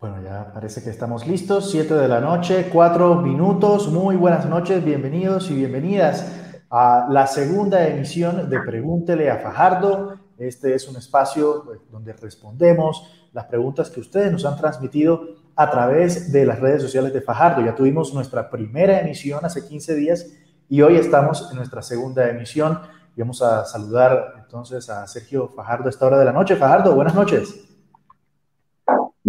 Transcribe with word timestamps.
Bueno, 0.00 0.22
ya 0.22 0.52
parece 0.54 0.80
que 0.80 0.90
estamos 0.90 1.26
listos. 1.26 1.72
Siete 1.72 1.94
de 1.94 2.06
la 2.06 2.20
noche, 2.20 2.70
cuatro 2.72 3.16
minutos. 3.16 3.88
Muy 3.88 4.14
buenas 4.14 4.46
noches, 4.46 4.84
bienvenidos 4.84 5.50
y 5.50 5.54
bienvenidas 5.54 6.24
a 6.70 7.08
la 7.10 7.26
segunda 7.26 7.84
emisión 7.88 8.48
de 8.48 8.60
Pregúntele 8.60 9.28
a 9.28 9.38
Fajardo. 9.38 10.20
Este 10.38 10.76
es 10.76 10.86
un 10.86 10.94
espacio 10.94 11.64
pues, 11.64 11.80
donde 11.90 12.12
respondemos 12.12 13.10
las 13.32 13.46
preguntas 13.46 13.90
que 13.90 13.98
ustedes 13.98 14.30
nos 14.30 14.44
han 14.44 14.56
transmitido 14.56 15.20
a 15.56 15.68
través 15.68 16.30
de 16.30 16.46
las 16.46 16.60
redes 16.60 16.80
sociales 16.80 17.12
de 17.12 17.20
Fajardo. 17.20 17.64
Ya 17.64 17.74
tuvimos 17.74 18.14
nuestra 18.14 18.50
primera 18.50 19.00
emisión 19.00 19.44
hace 19.44 19.66
15 19.66 19.96
días 19.96 20.26
y 20.68 20.80
hoy 20.80 20.94
estamos 20.94 21.50
en 21.50 21.56
nuestra 21.56 21.82
segunda 21.82 22.28
emisión. 22.28 22.78
Y 23.16 23.20
vamos 23.20 23.42
a 23.42 23.64
saludar 23.64 24.34
entonces 24.44 24.88
a 24.90 25.04
Sergio 25.08 25.48
Fajardo 25.48 25.86
a 25.86 25.90
esta 25.90 26.06
hora 26.06 26.20
de 26.20 26.24
la 26.24 26.32
noche. 26.32 26.54
Fajardo, 26.54 26.94
buenas 26.94 27.16
noches. 27.16 27.67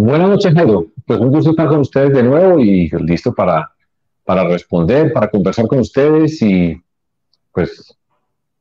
Buenas 0.02 0.30
noches, 0.30 0.54
Jairo. 0.54 0.86
Pues 1.06 1.20
un 1.20 1.28
gusto 1.28 1.50
estar 1.50 1.68
con 1.68 1.80
ustedes 1.80 2.14
de 2.14 2.22
nuevo 2.22 2.58
y 2.58 2.88
listo 2.88 3.34
para, 3.34 3.70
para 4.24 4.44
responder, 4.44 5.12
para 5.12 5.28
conversar 5.28 5.66
con 5.66 5.80
ustedes 5.80 6.40
y 6.40 6.74
pues 7.52 7.94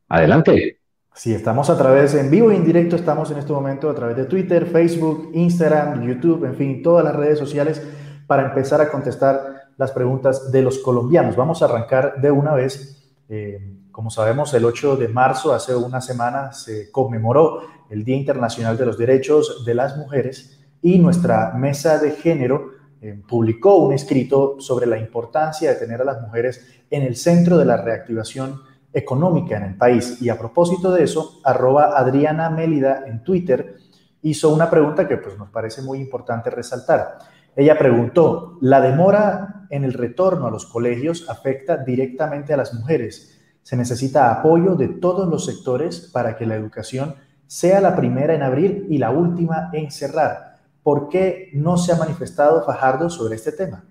adelante. 0.09 0.81
Sí, 1.13 1.33
estamos 1.33 1.69
a 1.69 1.77
través, 1.77 2.13
en 2.15 2.29
vivo 2.29 2.51
e 2.51 2.57
indirecto, 2.57 2.97
estamos 2.97 3.31
en 3.31 3.37
este 3.37 3.53
momento 3.53 3.89
a 3.89 3.95
través 3.95 4.17
de 4.17 4.25
Twitter, 4.25 4.65
Facebook, 4.65 5.31
Instagram, 5.33 6.05
YouTube, 6.05 6.43
en 6.43 6.55
fin, 6.55 6.83
todas 6.83 7.05
las 7.05 7.15
redes 7.15 7.39
sociales 7.39 7.81
para 8.27 8.49
empezar 8.49 8.81
a 8.81 8.91
contestar 8.91 9.69
las 9.77 9.93
preguntas 9.93 10.51
de 10.51 10.61
los 10.61 10.79
colombianos. 10.79 11.37
Vamos 11.37 11.61
a 11.61 11.65
arrancar 11.67 12.19
de 12.19 12.31
una 12.31 12.53
vez. 12.53 13.13
Eh, 13.29 13.77
como 13.93 14.09
sabemos, 14.09 14.53
el 14.55 14.65
8 14.65 14.97
de 14.97 15.07
marzo, 15.07 15.53
hace 15.53 15.73
una 15.73 16.01
semana, 16.01 16.51
se 16.51 16.91
conmemoró 16.91 17.61
el 17.89 18.03
Día 18.03 18.17
Internacional 18.17 18.77
de 18.77 18.85
los 18.85 18.97
Derechos 18.97 19.63
de 19.63 19.73
las 19.73 19.95
Mujeres 19.95 20.58
y 20.81 20.99
nuestra 20.99 21.53
mesa 21.53 21.97
de 21.97 22.11
género 22.11 22.71
eh, 23.01 23.21
publicó 23.27 23.77
un 23.77 23.93
escrito 23.93 24.59
sobre 24.59 24.85
la 24.85 24.97
importancia 24.97 25.69
de 25.69 25.75
tener 25.75 26.01
a 26.01 26.05
las 26.05 26.21
mujeres 26.21 26.83
en 26.89 27.03
el 27.03 27.15
centro 27.15 27.57
de 27.57 27.65
la 27.65 27.77
reactivación 27.77 28.61
económica 28.91 29.57
en 29.57 29.63
el 29.63 29.77
país. 29.77 30.21
Y 30.21 30.29
a 30.29 30.37
propósito 30.37 30.91
de 30.91 31.03
eso, 31.03 31.39
arroba 31.43 31.97
Adriana 31.97 32.49
Mélida 32.49 33.05
en 33.07 33.23
Twitter 33.23 33.77
hizo 34.21 34.53
una 34.53 34.69
pregunta 34.69 35.07
que 35.07 35.17
pues, 35.17 35.37
nos 35.37 35.49
parece 35.49 35.81
muy 35.81 35.99
importante 35.99 36.49
resaltar. 36.49 37.19
Ella 37.55 37.77
preguntó, 37.77 38.57
¿la 38.61 38.81
demora 38.81 39.65
en 39.69 39.83
el 39.83 39.93
retorno 39.93 40.47
a 40.47 40.51
los 40.51 40.65
colegios 40.65 41.29
afecta 41.29 41.77
directamente 41.77 42.53
a 42.53 42.57
las 42.57 42.73
mujeres? 42.73 43.39
Se 43.63 43.77
necesita 43.77 44.31
apoyo 44.31 44.75
de 44.75 44.87
todos 44.87 45.27
los 45.27 45.45
sectores 45.45 46.09
para 46.11 46.35
que 46.35 46.45
la 46.45 46.55
educación 46.55 47.15
sea 47.47 47.81
la 47.81 47.95
primera 47.95 48.33
en 48.33 48.43
abrir 48.43 48.87
y 48.89 48.97
la 48.97 49.11
última 49.11 49.69
en 49.73 49.89
cerrar. 49.91 50.48
¿Por 50.83 51.09
qué 51.09 51.49
no 51.53 51.77
se 51.77 51.91
ha 51.91 51.97
manifestado 51.97 52.63
Fajardo 52.63 53.09
sobre 53.09 53.35
este 53.35 53.51
tema? 53.51 53.83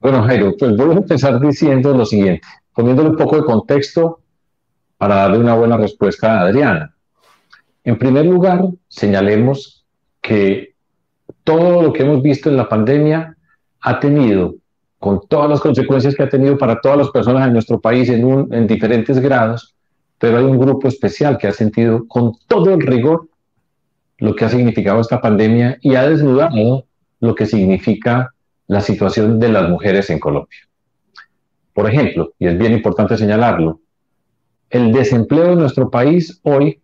Bueno, 0.00 0.22
Jairo, 0.22 0.54
pues 0.58 0.76
voy 0.76 0.90
a 0.90 0.98
empezar 0.98 1.40
diciendo 1.40 1.92
lo 1.92 2.06
siguiente, 2.06 2.46
poniéndole 2.72 3.10
un 3.10 3.16
poco 3.16 3.36
de 3.36 3.44
contexto 3.44 4.20
para 4.96 5.16
darle 5.16 5.38
una 5.38 5.54
buena 5.54 5.76
respuesta 5.76 6.38
a 6.38 6.42
Adriana. 6.42 6.94
En 7.84 7.98
primer 7.98 8.26
lugar, 8.26 8.68
señalemos 8.88 9.84
que 10.20 10.74
todo 11.44 11.82
lo 11.82 11.92
que 11.92 12.02
hemos 12.02 12.22
visto 12.22 12.48
en 12.48 12.56
la 12.56 12.68
pandemia 12.68 13.36
ha 13.80 14.00
tenido, 14.00 14.54
con 14.98 15.26
todas 15.28 15.48
las 15.48 15.60
consecuencias 15.60 16.14
que 16.14 16.22
ha 16.22 16.28
tenido 16.28 16.58
para 16.58 16.80
todas 16.80 16.98
las 16.98 17.10
personas 17.10 17.46
en 17.46 17.52
nuestro 17.52 17.80
país 17.80 18.08
en, 18.08 18.52
en 18.52 18.66
diferentes 18.66 19.18
grados, 19.20 19.74
pero 20.18 20.38
hay 20.38 20.44
un 20.44 20.58
grupo 20.58 20.88
especial 20.88 21.38
que 21.38 21.46
ha 21.46 21.52
sentido 21.52 22.06
con 22.08 22.32
todo 22.48 22.74
el 22.74 22.80
rigor 22.80 23.28
lo 24.18 24.34
que 24.34 24.44
ha 24.44 24.48
significado 24.48 25.00
esta 25.00 25.20
pandemia 25.20 25.78
y 25.80 25.94
ha 25.94 26.08
desnudado 26.08 26.86
lo 27.20 27.34
que 27.34 27.46
significa 27.46 28.32
la 28.66 28.80
situación 28.80 29.38
de 29.38 29.48
las 29.48 29.68
mujeres 29.68 30.10
en 30.10 30.18
Colombia. 30.18 30.58
Por 31.72 31.88
ejemplo, 31.88 32.32
y 32.38 32.46
es 32.46 32.58
bien 32.58 32.72
importante 32.72 33.16
señalarlo, 33.16 33.80
el 34.70 34.92
desempleo 34.92 35.52
en 35.52 35.58
nuestro 35.58 35.90
país 35.90 36.40
hoy 36.42 36.80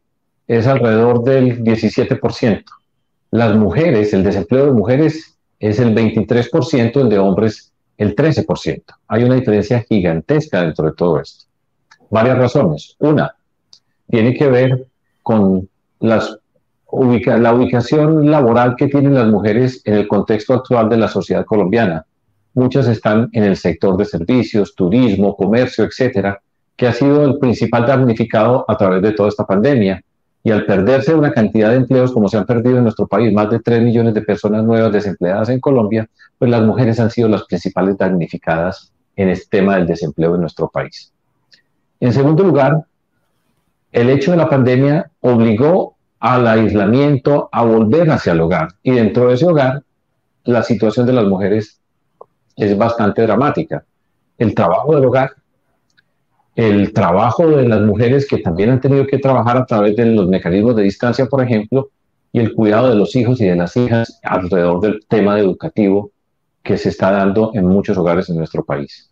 es 0.47 0.67
alrededor 0.67 1.25
del 1.25 1.63
17%. 1.65 2.65
Las 3.31 3.57
mujeres, 3.57 4.13
el 4.13 4.23
desempleo 4.23 4.67
de 4.67 4.73
mujeres 4.73 5.39
es 5.59 5.79
el 5.79 5.95
23%, 5.95 7.01
el 7.01 7.09
de 7.09 7.19
hombres 7.19 7.73
el 7.97 8.15
13%. 8.15 8.83
Hay 9.09 9.25
una 9.25 9.37
diferencia 9.37 9.85
gigantesca 9.89 10.63
dentro 10.63 10.87
de 10.87 10.95
todo 10.95 11.21
esto. 11.21 11.47
Varias 12.11 12.37
razones. 12.37 12.97
Una, 12.99 13.35
tiene 14.09 14.35
que 14.35 14.49
ver 14.49 14.87
con 15.23 15.69
las 16.01 16.39
la 16.93 17.55
ubicación 17.55 18.31
laboral 18.31 18.77
que 18.77 18.89
tienen 18.89 19.15
las 19.15 19.27
mujeres 19.27 19.81
en 19.85 19.95
el 19.95 20.07
contexto 20.07 20.53
actual 20.53 20.91
de 20.91 20.99
la 20.99 21.09
sociedad 21.09 21.47
colombiana. 21.47 22.05
Muchas 22.55 22.87
están 22.87 23.31
en 23.33 23.45
el 23.45 23.57
sector 23.57 23.97
de 23.97 24.05
servicios, 24.05 24.75
turismo, 24.75 25.35
comercio, 25.35 25.85
etcétera, 25.85 26.43
que 26.77 26.87
ha 26.87 26.93
sido 26.93 27.25
el 27.25 27.39
principal 27.39 27.87
damnificado 27.87 28.67
a 28.69 28.77
través 28.77 29.01
de 29.01 29.13
toda 29.13 29.31
esta 29.31 29.47
pandemia. 29.47 30.03
Y 30.45 30.51
al 30.51 30.67
perderse 30.67 31.15
una 31.15 31.33
cantidad 31.33 31.71
de 31.71 31.77
empleos 31.77 32.13
como 32.13 32.29
se 32.29 32.37
han 32.37 32.45
perdido 32.45 32.77
en 32.77 32.83
nuestro 32.83 33.07
país, 33.07 33.33
más 33.33 33.49
de 33.49 33.61
3 33.61 33.81
millones 33.81 34.13
de 34.13 34.23
personas 34.23 34.65
nuevas 34.65 34.93
desempleadas 34.93 35.49
en 35.49 35.61
Colombia, 35.61 36.09
pues 36.37 36.51
las 36.51 36.63
mujeres 36.63 37.01
han 37.01 37.11
sido 37.11 37.29
las 37.29 37.45
principales 37.45 37.97
damnificadas 37.97 38.93
en 39.17 39.29
este 39.29 39.59
tema 39.59 39.77
del 39.77 39.87
desempleo 39.87 40.35
en 40.35 40.41
nuestro 40.41 40.69
país. 40.69 41.13
En 42.01 42.13
segundo 42.13 42.43
lugar, 42.43 42.85
el 43.93 44.11
hecho 44.11 44.33
de 44.33 44.37
la 44.37 44.51
pandemia 44.51 45.11
obligó 45.21 45.97
al 46.23 46.47
aislamiento, 46.47 47.49
a 47.51 47.65
volver 47.65 48.09
hacia 48.13 48.33
el 48.33 48.41
hogar. 48.41 48.69
Y 48.85 48.93
dentro 48.93 49.27
de 49.27 49.35
ese 49.35 49.45
hogar, 49.45 49.83
la 50.45 50.63
situación 50.63 51.05
de 51.05 51.15
las 51.15 51.25
mujeres 51.25 51.81
es 52.57 52.79
bastante 52.79 53.23
dramática. 53.23 53.85
El 54.39 54.55
trabajo 54.55 54.95
del 54.95 55.05
hogar, 55.07 55.33
el 56.55 56.93
trabajo 56.93 57.49
de 57.49 57.69
las 57.69 57.81
mujeres 57.81 58.29
que 58.29 58.39
también 58.39 58.71
han 58.71 58.81
tenido 58.81 59.05
que 59.05 59.19
trabajar 59.19 59.57
a 59.57 59.67
través 59.67 59.97
de 59.97 60.07
los 60.07 60.29
mecanismos 60.29 60.77
de 60.77 60.85
distancia, 60.85 61.27
por 61.27 61.43
ejemplo, 61.43 61.91
y 62.31 62.39
el 62.39 62.55
cuidado 62.55 62.91
de 62.91 62.95
los 62.95 63.17
hijos 63.17 63.41
y 63.41 63.47
de 63.47 63.57
las 63.57 63.77
hijas 63.77 64.21
alrededor 64.23 64.81
del 64.81 65.05
tema 65.09 65.41
educativo 65.41 66.13
que 66.63 66.79
se 66.79 66.91
está 66.91 67.11
dando 67.11 67.51
en 67.55 67.67
muchos 67.67 67.99
hogares 67.99 68.29
en 68.31 68.37
nuestro 68.37 68.65
país. 68.65 69.11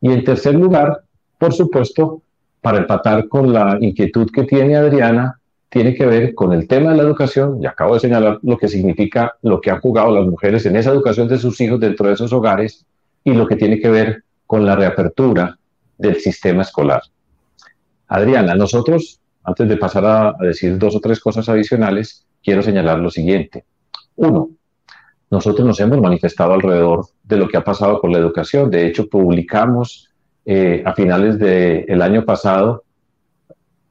Y 0.00 0.12
en 0.12 0.22
tercer 0.22 0.54
lugar, 0.54 1.00
por 1.36 1.52
supuesto, 1.52 2.22
para 2.60 2.78
empatar 2.78 3.26
con 3.26 3.52
la 3.52 3.76
inquietud 3.80 4.30
que 4.32 4.44
tiene 4.44 4.76
Adriana, 4.76 5.37
tiene 5.68 5.94
que 5.94 6.06
ver 6.06 6.34
con 6.34 6.52
el 6.52 6.66
tema 6.66 6.90
de 6.90 6.96
la 6.96 7.02
educación, 7.02 7.62
y 7.62 7.66
acabo 7.66 7.94
de 7.94 8.00
señalar 8.00 8.38
lo 8.42 8.56
que 8.56 8.68
significa 8.68 9.34
lo 9.42 9.60
que 9.60 9.70
han 9.70 9.80
jugado 9.80 10.14
las 10.14 10.26
mujeres 10.26 10.64
en 10.66 10.76
esa 10.76 10.90
educación 10.90 11.28
de 11.28 11.38
sus 11.38 11.60
hijos 11.60 11.78
dentro 11.78 12.08
de 12.08 12.14
esos 12.14 12.32
hogares, 12.32 12.86
y 13.24 13.32
lo 13.32 13.46
que 13.46 13.56
tiene 13.56 13.78
que 13.78 13.90
ver 13.90 14.24
con 14.46 14.64
la 14.64 14.74
reapertura 14.76 15.58
del 15.98 16.16
sistema 16.16 16.62
escolar. 16.62 17.02
Adriana, 18.06 18.54
nosotros, 18.54 19.20
antes 19.44 19.68
de 19.68 19.76
pasar 19.76 20.04
a, 20.06 20.36
decir 20.40 20.78
dos 20.78 20.96
o 20.96 21.00
tres 21.00 21.20
cosas 21.20 21.48
adicionales, 21.48 22.26
quiero 22.42 22.62
señalar 22.62 22.98
lo 22.98 23.10
siguiente. 23.10 23.64
Uno, 24.16 24.50
nosotros 25.30 25.66
nos 25.66 25.78
hemos 25.80 26.00
manifestado 26.00 26.54
alrededor 26.54 27.06
de 27.22 27.36
lo 27.36 27.48
que 27.48 27.58
ha 27.58 27.64
pasado 27.64 28.00
con 28.00 28.10
la 28.10 28.18
educación. 28.18 28.70
De 28.70 28.86
hecho, 28.86 29.08
publicamos 29.08 30.08
eh, 30.46 30.82
a 30.86 30.94
finales 30.94 31.38
del 31.38 32.00
año 32.00 32.24
pasado 32.24 32.84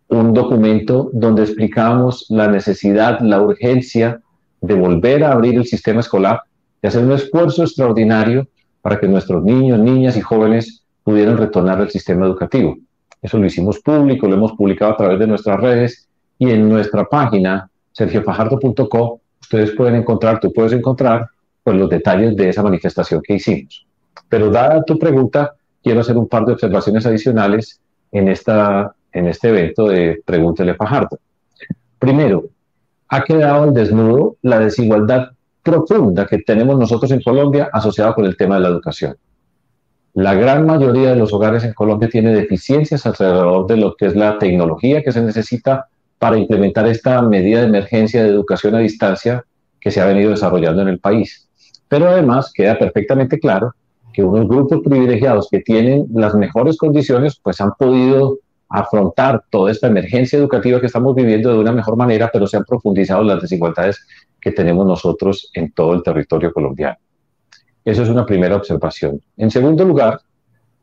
un 0.09 0.33
documento 0.33 1.09
donde 1.13 1.43
explicábamos 1.43 2.25
la 2.29 2.47
necesidad, 2.47 3.19
la 3.19 3.41
urgencia 3.41 4.21
de 4.61 4.73
volver 4.73 5.23
a 5.23 5.33
abrir 5.33 5.55
el 5.55 5.65
sistema 5.65 5.99
escolar, 5.99 6.41
de 6.81 6.87
hacer 6.87 7.03
un 7.03 7.11
esfuerzo 7.11 7.63
extraordinario 7.63 8.47
para 8.81 8.99
que 8.99 9.07
nuestros 9.07 9.43
niños, 9.43 9.79
niñas 9.79 10.15
y 10.17 10.21
jóvenes 10.21 10.83
pudieran 11.03 11.37
retornar 11.37 11.79
al 11.79 11.89
sistema 11.89 12.25
educativo. 12.25 12.77
Eso 13.21 13.37
lo 13.37 13.45
hicimos 13.45 13.79
público, 13.79 14.27
lo 14.27 14.35
hemos 14.35 14.53
publicado 14.53 14.93
a 14.93 14.97
través 14.97 15.19
de 15.19 15.27
nuestras 15.27 15.59
redes 15.59 16.07
y 16.39 16.51
en 16.51 16.69
nuestra 16.69 17.05
página 17.05 17.69
sergiofajardo.co 17.91 19.21
ustedes 19.41 19.71
pueden 19.71 19.95
encontrar, 19.95 20.39
tú 20.39 20.51
puedes 20.51 20.73
encontrar 20.73 21.27
pues, 21.63 21.77
los 21.77 21.89
detalles 21.89 22.35
de 22.35 22.49
esa 22.49 22.61
manifestación 22.63 23.21
que 23.21 23.35
hicimos. 23.35 23.85
Pero 24.29 24.49
dada 24.51 24.83
tu 24.83 24.99
pregunta, 24.99 25.53
quiero 25.81 26.01
hacer 26.01 26.17
un 26.17 26.27
par 26.27 26.45
de 26.45 26.53
observaciones 26.53 27.05
adicionales 27.05 27.79
en, 28.11 28.27
esta, 28.27 28.93
en 29.11 29.27
este 29.27 29.49
evento 29.49 29.87
de 29.87 30.21
Pregúntele 30.25 30.75
Fajardo. 30.75 31.19
Primero, 31.99 32.45
ha 33.09 33.23
quedado 33.23 33.63
al 33.63 33.73
desnudo 33.73 34.35
la 34.41 34.59
desigualdad 34.59 35.29
profunda 35.63 36.25
que 36.25 36.39
tenemos 36.39 36.77
nosotros 36.77 37.11
en 37.11 37.21
Colombia 37.21 37.69
asociada 37.73 38.13
con 38.13 38.25
el 38.25 38.37
tema 38.37 38.55
de 38.55 38.61
la 38.61 38.69
educación. 38.69 39.17
La 40.13 40.33
gran 40.33 40.65
mayoría 40.65 41.09
de 41.09 41.15
los 41.15 41.31
hogares 41.31 41.63
en 41.63 41.73
Colombia 41.73 42.09
tiene 42.09 42.33
deficiencias 42.33 43.05
alrededor 43.05 43.67
de 43.67 43.77
lo 43.77 43.95
que 43.95 44.07
es 44.07 44.15
la 44.15 44.39
tecnología 44.39 45.03
que 45.03 45.11
se 45.11 45.21
necesita 45.21 45.87
para 46.17 46.37
implementar 46.37 46.87
esta 46.87 47.21
medida 47.21 47.61
de 47.61 47.67
emergencia 47.67 48.23
de 48.23 48.29
educación 48.29 48.75
a 48.75 48.79
distancia 48.79 49.43
que 49.79 49.91
se 49.91 50.01
ha 50.01 50.05
venido 50.05 50.31
desarrollando 50.31 50.81
en 50.81 50.87
el 50.87 50.99
país. 50.99 51.47
Pero 51.87 52.09
además 52.09 52.51
queda 52.53 52.79
perfectamente 52.79 53.39
claro 53.39 53.73
que 54.11 54.23
unos 54.23 54.47
grupos 54.47 54.79
privilegiados 54.83 55.47
que 55.51 55.59
tienen 55.59 56.07
las 56.11 56.33
mejores 56.33 56.77
condiciones 56.77 57.39
pues 57.41 57.61
han 57.61 57.73
podido 57.77 58.39
afrontar 58.69 59.43
toda 59.49 59.71
esta 59.71 59.87
emergencia 59.87 60.37
educativa 60.37 60.79
que 60.79 60.87
estamos 60.87 61.15
viviendo 61.15 61.51
de 61.51 61.59
una 61.59 61.71
mejor 61.71 61.95
manera, 61.95 62.29
pero 62.31 62.47
se 62.47 62.57
han 62.57 62.65
profundizado 62.65 63.23
las 63.23 63.41
desigualdades 63.41 64.05
que 64.39 64.51
tenemos 64.51 64.85
nosotros 64.85 65.49
en 65.53 65.71
todo 65.71 65.93
el 65.93 66.03
territorio 66.03 66.51
colombiano. 66.51 66.97
Eso 67.85 68.03
es 68.03 68.09
una 68.09 68.25
primera 68.25 68.55
observación. 68.55 69.21
En 69.37 69.49
segundo 69.49 69.85
lugar, 69.85 70.19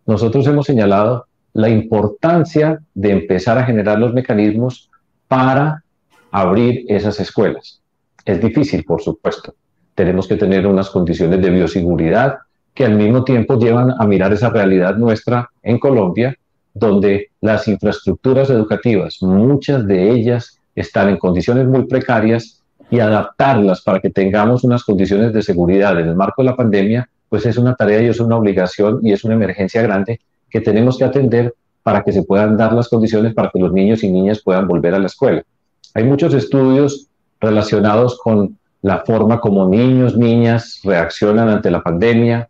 nosotros 0.07 0.47
hemos 0.47 0.67
señalado 0.67 1.27
la 1.53 1.69
importancia 1.69 2.81
de 2.95 3.13
empezar 3.13 3.59
a 3.59 3.65
generar 3.65 3.99
los 3.99 4.13
mecanismos 4.13 4.91
para 5.29 5.85
abrir 6.31 6.85
esas 6.89 7.21
escuelas. 7.21 7.81
Es 8.25 8.41
difícil, 8.41 8.85
por 8.85 9.03
supuesto. 9.03 9.55
Tenemos 9.95 10.27
que 10.27 10.37
tener 10.37 10.67
unas 10.67 10.91
condiciones 10.91 11.41
de 11.41 11.51
bioseguridad 11.51 12.39
que 12.75 12.85
al 12.85 12.97
mismo 12.97 13.23
tiempo 13.23 13.57
llevan 13.57 13.93
a 13.99 14.07
mirar 14.07 14.33
esa 14.33 14.51
realidad 14.51 14.97
nuestra 14.97 15.49
en 15.63 15.79
Colombia 15.79 16.37
donde 16.75 17.31
las 17.41 17.69
infraestructuras 17.69 18.51
educativas, 18.51 19.23
muchas 19.23 19.87
de 19.87 20.11
ellas 20.11 20.59
están 20.75 21.09
en 21.09 21.19
condiciones 21.19 21.67
muy 21.67 21.87
precarias 21.87 22.61
y 22.91 22.99
adaptarlas 22.99 23.81
para 23.83 24.01
que 24.01 24.11
tengamos 24.11 24.65
unas 24.65 24.83
condiciones 24.83 25.33
de 25.33 25.43
seguridad 25.43 25.99
en 25.99 26.09
el 26.09 26.17
marco 26.17 26.43
de 26.43 26.51
la 26.51 26.57
pandemia, 26.57 27.09
pues 27.29 27.47
es 27.47 27.57
una 27.57 27.75
tarea 27.75 28.03
y 28.03 28.07
es 28.07 28.21
una 28.21 28.37
obligación 28.37 29.01
y 29.03 29.13
es 29.13 29.25
una 29.25 29.35
emergencia 29.35 29.83
grande 29.83 30.21
que 30.51 30.61
tenemos 30.61 30.99
que 30.99 31.05
atender 31.05 31.55
para 31.83 32.03
que 32.03 32.13
se 32.13 32.23
puedan 32.23 32.57
dar 32.57 32.73
las 32.73 32.89
condiciones 32.89 33.35
para 33.35 33.51
que 33.51 33.61
los 33.61 33.73
niños 33.73 34.03
y 34.03 34.11
niñas 34.11 34.43
puedan 34.43 34.67
volver 34.67 34.95
a 34.95 34.99
la 34.99 35.07
escuela. 35.07 35.43
Hay 35.95 36.05
muchos 36.05 36.35
estudios 36.35 37.09
relacionados 37.41 38.19
con 38.19 38.59
la 38.83 39.01
forma 39.01 39.41
como 39.41 39.69
niños, 39.69 40.17
niñas 40.17 40.81
reaccionan 40.83 41.49
ante 41.49 41.71
la 41.71 41.83
pandemia. 41.83 42.49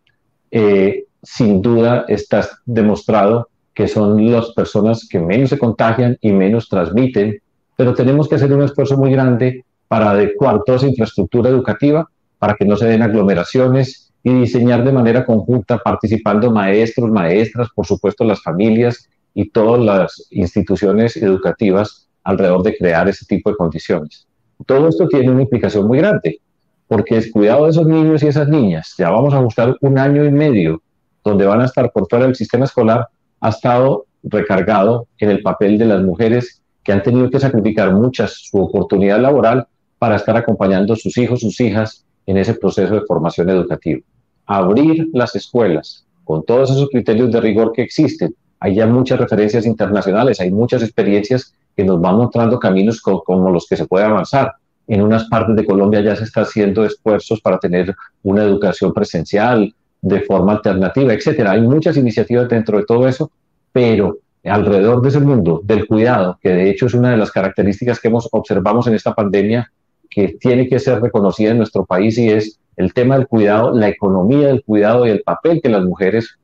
Eh, 0.51 1.05
sin 1.21 1.61
duda 1.61 2.05
está 2.07 2.47
demostrado 2.65 3.49
que 3.75 3.87
son 3.89 4.31
las 4.31 4.51
personas 4.51 5.07
que 5.07 5.19
menos 5.19 5.49
se 5.49 5.59
contagian 5.59 6.17
y 6.21 6.31
menos 6.31 6.69
transmiten, 6.69 7.39
pero 7.75 7.93
tenemos 7.93 8.29
que 8.29 8.35
hacer 8.35 8.51
un 8.53 8.63
esfuerzo 8.63 8.97
muy 8.97 9.11
grande 9.11 9.65
para 9.89 10.11
adecuar 10.11 10.61
toda 10.65 10.77
esa 10.77 10.87
infraestructura 10.87 11.49
educativa 11.49 12.09
para 12.39 12.55
que 12.55 12.65
no 12.65 12.77
se 12.77 12.87
den 12.87 13.01
aglomeraciones 13.01 14.13
y 14.23 14.33
diseñar 14.33 14.83
de 14.83 14.93
manera 14.93 15.25
conjunta, 15.25 15.77
participando 15.77 16.51
maestros, 16.51 17.11
maestras, 17.11 17.67
por 17.75 17.85
supuesto 17.85 18.23
las 18.23 18.41
familias 18.41 19.09
y 19.33 19.49
todas 19.49 19.83
las 19.83 20.27
instituciones 20.31 21.17
educativas 21.17 22.07
alrededor 22.23 22.63
de 22.63 22.77
crear 22.77 23.07
ese 23.09 23.25
tipo 23.25 23.49
de 23.49 23.57
condiciones. 23.57 24.25
Todo 24.65 24.87
esto 24.87 25.07
tiene 25.07 25.29
una 25.31 25.41
implicación 25.41 25.85
muy 25.85 25.97
grande, 25.97 26.39
porque 26.87 27.17
es 27.17 27.31
cuidado 27.31 27.65
de 27.65 27.71
esos 27.71 27.85
niños 27.85 28.23
y 28.23 28.27
esas 28.27 28.47
niñas. 28.47 28.95
Ya 28.97 29.09
vamos 29.09 29.33
a 29.33 29.39
buscar 29.39 29.75
un 29.81 29.99
año 29.99 30.23
y 30.23 30.31
medio 30.31 30.81
donde 31.23 31.45
van 31.45 31.61
a 31.61 31.65
estar 31.65 31.91
por 31.91 32.07
fuera 32.09 32.25
del 32.25 32.35
sistema 32.35 32.65
escolar 32.65 33.07
ha 33.45 33.49
estado 33.49 34.07
recargado 34.23 35.07
en 35.19 35.29
el 35.29 35.43
papel 35.43 35.77
de 35.77 35.85
las 35.85 36.01
mujeres 36.01 36.63
que 36.83 36.91
han 36.91 37.03
tenido 37.03 37.29
que 37.29 37.39
sacrificar 37.39 37.93
muchas 37.93 38.33
su 38.49 38.57
oportunidad 38.57 39.19
laboral 39.19 39.67
para 39.99 40.15
estar 40.15 40.35
acompañando 40.35 40.93
a 40.93 40.95
sus 40.95 41.15
hijos, 41.19 41.41
sus 41.41 41.59
hijas 41.61 42.03
en 42.25 42.37
ese 42.37 42.55
proceso 42.55 42.95
de 42.95 43.05
formación 43.05 43.47
educativa. 43.51 44.01
Abrir 44.47 45.09
las 45.13 45.35
escuelas 45.35 46.07
con 46.23 46.43
todos 46.43 46.71
esos 46.71 46.89
criterios 46.89 47.31
de 47.31 47.39
rigor 47.39 47.71
que 47.71 47.83
existen. 47.83 48.33
Hay 48.59 48.73
ya 48.73 48.87
muchas 48.87 49.19
referencias 49.19 49.67
internacionales, 49.67 50.39
hay 50.39 50.49
muchas 50.49 50.81
experiencias 50.81 51.53
que 51.77 51.83
nos 51.83 52.01
van 52.01 52.17
mostrando 52.17 52.57
caminos 52.57 52.99
como 52.99 53.51
los 53.51 53.67
que 53.67 53.77
se 53.77 53.85
puede 53.85 54.05
avanzar. 54.05 54.53
En 54.87 55.03
unas 55.03 55.25
partes 55.25 55.55
de 55.55 55.65
Colombia 55.65 56.01
ya 56.01 56.15
se 56.15 56.23
está 56.23 56.41
haciendo 56.41 56.83
esfuerzos 56.83 57.41
para 57.41 57.59
tener 57.59 57.95
una 58.23 58.43
educación 58.43 58.91
presencial, 58.91 59.71
de 60.05 60.21
forma 60.21 60.53
alternativa, 60.53 61.13
etcétera. 61.13 61.51
Hay 61.51 61.61
muchas 61.61 61.97
iniciativas 61.97 62.47
dentro 62.47 62.77
de 62.77 62.85
todo 62.85 63.07
eso, 63.07 63.31
pero 63.71 64.19
alrededor 64.43 65.01
de 65.01 65.09
ese 65.09 65.19
mundo 65.19 65.61
del 65.63 65.87
cuidado, 65.87 66.37
que 66.39 66.49
de 66.49 66.69
hecho 66.69 66.85
es 66.85 66.93
una 66.93 67.09
de 67.09 67.17
las 67.17 67.31
características 67.31 67.99
que 67.99 68.09
hemos 68.09 68.29
observamos 68.31 68.85
en 68.85 68.93
esta 68.93 69.15
pandemia, 69.15 69.71
que 70.07 70.37
tiene 70.39 70.69
que 70.69 70.77
ser 70.77 71.01
reconocida 71.01 71.51
en 71.51 71.57
nuestro 71.57 71.85
país 71.85 72.19
y 72.19 72.29
es 72.29 72.59
el 72.77 72.93
tema 72.93 73.17
del 73.17 73.27
cuidado, 73.27 73.71
la 73.71 73.89
economía 73.89 74.47
del 74.47 74.63
cuidado 74.63 75.07
y 75.07 75.09
el 75.09 75.23
papel 75.23 75.59
que 75.59 75.69
las 75.69 75.83
mujeres 75.83 76.37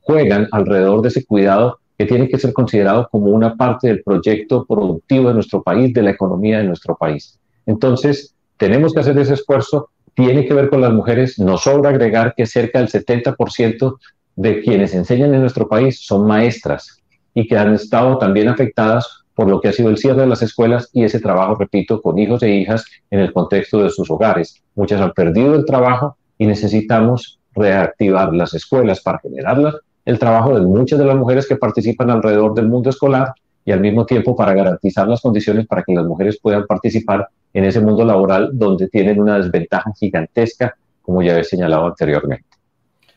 juegan 0.00 0.48
alrededor 0.50 1.00
de 1.00 1.08
ese 1.08 1.24
cuidado 1.24 1.78
que 1.96 2.06
tiene 2.06 2.28
que 2.28 2.38
ser 2.38 2.52
considerado 2.52 3.08
como 3.12 3.26
una 3.26 3.54
parte 3.54 3.86
del 3.86 4.02
proyecto 4.02 4.66
productivo 4.66 5.28
de 5.28 5.34
nuestro 5.34 5.62
país, 5.62 5.94
de 5.94 6.02
la 6.02 6.10
economía 6.10 6.58
de 6.58 6.64
nuestro 6.64 6.96
país. 6.96 7.38
Entonces, 7.64 8.34
tenemos 8.56 8.92
que 8.92 9.00
hacer 9.00 9.16
ese 9.18 9.34
esfuerzo 9.34 9.90
tiene 10.14 10.46
que 10.46 10.54
ver 10.54 10.70
con 10.70 10.80
las 10.80 10.92
mujeres. 10.92 11.38
Nos 11.38 11.62
sobra 11.62 11.90
agregar 11.90 12.34
que 12.36 12.46
cerca 12.46 12.78
del 12.78 12.88
70% 12.88 13.98
de 14.36 14.60
quienes 14.62 14.94
enseñan 14.94 15.34
en 15.34 15.40
nuestro 15.40 15.68
país 15.68 16.00
son 16.04 16.26
maestras 16.26 17.02
y 17.34 17.46
que 17.46 17.56
han 17.56 17.74
estado 17.74 18.18
también 18.18 18.48
afectadas 18.48 19.24
por 19.34 19.48
lo 19.48 19.60
que 19.60 19.68
ha 19.68 19.72
sido 19.72 19.90
el 19.90 19.98
cierre 19.98 20.22
de 20.22 20.28
las 20.28 20.42
escuelas 20.42 20.88
y 20.92 21.02
ese 21.02 21.18
trabajo, 21.18 21.56
repito, 21.56 22.00
con 22.00 22.18
hijos 22.18 22.42
e 22.42 22.50
hijas 22.50 22.84
en 23.10 23.20
el 23.20 23.32
contexto 23.32 23.82
de 23.82 23.90
sus 23.90 24.08
hogares. 24.10 24.62
Muchas 24.76 25.00
han 25.00 25.12
perdido 25.12 25.56
el 25.56 25.64
trabajo 25.64 26.16
y 26.38 26.46
necesitamos 26.46 27.40
reactivar 27.52 28.32
las 28.32 28.54
escuelas 28.54 29.00
para 29.00 29.18
generar 29.18 29.58
el 30.04 30.18
trabajo 30.18 30.54
de 30.54 30.64
muchas 30.64 30.98
de 30.98 31.04
las 31.04 31.16
mujeres 31.16 31.48
que 31.48 31.56
participan 31.56 32.10
alrededor 32.10 32.54
del 32.54 32.68
mundo 32.68 32.90
escolar 32.90 33.32
y 33.64 33.72
al 33.72 33.80
mismo 33.80 34.04
tiempo 34.06 34.36
para 34.36 34.54
garantizar 34.54 35.08
las 35.08 35.20
condiciones 35.20 35.66
para 35.66 35.82
que 35.82 35.94
las 35.94 36.04
mujeres 36.04 36.38
puedan 36.40 36.66
participar 36.66 37.28
en 37.54 37.64
ese 37.64 37.80
mundo 37.80 38.04
laboral 38.04 38.50
donde 38.52 38.88
tienen 38.88 39.18
una 39.18 39.38
desventaja 39.38 39.90
gigantesca, 39.98 40.76
como 41.00 41.22
ya 41.22 41.38
he 41.38 41.44
señalado 41.44 41.86
anteriormente. 41.86 42.44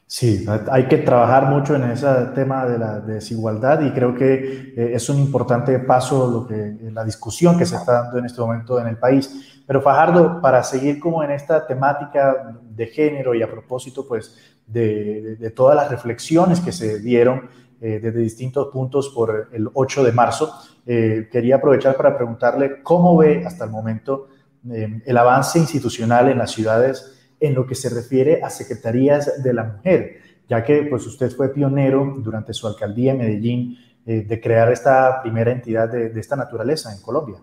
Sí, 0.09 0.45
hay 0.71 0.87
que 0.87 0.99
trabajar 0.99 1.49
mucho 1.49 1.75
en 1.75 1.83
ese 1.91 2.07
tema 2.33 2.65
de 2.65 2.77
la 2.77 3.01
desigualdad 3.01 3.81
y 3.81 3.91
creo 3.91 4.15
que 4.15 4.73
eh, 4.77 4.91
es 4.93 5.09
un 5.09 5.17
importante 5.17 5.77
paso 5.79 6.31
lo 6.31 6.47
que, 6.47 6.77
la 6.93 7.03
discusión 7.03 7.57
que 7.57 7.65
se 7.65 7.75
está 7.75 8.03
dando 8.03 8.19
en 8.19 8.25
este 8.25 8.39
momento 8.39 8.79
en 8.79 8.87
el 8.87 8.97
país. 8.97 9.61
Pero 9.67 9.81
Fajardo, 9.81 10.39
para 10.39 10.63
seguir 10.63 10.97
como 10.97 11.21
en 11.23 11.31
esta 11.31 11.67
temática 11.67 12.57
de 12.63 12.87
género 12.87 13.35
y 13.35 13.43
a 13.43 13.51
propósito 13.51 14.07
pues 14.07 14.37
de, 14.65 15.35
de 15.35 15.49
todas 15.49 15.75
las 15.75 15.91
reflexiones 15.91 16.61
que 16.61 16.71
se 16.71 16.99
dieron 16.99 17.49
eh, 17.79 17.99
desde 18.01 18.21
distintos 18.21 18.69
puntos 18.73 19.09
por 19.09 19.49
el 19.51 19.69
8 19.71 20.03
de 20.03 20.11
marzo. 20.11 20.51
Eh, 20.87 21.27
quería 21.31 21.57
aprovechar 21.57 21.95
para 21.95 22.15
preguntarle 22.15 22.81
cómo 22.81 23.17
ve 23.17 23.43
hasta 23.45 23.65
el 23.65 23.71
momento 23.71 24.29
eh, 24.71 25.01
el 25.05 25.17
avance 25.17 25.59
institucional 25.59 26.29
en 26.29 26.37
las 26.37 26.51
ciudades 26.51 27.13
en 27.39 27.53
lo 27.53 27.67
que 27.67 27.75
se 27.75 27.89
refiere 27.89 28.41
a 28.41 28.49
secretarías 28.49 29.43
de 29.43 29.53
la 29.53 29.63
mujer, 29.65 30.21
ya 30.47 30.63
que 30.63 30.83
pues 30.89 31.05
usted 31.05 31.29
fue 31.29 31.53
pionero 31.53 32.15
durante 32.19 32.53
su 32.53 32.65
alcaldía 32.65 33.11
en 33.11 33.17
Medellín 33.19 33.77
de 34.05 34.39
crear 34.39 34.71
esta 34.71 35.21
primera 35.21 35.51
entidad 35.51 35.91
de, 35.91 36.07
de 36.09 36.19
esta 36.21 36.37
naturaleza 36.37 36.95
en 36.95 37.01
Colombia. 37.01 37.39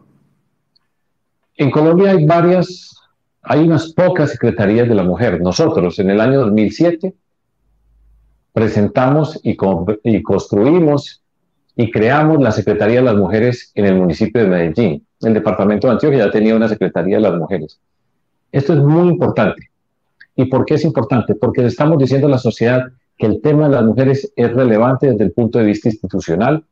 En 1.57 1.71
Colombia 1.71 2.13
hay 2.13 2.25
varias, 2.25 2.97
hay 3.43 3.61
unas 3.61 3.93
pocas 3.93 4.31
secretarías 4.31 4.89
de 4.89 4.95
la 4.95 5.05
mujer. 5.05 5.43
Nosotros 5.43 5.99
en 5.99 6.09
el 6.09 6.21
año 6.21 6.41
2007 6.41 7.15
presentamos 8.55 9.41
y, 9.43 9.57
construimos 10.23 11.24
y 11.77 11.91
creamos 11.91 12.41
la 12.41 12.53
Secretaría 12.53 12.97
de 12.97 13.07
las 13.07 13.17
Mujeres 13.17 13.73
en 13.75 13.87
el 13.87 13.97
municipio 13.97 14.43
de 14.43 14.49
Medellín. 14.49 15.07
El 15.21 15.35
departamento 15.35 15.87
de 15.87 15.95
Antioquia 15.95 16.27
ya 16.27 16.31
tenía 16.31 16.55
una 16.55 16.69
Secretaría 16.69 17.17
de 17.17 17.23
las 17.23 17.35
Mujeres. 17.35 17.81
Esto 18.53 18.75
es 18.75 18.81
muy 18.81 19.09
importante. 19.09 19.71
¿Y 20.37 20.47
por 20.47 20.65
qué 20.65 20.75
es 20.75 20.85
importante? 20.85 21.35
Porque 21.35 21.65
estamos 21.65 21.99
diciendo 21.99 22.27
a 22.29 22.31
la 22.31 22.39
sociedad 22.39 22.85
que 23.19 23.27
el 23.27 23.41
tema 23.41 23.69
de 23.69 23.75
las 23.75 23.85
mujeres 23.85 24.33
es 24.37 24.53
relevante 24.53 25.11
desde 25.11 25.25
el 25.25 25.33
punto 25.33 25.59
de 25.59 25.65
vista 25.65 25.89
institucional. 25.89 26.65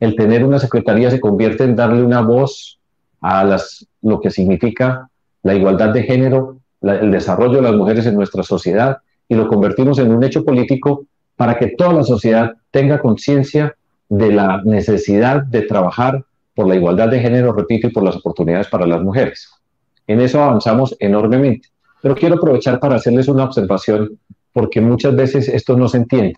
El 0.00 0.16
tener 0.16 0.44
una 0.44 0.58
secretaría 0.58 1.10
se 1.10 1.20
convierte 1.20 1.64
en 1.64 1.76
darle 1.76 2.02
una 2.02 2.20
voz 2.20 2.78
a 3.20 3.44
las, 3.44 3.86
lo 4.02 4.20
que 4.20 4.30
significa 4.30 5.08
la 5.42 5.54
igualdad 5.54 5.90
de 5.90 6.02
género, 6.02 6.58
el 6.82 7.10
desarrollo 7.10 7.56
de 7.56 7.62
las 7.62 7.74
mujeres 7.74 8.06
en 8.06 8.14
nuestra 8.14 8.42
sociedad 8.42 8.98
y 9.28 9.34
lo 9.34 9.48
convertimos 9.48 9.98
en 9.98 10.12
un 10.12 10.24
hecho 10.24 10.44
político 10.44 11.06
para 11.36 11.56
que 11.58 11.68
toda 11.68 11.92
la 11.92 12.02
sociedad 12.02 12.54
tenga 12.70 13.00
conciencia 13.00 13.76
de 14.12 14.30
la 14.30 14.60
necesidad 14.62 15.42
de 15.42 15.62
trabajar 15.62 16.22
por 16.54 16.68
la 16.68 16.76
igualdad 16.76 17.08
de 17.08 17.20
género, 17.20 17.54
repito, 17.54 17.86
y 17.86 17.90
por 17.90 18.02
las 18.02 18.14
oportunidades 18.14 18.68
para 18.68 18.86
las 18.86 19.00
mujeres. 19.00 19.48
En 20.06 20.20
eso 20.20 20.42
avanzamos 20.42 20.94
enormemente. 21.00 21.68
Pero 22.02 22.14
quiero 22.14 22.34
aprovechar 22.34 22.78
para 22.78 22.96
hacerles 22.96 23.28
una 23.28 23.44
observación 23.44 24.18
porque 24.52 24.82
muchas 24.82 25.16
veces 25.16 25.48
esto 25.48 25.76
no 25.78 25.88
se 25.88 25.96
entiende. 25.96 26.34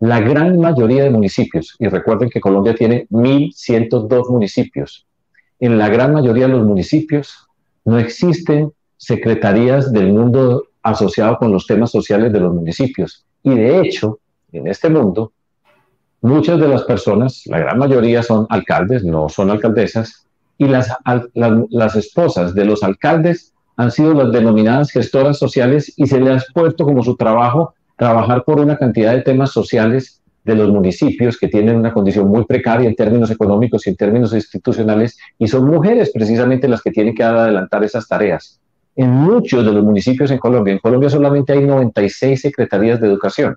la 0.00 0.20
gran 0.20 0.58
mayoría 0.58 1.02
de 1.02 1.10
municipios, 1.10 1.74
y 1.80 1.88
recuerden 1.88 2.30
que 2.30 2.40
Colombia 2.40 2.74
tiene 2.74 3.06
1.102 3.10 4.30
municipios, 4.30 5.06
en 5.58 5.76
la 5.76 5.88
gran 5.88 6.12
mayoría 6.12 6.46
de 6.46 6.52
los 6.52 6.64
municipios 6.64 7.48
no 7.84 7.98
existen 7.98 8.72
secretarías 8.96 9.92
del 9.92 10.12
mundo 10.12 10.68
asociado 10.82 11.36
con 11.36 11.52
los 11.52 11.66
temas 11.66 11.90
sociales 11.90 12.32
de 12.32 12.40
los 12.40 12.54
municipios. 12.54 13.26
Y 13.42 13.54
de 13.54 13.80
hecho, 13.80 14.20
en 14.52 14.68
este 14.68 14.88
mundo, 14.88 15.32
muchas 16.20 16.60
de 16.60 16.68
las 16.68 16.82
personas, 16.82 17.42
la 17.46 17.58
gran 17.58 17.78
mayoría 17.78 18.22
son 18.22 18.46
alcaldes, 18.50 19.04
no 19.04 19.28
son 19.28 19.50
alcaldesas, 19.50 20.26
y 20.58 20.66
las, 20.66 21.96
esposas 21.96 22.54
de 22.54 22.64
los 22.64 22.82
alcaldes 22.82 23.54
han 23.76 23.92
sido 23.92 24.12
las 24.12 24.32
denominadas 24.32 24.90
gestoras 24.90 25.38
sociales 25.38 25.92
y 25.96 26.06
se 26.06 26.20
les 26.20 26.42
ha 26.42 26.52
puesto 26.52 26.84
como 26.84 27.04
su 27.04 27.16
trabajo 27.16 27.74
trabajar 27.96 28.42
por 28.44 28.60
una 28.60 28.76
cantidad 28.76 29.14
de 29.14 29.22
temas 29.22 29.52
sociales 29.52 30.20
de 30.44 30.56
los 30.56 30.68
municipios 30.70 31.36
que 31.38 31.46
tienen 31.46 31.76
una 31.76 31.92
condición 31.92 32.26
muy 32.26 32.44
precaria 32.44 32.88
en 32.88 32.96
términos 32.96 33.30
económicos 33.30 33.86
y 33.86 33.90
en 33.90 33.96
términos 33.96 34.32
institucionales, 34.32 35.16
y 35.38 35.46
son 35.46 35.66
mujeres 35.66 36.10
precisamente 36.12 36.68
las 36.68 36.82
que 36.82 36.90
tienen 36.90 37.14
que 37.14 37.22
adelantar 37.22 37.84
esas 37.84 38.08
tareas. 38.08 38.60
En 38.96 39.10
muchos 39.10 39.64
de 39.64 39.72
los 39.72 39.84
municipios 39.84 40.30
en 40.30 40.38
Colombia, 40.38 40.72
en 40.72 40.80
Colombia 40.80 41.10
solamente 41.10 41.52
hay 41.52 41.64
96 41.64 42.40
secretarías 42.40 43.00
de 43.00 43.06
educación, 43.06 43.56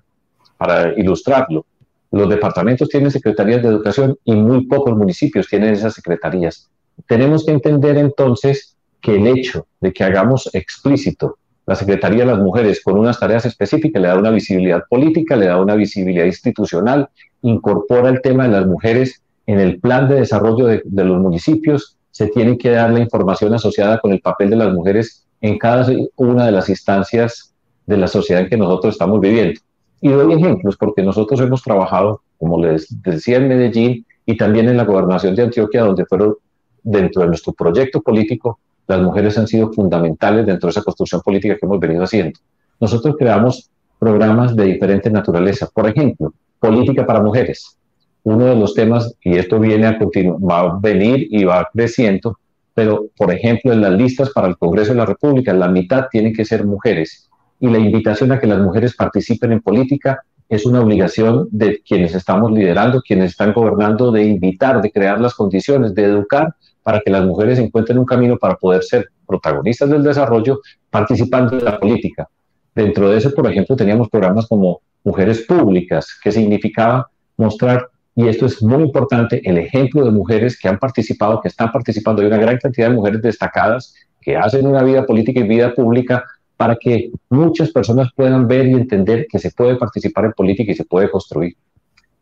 para 0.56 0.92
ilustrarlo. 0.94 1.66
Los 2.12 2.28
departamentos 2.28 2.90
tienen 2.90 3.10
secretarías 3.10 3.62
de 3.62 3.68
educación 3.68 4.18
y 4.24 4.34
muy 4.34 4.66
pocos 4.66 4.94
municipios 4.94 5.48
tienen 5.48 5.72
esas 5.72 5.94
secretarías. 5.94 6.70
Tenemos 7.08 7.44
que 7.44 7.52
entender 7.52 7.96
entonces 7.96 8.76
que 9.00 9.16
el 9.16 9.26
hecho 9.26 9.66
de 9.80 9.92
que 9.92 10.04
hagamos 10.04 10.48
explícito 10.52 11.38
la 11.64 11.74
Secretaría 11.74 12.20
de 12.24 12.32
las 12.32 12.38
Mujeres 12.38 12.82
con 12.82 12.98
unas 12.98 13.18
tareas 13.18 13.46
específicas 13.46 14.02
le 14.02 14.08
da 14.08 14.18
una 14.18 14.30
visibilidad 14.30 14.82
política, 14.90 15.36
le 15.36 15.46
da 15.46 15.60
una 15.60 15.74
visibilidad 15.74 16.26
institucional, 16.26 17.08
incorpora 17.40 18.10
el 18.10 18.20
tema 18.20 18.44
de 18.44 18.50
las 18.50 18.66
mujeres 18.66 19.22
en 19.46 19.58
el 19.58 19.80
plan 19.80 20.08
de 20.08 20.16
desarrollo 20.16 20.66
de, 20.66 20.82
de 20.84 21.04
los 21.04 21.18
municipios, 21.18 21.96
se 22.10 22.26
tiene 22.26 22.58
que 22.58 22.70
dar 22.70 22.90
la 22.90 23.00
información 23.00 23.54
asociada 23.54 24.00
con 24.00 24.12
el 24.12 24.20
papel 24.20 24.50
de 24.50 24.56
las 24.56 24.72
mujeres 24.74 25.26
en 25.40 25.58
cada 25.58 25.90
una 26.16 26.44
de 26.44 26.52
las 26.52 26.68
instancias 26.68 27.54
de 27.86 27.96
la 27.96 28.06
sociedad 28.06 28.42
en 28.42 28.48
que 28.50 28.56
nosotros 28.56 28.94
estamos 28.94 29.18
viviendo. 29.20 29.58
Y 30.02 30.08
doy 30.08 30.34
ejemplos 30.34 30.76
porque 30.76 31.00
nosotros 31.02 31.40
hemos 31.40 31.62
trabajado, 31.62 32.22
como 32.36 32.60
les 32.60 32.88
decía, 33.02 33.36
en 33.36 33.46
Medellín 33.46 34.04
y 34.26 34.36
también 34.36 34.68
en 34.68 34.76
la 34.76 34.84
gobernación 34.84 35.36
de 35.36 35.44
Antioquia, 35.44 35.84
donde 35.84 36.04
fueron 36.06 36.34
dentro 36.82 37.22
de 37.22 37.28
nuestro 37.28 37.52
proyecto 37.52 38.02
político, 38.02 38.58
las 38.88 39.00
mujeres 39.00 39.38
han 39.38 39.46
sido 39.46 39.72
fundamentales 39.72 40.44
dentro 40.44 40.66
de 40.66 40.72
esa 40.72 40.82
construcción 40.82 41.20
política 41.22 41.54
que 41.54 41.64
hemos 41.64 41.78
venido 41.78 42.02
haciendo. 42.02 42.40
Nosotros 42.80 43.14
creamos 43.16 43.70
programas 44.00 44.56
de 44.56 44.64
diferente 44.64 45.08
naturaleza. 45.08 45.68
Por 45.72 45.88
ejemplo, 45.88 46.34
política 46.58 47.06
para 47.06 47.22
mujeres. 47.22 47.78
Uno 48.24 48.46
de 48.46 48.56
los 48.56 48.74
temas, 48.74 49.14
y 49.22 49.38
esto 49.38 49.60
viene 49.60 49.86
a 49.86 49.98
continuar, 49.98 50.40
va 50.40 50.60
a 50.62 50.78
venir 50.80 51.28
y 51.30 51.44
va 51.44 51.68
creciendo, 51.72 52.38
pero 52.74 53.06
por 53.16 53.32
ejemplo 53.32 53.72
en 53.72 53.82
las 53.82 53.92
listas 53.92 54.30
para 54.30 54.48
el 54.48 54.56
Congreso 54.56 54.90
de 54.90 54.98
la 54.98 55.06
República, 55.06 55.52
la 55.52 55.68
mitad 55.68 56.06
tienen 56.10 56.34
que 56.34 56.44
ser 56.44 56.64
mujeres 56.66 57.28
y 57.62 57.68
la 57.68 57.78
invitación 57.78 58.32
a 58.32 58.40
que 58.40 58.48
las 58.48 58.58
mujeres 58.58 58.96
participen 58.96 59.52
en 59.52 59.62
política 59.62 60.24
es 60.48 60.66
una 60.66 60.80
obligación 60.80 61.46
de 61.52 61.80
quienes 61.86 62.12
estamos 62.12 62.50
liderando, 62.50 63.00
quienes 63.00 63.30
están 63.30 63.52
gobernando, 63.52 64.10
de 64.10 64.24
invitar, 64.24 64.82
de 64.82 64.90
crear 64.90 65.20
las 65.20 65.32
condiciones, 65.32 65.94
de 65.94 66.02
educar 66.02 66.56
para 66.82 66.98
que 66.98 67.12
las 67.12 67.24
mujeres 67.24 67.60
encuentren 67.60 67.98
un 67.98 68.04
camino 68.04 68.36
para 68.36 68.56
poder 68.56 68.82
ser 68.82 69.10
protagonistas 69.24 69.88
del 69.88 70.02
desarrollo 70.02 70.60
participando 70.90 71.56
en 71.56 71.64
la 71.64 71.78
política. 71.78 72.28
Dentro 72.74 73.08
de 73.08 73.18
eso, 73.18 73.32
por 73.32 73.48
ejemplo, 73.48 73.76
teníamos 73.76 74.08
programas 74.08 74.48
como 74.48 74.80
Mujeres 75.04 75.42
Públicas, 75.42 76.18
que 76.20 76.32
significaba 76.32 77.08
mostrar, 77.36 77.86
y 78.16 78.26
esto 78.26 78.46
es 78.46 78.60
muy 78.60 78.82
importante, 78.82 79.40
el 79.48 79.58
ejemplo 79.58 80.04
de 80.04 80.10
mujeres 80.10 80.58
que 80.58 80.66
han 80.66 80.80
participado, 80.80 81.40
que 81.40 81.46
están 81.46 81.70
participando. 81.70 82.22
Hay 82.22 82.26
una 82.26 82.38
gran 82.38 82.58
cantidad 82.58 82.88
de 82.88 82.96
mujeres 82.96 83.22
destacadas 83.22 83.94
que 84.20 84.36
hacen 84.36 84.66
una 84.66 84.82
vida 84.82 85.06
política 85.06 85.38
y 85.38 85.44
vida 85.44 85.72
pública 85.72 86.24
para 86.62 86.76
que 86.76 87.10
muchas 87.28 87.72
personas 87.72 88.10
puedan 88.14 88.46
ver 88.46 88.68
y 88.68 88.74
entender 88.74 89.26
que 89.28 89.40
se 89.40 89.50
puede 89.50 89.74
participar 89.74 90.26
en 90.26 90.32
política 90.32 90.70
y 90.70 90.76
se 90.76 90.84
puede 90.84 91.10
construir. 91.10 91.56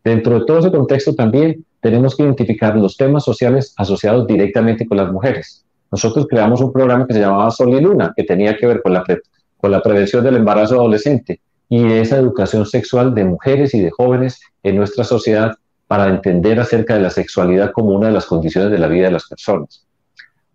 Dentro 0.02 0.40
de 0.40 0.46
todo 0.46 0.60
ese 0.60 0.70
contexto 0.70 1.14
también 1.14 1.62
tenemos 1.78 2.16
que 2.16 2.22
identificar 2.22 2.74
los 2.74 2.96
temas 2.96 3.22
sociales 3.22 3.74
asociados 3.76 4.26
directamente 4.26 4.86
con 4.88 4.96
las 4.96 5.12
mujeres. 5.12 5.66
Nosotros 5.92 6.26
creamos 6.26 6.62
un 6.62 6.72
programa 6.72 7.06
que 7.06 7.12
se 7.12 7.20
llamaba 7.20 7.50
Sol 7.50 7.74
y 7.74 7.82
Luna, 7.82 8.14
que 8.16 8.24
tenía 8.24 8.56
que 8.56 8.66
ver 8.66 8.80
con 8.80 8.94
la, 8.94 9.04
con 9.58 9.70
la 9.70 9.82
prevención 9.82 10.24
del 10.24 10.36
embarazo 10.36 10.76
adolescente 10.76 11.38
y 11.68 11.84
esa 11.92 12.16
educación 12.16 12.64
sexual 12.64 13.14
de 13.14 13.24
mujeres 13.26 13.74
y 13.74 13.80
de 13.80 13.90
jóvenes 13.90 14.40
en 14.62 14.76
nuestra 14.76 15.04
sociedad 15.04 15.52
para 15.86 16.08
entender 16.08 16.58
acerca 16.58 16.94
de 16.94 17.02
la 17.02 17.10
sexualidad 17.10 17.72
como 17.72 17.90
una 17.90 18.06
de 18.06 18.14
las 18.14 18.24
condiciones 18.24 18.70
de 18.70 18.78
la 18.78 18.88
vida 18.88 19.04
de 19.04 19.12
las 19.12 19.28
personas. 19.28 19.84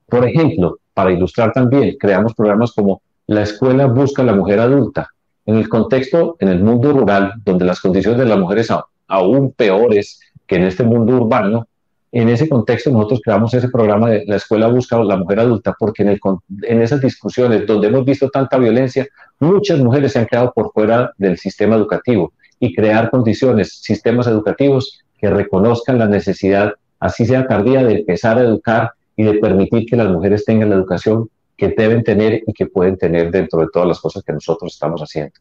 Por 0.08 0.27
ejemplo, 0.27 0.80
para 0.92 1.12
ilustrar 1.12 1.54
también, 1.54 1.98
creamos 2.00 2.34
programas 2.34 2.72
como 2.72 3.04
la 3.27 3.41
escuela 3.44 3.88
busca 3.88 4.22
a 4.22 4.25
la 4.25 4.34
mujer 4.34 4.60
adulta. 4.60 5.10
En 5.46 5.55
el 5.55 5.70
contexto, 5.70 6.38
en 6.39 6.50
el 6.50 6.63
mundo 6.63 6.91
rural, 6.91 7.34
donde 7.44 7.65
las 7.65 7.79
condiciones 7.79 8.20
de 8.20 8.25
las 8.25 8.39
mujeres 8.39 8.67
son 8.67 8.82
aún 9.08 9.51
peores 9.51 10.20
que 10.48 10.55
en 10.55 10.63
este 10.63 10.84
mundo 10.84 11.15
urbano, 11.15 11.67
en 12.12 12.29
ese 12.29 12.48
contexto 12.48 12.89
nosotros 12.91 13.20
creamos 13.24 13.53
ese 13.53 13.67
programa 13.67 14.10
de 14.10 14.24
la 14.25 14.38
escuela 14.38 14.67
busca 14.67 14.96
a 14.96 15.03
la 15.03 15.17
mujer 15.17 15.39
adulta, 15.39 15.75
porque 15.77 16.03
en, 16.03 16.17
en 16.62 16.82
esas 16.82 17.01
discusiones 17.01 17.67
donde 17.67 17.88
hemos 17.88 18.05
visto 18.05 18.29
tanta 18.29 18.58
violencia, 18.58 19.08
muchas 19.39 19.79
mujeres 19.79 20.13
se 20.13 20.20
han 20.20 20.25
quedado 20.25 20.53
por 20.53 20.72
fuera 20.72 21.12
del 21.17 21.38
sistema 21.38 21.75
educativo 21.75 22.32
y 22.60 22.74
crear 22.74 23.12
condiciones, 23.12 23.82
sistemas 23.82 24.27
educativos 24.27 25.01
que 25.17 25.29
reconozcan 25.29 26.00
la 26.00 26.08
necesidad, 26.08 26.74
así 27.00 27.25
sea 27.25 27.48
tardía, 27.48 27.84
de 27.84 27.96
empezar 27.96 28.38
a 28.38 28.44
educar 28.44 28.91
y 29.17 29.24
de 29.24 29.34
permitir 29.34 29.86
que 29.86 29.98
las 29.98 30.10
mujeres 30.10 30.46
tengan 30.46 30.70
la 30.70 30.75
educación 30.75 31.29
que 31.58 31.70
deben 31.70 32.04
tener 32.04 32.44
y 32.46 32.54
que 32.54 32.66
pueden 32.66 32.98
tener 32.98 33.32
dentro 33.32 33.60
de 33.60 33.68
todas 33.72 33.88
las 33.88 34.00
cosas 34.00 34.24
que 34.24 34.34
nosotros 34.34 34.74
estamos 34.74 35.02
haciendo. 35.02 35.34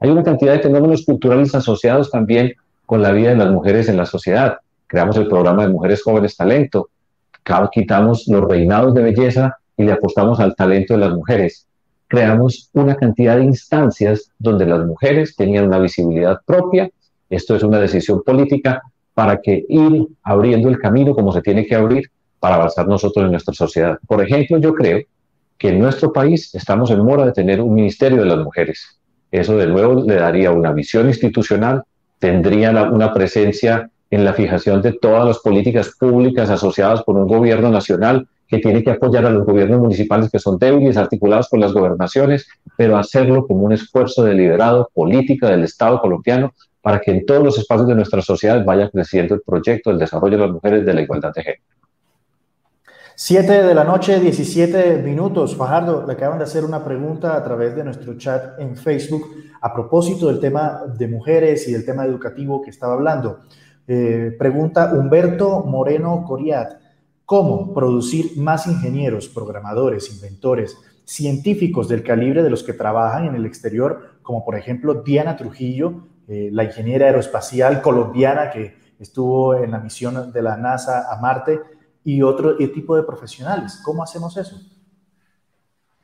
Hay 0.00 0.10
una 0.10 0.22
cantidad 0.22 0.52
de 0.52 0.60
fenómenos 0.60 1.04
culturales 1.04 1.54
asociados 1.54 2.10
también 2.10 2.54
con 2.86 3.02
la 3.02 3.12
vida 3.12 3.30
de 3.30 3.36
las 3.36 3.50
mujeres 3.50 3.88
en 3.88 3.96
la 3.96 4.06
sociedad. 4.06 4.58
Creamos 4.86 5.16
el 5.16 5.28
programa 5.28 5.62
de 5.62 5.72
Mujeres 5.72 6.02
Jóvenes 6.02 6.36
Talento, 6.36 6.90
quitamos 7.72 8.26
los 8.28 8.44
reinados 8.48 8.94
de 8.94 9.02
belleza 9.02 9.56
y 9.76 9.84
le 9.84 9.92
apostamos 9.92 10.40
al 10.40 10.54
talento 10.54 10.94
de 10.94 11.00
las 11.00 11.14
mujeres. 11.14 11.66
Creamos 12.08 12.68
una 12.74 12.94
cantidad 12.94 13.36
de 13.36 13.44
instancias 13.44 14.30
donde 14.38 14.66
las 14.66 14.84
mujeres 14.84 15.34
tenían 15.34 15.66
una 15.66 15.78
visibilidad 15.78 16.40
propia. 16.44 16.90
Esto 17.30 17.56
es 17.56 17.62
una 17.62 17.78
decisión 17.78 18.22
política 18.22 18.82
para 19.14 19.40
que 19.40 19.64
ir 19.68 20.06
abriendo 20.22 20.68
el 20.68 20.78
camino 20.78 21.14
como 21.14 21.32
se 21.32 21.40
tiene 21.40 21.66
que 21.66 21.74
abrir 21.74 22.10
para 22.38 22.56
avanzar 22.56 22.86
nosotros 22.86 23.24
en 23.24 23.30
nuestra 23.30 23.54
sociedad. 23.54 23.98
Por 24.06 24.22
ejemplo, 24.22 24.58
yo 24.58 24.74
creo 24.74 25.02
que 25.62 25.68
en 25.68 25.78
nuestro 25.78 26.12
país 26.12 26.52
estamos 26.56 26.90
en 26.90 26.98
mora 27.04 27.24
de 27.24 27.30
tener 27.30 27.60
un 27.60 27.72
ministerio 27.72 28.18
de 28.18 28.26
las 28.26 28.38
mujeres. 28.38 28.98
Eso 29.30 29.56
de 29.56 29.68
nuevo 29.68 30.02
le 30.04 30.16
daría 30.16 30.50
una 30.50 30.72
visión 30.72 31.06
institucional, 31.06 31.84
tendría 32.18 32.72
una 32.90 33.14
presencia 33.14 33.88
en 34.10 34.24
la 34.24 34.32
fijación 34.32 34.82
de 34.82 34.94
todas 34.94 35.24
las 35.24 35.38
políticas 35.38 35.94
públicas 35.96 36.50
asociadas 36.50 37.04
con 37.04 37.16
un 37.16 37.28
gobierno 37.28 37.70
nacional 37.70 38.26
que 38.48 38.58
tiene 38.58 38.82
que 38.82 38.90
apoyar 38.90 39.24
a 39.24 39.30
los 39.30 39.46
gobiernos 39.46 39.78
municipales 39.78 40.30
que 40.32 40.40
son 40.40 40.58
débiles, 40.58 40.96
articulados 40.96 41.48
con 41.48 41.60
las 41.60 41.72
gobernaciones, 41.72 42.48
pero 42.76 42.96
hacerlo 42.96 43.46
como 43.46 43.62
un 43.62 43.72
esfuerzo 43.72 44.24
deliberado 44.24 44.90
política 44.92 45.48
del 45.48 45.62
Estado 45.62 46.00
colombiano 46.00 46.52
para 46.80 47.00
que 47.00 47.12
en 47.12 47.24
todos 47.24 47.44
los 47.44 47.56
espacios 47.56 47.86
de 47.86 47.94
nuestra 47.94 48.20
sociedad 48.20 48.64
vaya 48.64 48.90
creciendo 48.90 49.36
el 49.36 49.42
proyecto 49.42 49.90
del 49.90 50.00
desarrollo 50.00 50.38
de 50.38 50.42
las 50.42 50.52
mujeres 50.54 50.84
de 50.84 50.92
la 50.92 51.02
igualdad 51.02 51.32
de 51.32 51.42
género. 51.44 51.62
7 53.24 53.62
de 53.62 53.72
la 53.72 53.84
noche, 53.84 54.18
17 54.18 54.96
minutos. 54.96 55.54
Fajardo, 55.54 56.04
le 56.04 56.14
acaban 56.14 56.38
de 56.38 56.44
hacer 56.44 56.64
una 56.64 56.82
pregunta 56.82 57.36
a 57.36 57.44
través 57.44 57.76
de 57.76 57.84
nuestro 57.84 58.18
chat 58.18 58.58
en 58.58 58.76
Facebook 58.76 59.30
a 59.60 59.72
propósito 59.72 60.26
del 60.26 60.40
tema 60.40 60.82
de 60.98 61.06
mujeres 61.06 61.68
y 61.68 61.72
del 61.72 61.84
tema 61.84 62.04
educativo 62.04 62.60
que 62.60 62.70
estaba 62.70 62.94
hablando. 62.94 63.42
Eh, 63.86 64.34
pregunta 64.36 64.92
Humberto 64.92 65.62
Moreno 65.62 66.24
Coriat, 66.26 66.80
¿cómo 67.24 67.72
producir 67.72 68.36
más 68.38 68.66
ingenieros, 68.66 69.28
programadores, 69.28 70.12
inventores, 70.12 70.76
científicos 71.04 71.86
del 71.86 72.02
calibre 72.02 72.42
de 72.42 72.50
los 72.50 72.64
que 72.64 72.72
trabajan 72.72 73.26
en 73.26 73.36
el 73.36 73.46
exterior, 73.46 74.18
como 74.22 74.44
por 74.44 74.56
ejemplo 74.56 74.94
Diana 74.94 75.36
Trujillo, 75.36 76.08
eh, 76.26 76.48
la 76.50 76.64
ingeniera 76.64 77.06
aeroespacial 77.06 77.82
colombiana 77.82 78.50
que 78.50 78.74
estuvo 78.98 79.54
en 79.54 79.70
la 79.70 79.78
misión 79.78 80.32
de 80.32 80.42
la 80.42 80.56
NASA 80.56 81.06
a 81.08 81.20
Marte? 81.20 81.60
Y 82.04 82.22
otro 82.22 82.56
tipo 82.56 82.96
de 82.96 83.02
profesionales. 83.02 83.80
¿Cómo 83.84 84.02
hacemos 84.02 84.36
eso? 84.36 84.56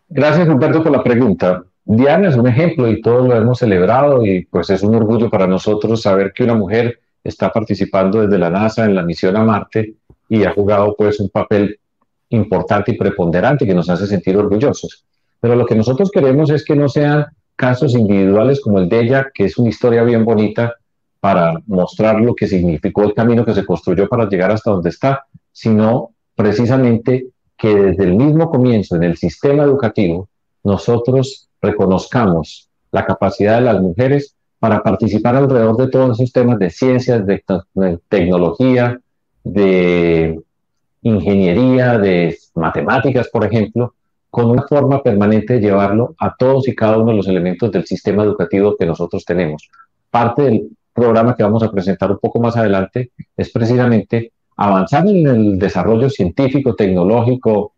Gracias, 0.09 0.49
Humberto, 0.49 0.83
por 0.83 0.93
la 0.93 1.03
pregunta. 1.03 1.65
Diana 1.85 2.29
es 2.29 2.37
un 2.37 2.47
ejemplo 2.47 2.89
y 2.89 3.01
todos 3.01 3.27
lo 3.27 3.35
hemos 3.35 3.59
celebrado 3.59 4.25
y 4.25 4.45
pues 4.45 4.71
es 4.71 4.83
un 4.83 4.95
orgullo 4.95 5.31
para 5.31 5.47
nosotros 5.47 6.03
saber 6.03 6.33
que 6.33 6.45
una 6.45 6.55
mujer 6.55 7.01
está 7.25 7.51
participando 7.51 8.23
desde 8.23 8.39
la 8.39 8.51
NASA 8.51 8.85
en 8.85 8.95
la 8.95 9.03
misión 9.03 9.37
a 9.37 9.45
Marte 9.45 9.95
y 10.29 10.45
ha 10.45 10.53
jugado 10.53 10.95
pues 10.97 11.19
un 11.21 11.31
papel 11.31 11.79
importante 12.31 12.93
y 12.93 12.99
preponderante 12.99 13.67
que 13.67 13.75
nos 13.75 13.89
hace 13.89 14.07
sentir 14.07 14.37
orgullosos. 14.37 15.05
Pero 15.41 15.57
lo 15.57 15.65
que 15.65 15.75
nosotros 15.75 16.11
queremos 16.11 16.51
es 16.51 16.65
que 16.65 16.77
no 16.77 16.89
sean 16.89 17.27
casos 17.57 17.95
individuales 17.95 18.61
como 18.61 18.79
el 18.79 18.89
de 18.89 19.01
ella, 19.01 19.27
que 19.33 19.47
es 19.47 19.59
una 19.59 19.71
historia 19.71 20.03
bien 20.03 20.25
bonita, 20.25 20.75
para 21.21 21.61
mostrar 21.67 22.21
lo 22.21 22.35
que 22.35 22.47
significó 22.47 23.03
el 23.03 23.15
camino 23.15 23.45
que 23.45 23.55
se 23.55 23.67
construyó 23.67 24.09
para 24.09 24.29
llegar 24.29 24.53
hasta 24.53 24.71
donde 24.71 24.91
está, 24.91 25.25
sino 25.59 26.11
precisamente 26.37 27.27
que 27.57 27.75
desde 27.75 28.05
el 28.05 28.15
mismo 28.15 28.49
comienzo 28.49 28.95
en 28.95 29.03
el 29.03 29.17
sistema 29.17 29.65
educativo 29.65 30.29
nosotros 30.63 31.49
reconozcamos 31.61 32.69
la 32.93 33.05
capacidad 33.05 33.57
de 33.57 33.63
las 33.63 33.83
mujeres 33.83 34.37
para 34.61 34.85
participar 34.85 35.35
alrededor 35.35 35.77
de 35.77 35.89
todos 35.89 36.21
esos 36.21 36.33
temas 36.33 36.61
de 36.61 36.71
ciencias, 36.71 37.27
de, 37.27 37.43
tecnología, 38.09 39.01
de 39.43 40.41
ingeniería, 41.03 41.99
de 41.99 42.39
matemáticas, 42.55 43.29
por 43.29 43.45
ejemplo, 43.45 43.95
con 44.31 44.49
una 44.49 44.63
forma 44.63 45.03
permanente 45.03 45.55
de 45.55 45.61
llevarlo 45.61 46.15
a 46.19 46.37
todos 46.37 46.69
y 46.69 46.75
cada 46.77 46.99
uno 46.99 47.11
de 47.11 47.17
los 47.17 47.27
elementos 47.27 47.73
del 47.73 47.85
sistema 47.85 48.23
educativo 48.23 48.77
que 48.79 48.87
nosotros 48.87 49.25
tenemos. 49.25 49.69
Parte 50.09 50.43
del 50.43 50.69
programa 50.93 51.35
que 51.35 51.43
vamos 51.43 51.65
a 51.65 51.71
presentar 51.73 52.13
un 52.13 52.19
poco 52.19 52.39
más 52.39 52.57
adelante 52.57 53.11
es 53.37 53.51
precisamente 53.51 54.31
avanzar 54.59 55.07
en 55.07 55.27
el 55.27 55.59
desarrollo 55.59 56.11
científico, 56.11 56.75
tecnológico, 56.75 57.75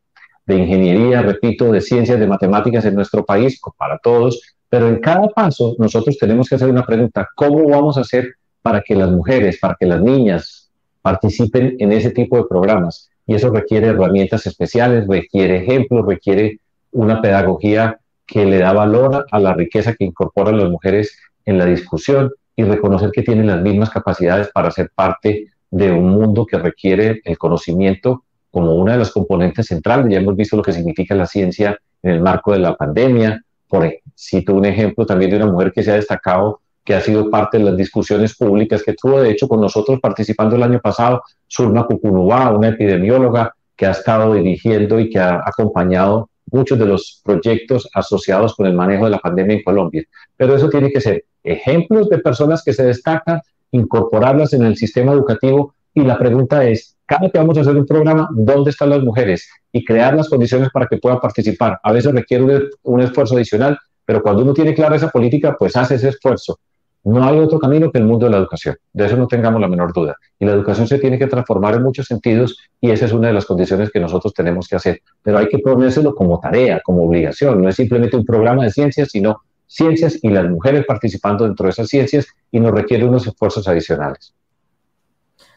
de 0.47 0.57
ingeniería, 0.57 1.21
repito, 1.21 1.71
de 1.71 1.81
ciencias, 1.83 2.19
de 2.19 2.27
matemáticas 2.27 2.85
en 2.87 2.95
nuestro 2.95 3.25
país, 3.25 3.61
para 3.77 3.99
todos, 3.99 4.41
pero 4.69 4.89
en 4.89 4.99
cada 4.99 5.29
paso 5.29 5.77
nosotros 5.79 6.17
tenemos 6.19 6.49
que 6.49 6.55
hacer 6.55 6.71
una 6.71 6.85
pregunta, 6.85 7.29
¿cómo 7.37 7.69
vamos 7.69 7.99
a 7.99 8.01
hacer 8.01 8.35
para 8.63 8.81
que 8.81 8.95
las 8.95 9.11
mujeres, 9.11 9.59
para 9.61 9.77
que 9.79 9.87
las 9.87 10.01
niñas 10.01 10.71
participen 11.03 11.77
en 11.79 11.93
ese 11.93 12.11
tipo 12.13 12.39
de 12.39 12.45
programas? 12.49 13.11
Y 13.27 13.35
eso 13.35 13.51
requiere 13.51 13.89
herramientas 13.89 14.47
especiales, 14.47 15.07
requiere 15.07 15.59
ejemplos, 15.59 16.07
requiere 16.07 16.61
una 16.93 17.21
pedagogía 17.21 17.99
que 18.27 18.47
le 18.47 18.59
da 18.59 18.73
valor 18.73 19.27
a 19.31 19.39
la 19.39 19.53
riqueza 19.53 19.95
que 19.95 20.05
incorporan 20.05 20.57
las 20.57 20.71
mujeres 20.71 21.15
en 21.45 21.59
la 21.59 21.67
discusión 21.67 22.33
y 22.57 22.65
reconocer 22.65 23.11
que 23.13 23.23
tienen 23.23 23.49
las 23.49 23.61
mismas 23.61 23.91
capacidades 23.91 24.49
para 24.49 24.71
ser 24.71 24.91
parte 24.95 25.51
de 25.71 25.91
un 25.91 26.09
mundo 26.09 26.45
que 26.47 26.59
requiere 26.59 27.21
el 27.25 27.39
conocimiento 27.39 28.25
como 28.51 28.75
una 28.75 28.93
de 28.93 28.99
las 28.99 29.13
componentes 29.13 29.67
centrales. 29.67 30.07
Ya 30.11 30.19
hemos 30.19 30.37
visto 30.37 30.57
lo 30.57 30.63
que 30.63 30.73
significa 30.73 31.15
la 31.15 31.27
ciencia 31.27 31.79
en 32.03 32.11
el 32.13 32.21
marco 32.21 32.53
de 32.53 32.59
la 32.59 32.75
pandemia. 32.75 33.43
Por 33.69 33.89
cito 34.17 34.55
un 34.55 34.65
ejemplo 34.65 35.07
también 35.07 35.31
de 35.31 35.37
una 35.37 35.47
mujer 35.47 35.73
que 35.73 35.83
se 35.83 35.93
ha 35.93 35.95
destacado, 35.95 36.61
que 36.85 36.95
ha 36.95 37.01
sido 37.01 37.31
parte 37.31 37.59
de 37.59 37.65
las 37.65 37.77
discusiones 37.77 38.37
públicas, 38.37 38.83
que 38.83 38.91
estuvo 38.93 39.21
de 39.21 39.31
hecho 39.31 39.47
con 39.47 39.61
nosotros 39.61 40.01
participando 40.01 40.57
el 40.57 40.63
año 40.65 40.81
pasado, 40.81 41.23
Surma 41.47 41.87
Cucunubá, 41.87 42.51
una 42.51 42.69
epidemióloga 42.69 43.55
que 43.77 43.87
ha 43.87 43.93
estado 43.93 44.35
dirigiendo 44.35 44.99
y 44.99 45.09
que 45.09 45.21
ha 45.21 45.41
acompañado 45.47 46.29
muchos 46.51 46.79
de 46.79 46.87
los 46.87 47.21
proyectos 47.25 47.89
asociados 47.95 48.57
con 48.57 48.67
el 48.67 48.75
manejo 48.75 49.05
de 49.05 49.13
la 49.13 49.19
pandemia 49.19 49.57
en 49.57 49.63
Colombia. 49.63 50.03
Pero 50.37 50.55
eso 50.57 50.69
tiene 50.69 50.91
que 50.91 51.01
ser 51.01 51.25
ejemplos 51.45 52.09
de 52.09 52.19
personas 52.19 52.63
que 52.65 52.73
se 52.73 52.85
destacan, 52.85 53.41
incorporarlas 53.73 54.53
en 54.53 54.65
el 54.65 54.77
sistema 54.77 55.13
educativo 55.13 55.75
y 55.95 56.03
la 56.03 56.19
pregunta 56.19 56.65
es, 56.65 56.97
cada 57.07 57.29
que 57.29 57.39
vamos 57.39 57.59
a 57.59 57.63
hacer 57.63 57.77
un 57.77 57.87
programa, 57.87 58.29
¿dónde 58.33 58.71
están 58.71 58.91
las 58.91 59.03
mujeres? 59.03 59.49
Y 59.73 59.85
crear 59.85 60.15
las 60.15 60.29
condiciones 60.29 60.71
para 60.71 60.87
que 60.87 60.99
puedan 60.99 61.19
participar. 61.19 61.81
A 61.83 61.93
veces 61.93 62.13
requiere 62.13 62.69
un, 62.83 63.01
esfuerzo 63.01 63.35
adicional, 63.35 63.77
pero 64.05 64.23
cuando 64.23 64.43
uno 64.43 64.55
tiene 64.55 64.75
clara 64.75 64.95
esa 64.95 65.09
política, 65.09 65.57
pues 65.59 65.75
hace 65.77 65.97
ese 65.97 66.11
esfuerzo. 66.11 66.61
No 67.03 67.25
hay 67.25 67.39
otro 67.39 67.59
camino 67.59 67.91
que 67.91 67.99
el 67.99 68.05
mundo 68.05 68.27
de 68.27 68.33
la 68.33 68.39
educación. 68.39 68.77
De 68.93 69.07
eso 69.07 69.17
no 69.17 69.27
tengamos 69.27 69.61
la 69.61 69.67
menor 69.67 69.93
duda. 69.93 70.17
Y 70.39 70.45
la 70.45 70.53
educación 70.53 70.87
se 70.87 70.99
tiene 70.99 71.19
que 71.19 71.27
transformar 71.27 71.75
en 71.75 71.83
muchos 71.83 72.07
sentidos 72.07 72.59
y 72.81 72.91
esa 72.91 73.07
es 73.07 73.13
una 73.13 73.29
de 73.29 73.35
las 73.35 73.47
condiciones 73.47 73.91
que 73.91 73.99
nosotros 73.99 74.33
tenemos 74.33 74.69
que 74.69 74.77
hacer. 74.77 75.01
Pero 75.23 75.39
hay 75.39 75.49
que 75.49 75.59
ponérselo 75.59 76.15
como 76.15 76.39
tarea, 76.39 76.81
como 76.85 77.05
obligación. 77.05 77.63
No 77.63 77.69
es 77.69 77.75
simplemente 77.75 78.17
un 78.17 78.25
programa 78.25 78.65
de 78.65 78.71
ciencias, 78.71 79.09
sino 79.11 79.41
ciencias 79.71 80.19
y 80.21 80.29
las 80.29 80.51
mujeres 80.51 80.85
participando 80.85 81.45
dentro 81.45 81.65
de 81.65 81.71
esas 81.71 81.89
ciencias 81.89 82.27
y 82.51 82.59
nos 82.59 82.73
requiere 82.73 83.05
unos 83.05 83.27
esfuerzos 83.27 83.69
adicionales. 83.69 84.35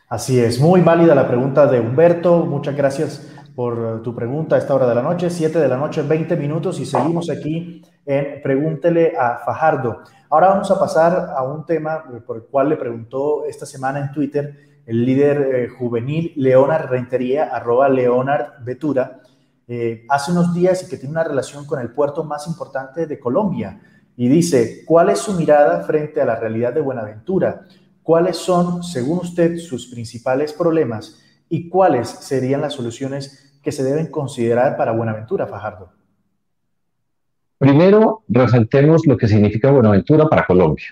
Así 0.07 0.39
es, 0.39 0.59
muy 0.59 0.81
válida 0.81 1.15
la 1.15 1.27
pregunta 1.27 1.65
de 1.65 1.79
Humberto. 1.79 2.45
Muchas 2.45 2.75
gracias 2.75 3.27
por 3.55 4.03
tu 4.03 4.13
pregunta 4.13 4.55
a 4.55 4.59
esta 4.59 4.75
hora 4.75 4.87
de 4.87 4.93
la 4.93 5.01
noche, 5.01 5.31
7 5.31 5.57
de 5.57 5.67
la 5.67 5.77
noche, 5.77 6.03
20 6.03 6.35
minutos 6.37 6.79
y 6.79 6.85
seguimos 6.85 7.31
aquí 7.31 7.81
en 8.05 8.41
Pregúntele 8.43 9.13
a 9.17 9.41
Fajardo. 9.43 10.01
Ahora 10.29 10.49
vamos 10.49 10.69
a 10.69 10.79
pasar 10.79 11.31
a 11.35 11.41
un 11.43 11.65
tema 11.65 12.03
por 12.25 12.37
el 12.37 12.43
cual 12.43 12.69
le 12.69 12.77
preguntó 12.77 13.45
esta 13.45 13.65
semana 13.65 13.99
en 13.99 14.11
Twitter 14.11 14.55
el 14.85 15.05
líder 15.05 15.41
eh, 15.41 15.69
juvenil 15.69 16.33
Leonard 16.35 16.89
Rentería, 16.89 17.45
arroba 17.45 17.89
Leonard 17.89 18.63
eh, 19.67 20.05
hace 20.09 20.31
unos 20.31 20.53
días 20.53 20.83
y 20.83 20.89
que 20.89 20.97
tiene 20.97 21.13
una 21.13 21.23
relación 21.23 21.65
con 21.65 21.79
el 21.79 21.91
puerto 21.91 22.23
más 22.23 22.45
importante 22.47 23.07
de 23.07 23.19
Colombia. 23.19 23.79
Y 24.15 24.27
dice, 24.27 24.83
¿cuál 24.85 25.09
es 25.09 25.19
su 25.19 25.33
mirada 25.33 25.81
frente 25.81 26.21
a 26.21 26.25
la 26.25 26.35
realidad 26.35 26.73
de 26.73 26.81
Buenaventura? 26.81 27.65
¿Cuáles 28.03 28.37
son, 28.37 28.83
según 28.83 29.19
usted, 29.19 29.57
sus 29.57 29.87
principales 29.87 30.53
problemas 30.53 31.21
y 31.49 31.69
cuáles 31.69 32.09
serían 32.09 32.61
las 32.61 32.73
soluciones 32.73 33.59
que 33.63 33.71
se 33.71 33.83
deben 33.83 34.07
considerar 34.07 34.77
para 34.77 34.91
Buenaventura, 34.91 35.47
Fajardo? 35.47 35.91
Primero, 37.57 38.23
resaltemos 38.27 39.07
lo 39.07 39.17
que 39.17 39.27
significa 39.27 39.71
Buenaventura 39.71 40.27
para 40.27 40.45
Colombia. 40.45 40.87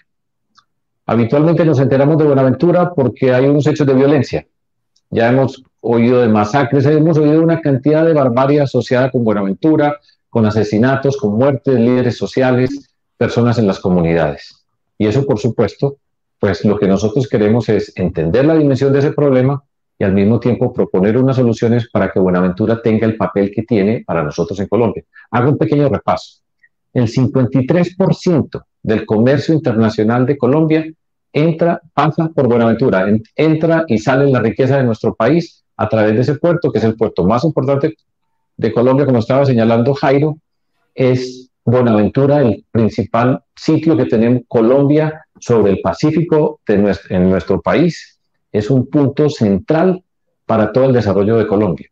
Habitualmente 1.05 1.65
nos 1.65 1.79
enteramos 1.79 2.17
de 2.17 2.23
Buenaventura 2.23 2.93
porque 2.93 3.33
hay 3.33 3.45
unos 3.45 3.67
hechos 3.67 3.85
de 3.85 3.93
violencia. 3.93 4.47
Ya 5.09 5.29
hemos 5.29 5.61
oído 5.81 6.21
de 6.21 6.29
masacres, 6.29 6.85
hemos 6.85 7.17
oído 7.17 7.41
una 7.41 7.59
cantidad 7.59 8.05
de 8.05 8.13
barbarie 8.13 8.61
asociada 8.61 9.11
con 9.11 9.25
Buenaventura, 9.25 9.97
con 10.29 10.45
asesinatos, 10.45 11.17
con 11.17 11.33
muertes, 11.33 11.75
líderes 11.75 12.15
sociales, 12.17 12.90
personas 13.21 13.59
en 13.59 13.67
las 13.67 13.79
comunidades. 13.79 14.65
Y 14.97 15.05
eso, 15.05 15.27
por 15.27 15.37
supuesto, 15.37 15.97
pues 16.39 16.65
lo 16.65 16.79
que 16.79 16.87
nosotros 16.87 17.29
queremos 17.29 17.69
es 17.69 17.93
entender 17.95 18.45
la 18.45 18.55
dimensión 18.55 18.91
de 18.91 18.97
ese 18.97 19.11
problema 19.11 19.63
y 19.99 20.03
al 20.03 20.13
mismo 20.13 20.39
tiempo 20.39 20.73
proponer 20.73 21.19
unas 21.19 21.35
soluciones 21.35 21.87
para 21.91 22.11
que 22.11 22.19
Buenaventura 22.19 22.81
tenga 22.81 23.05
el 23.05 23.17
papel 23.17 23.51
que 23.53 23.61
tiene 23.61 24.03
para 24.07 24.23
nosotros 24.23 24.59
en 24.59 24.65
Colombia. 24.65 25.03
Hago 25.29 25.51
un 25.51 25.59
pequeño 25.59 25.87
repaso. 25.87 26.41
El 26.91 27.07
53% 27.07 28.63
del 28.81 29.05
comercio 29.05 29.53
internacional 29.53 30.25
de 30.25 30.39
Colombia 30.39 30.91
entra, 31.31 31.79
pasa 31.93 32.27
por 32.33 32.47
Buenaventura, 32.47 33.05
entra 33.35 33.85
y 33.87 33.99
sale 33.99 34.31
la 34.31 34.39
riqueza 34.39 34.77
de 34.77 34.83
nuestro 34.83 35.13
país 35.13 35.63
a 35.77 35.87
través 35.87 36.15
de 36.15 36.21
ese 36.21 36.35
puerto, 36.39 36.71
que 36.71 36.79
es 36.79 36.85
el 36.85 36.95
puerto 36.95 37.23
más 37.23 37.43
importante 37.43 37.95
de 38.57 38.73
Colombia, 38.73 39.05
como 39.05 39.19
estaba 39.19 39.45
señalando 39.45 39.93
Jairo, 39.93 40.39
es 40.95 41.50
Buenaventura, 41.63 42.41
el 42.41 42.65
principal 42.71 43.43
sitio 43.55 43.95
que 43.95 44.05
tenemos 44.05 44.41
Colombia 44.47 45.25
sobre 45.39 45.73
el 45.73 45.81
Pacífico 45.81 46.59
de 46.65 46.95
en 47.09 47.29
nuestro 47.29 47.61
país. 47.61 48.19
Es 48.51 48.69
un 48.69 48.89
punto 48.89 49.29
central 49.29 50.03
para 50.45 50.71
todo 50.71 50.85
el 50.85 50.93
desarrollo 50.93 51.37
de 51.37 51.47
Colombia. 51.47 51.87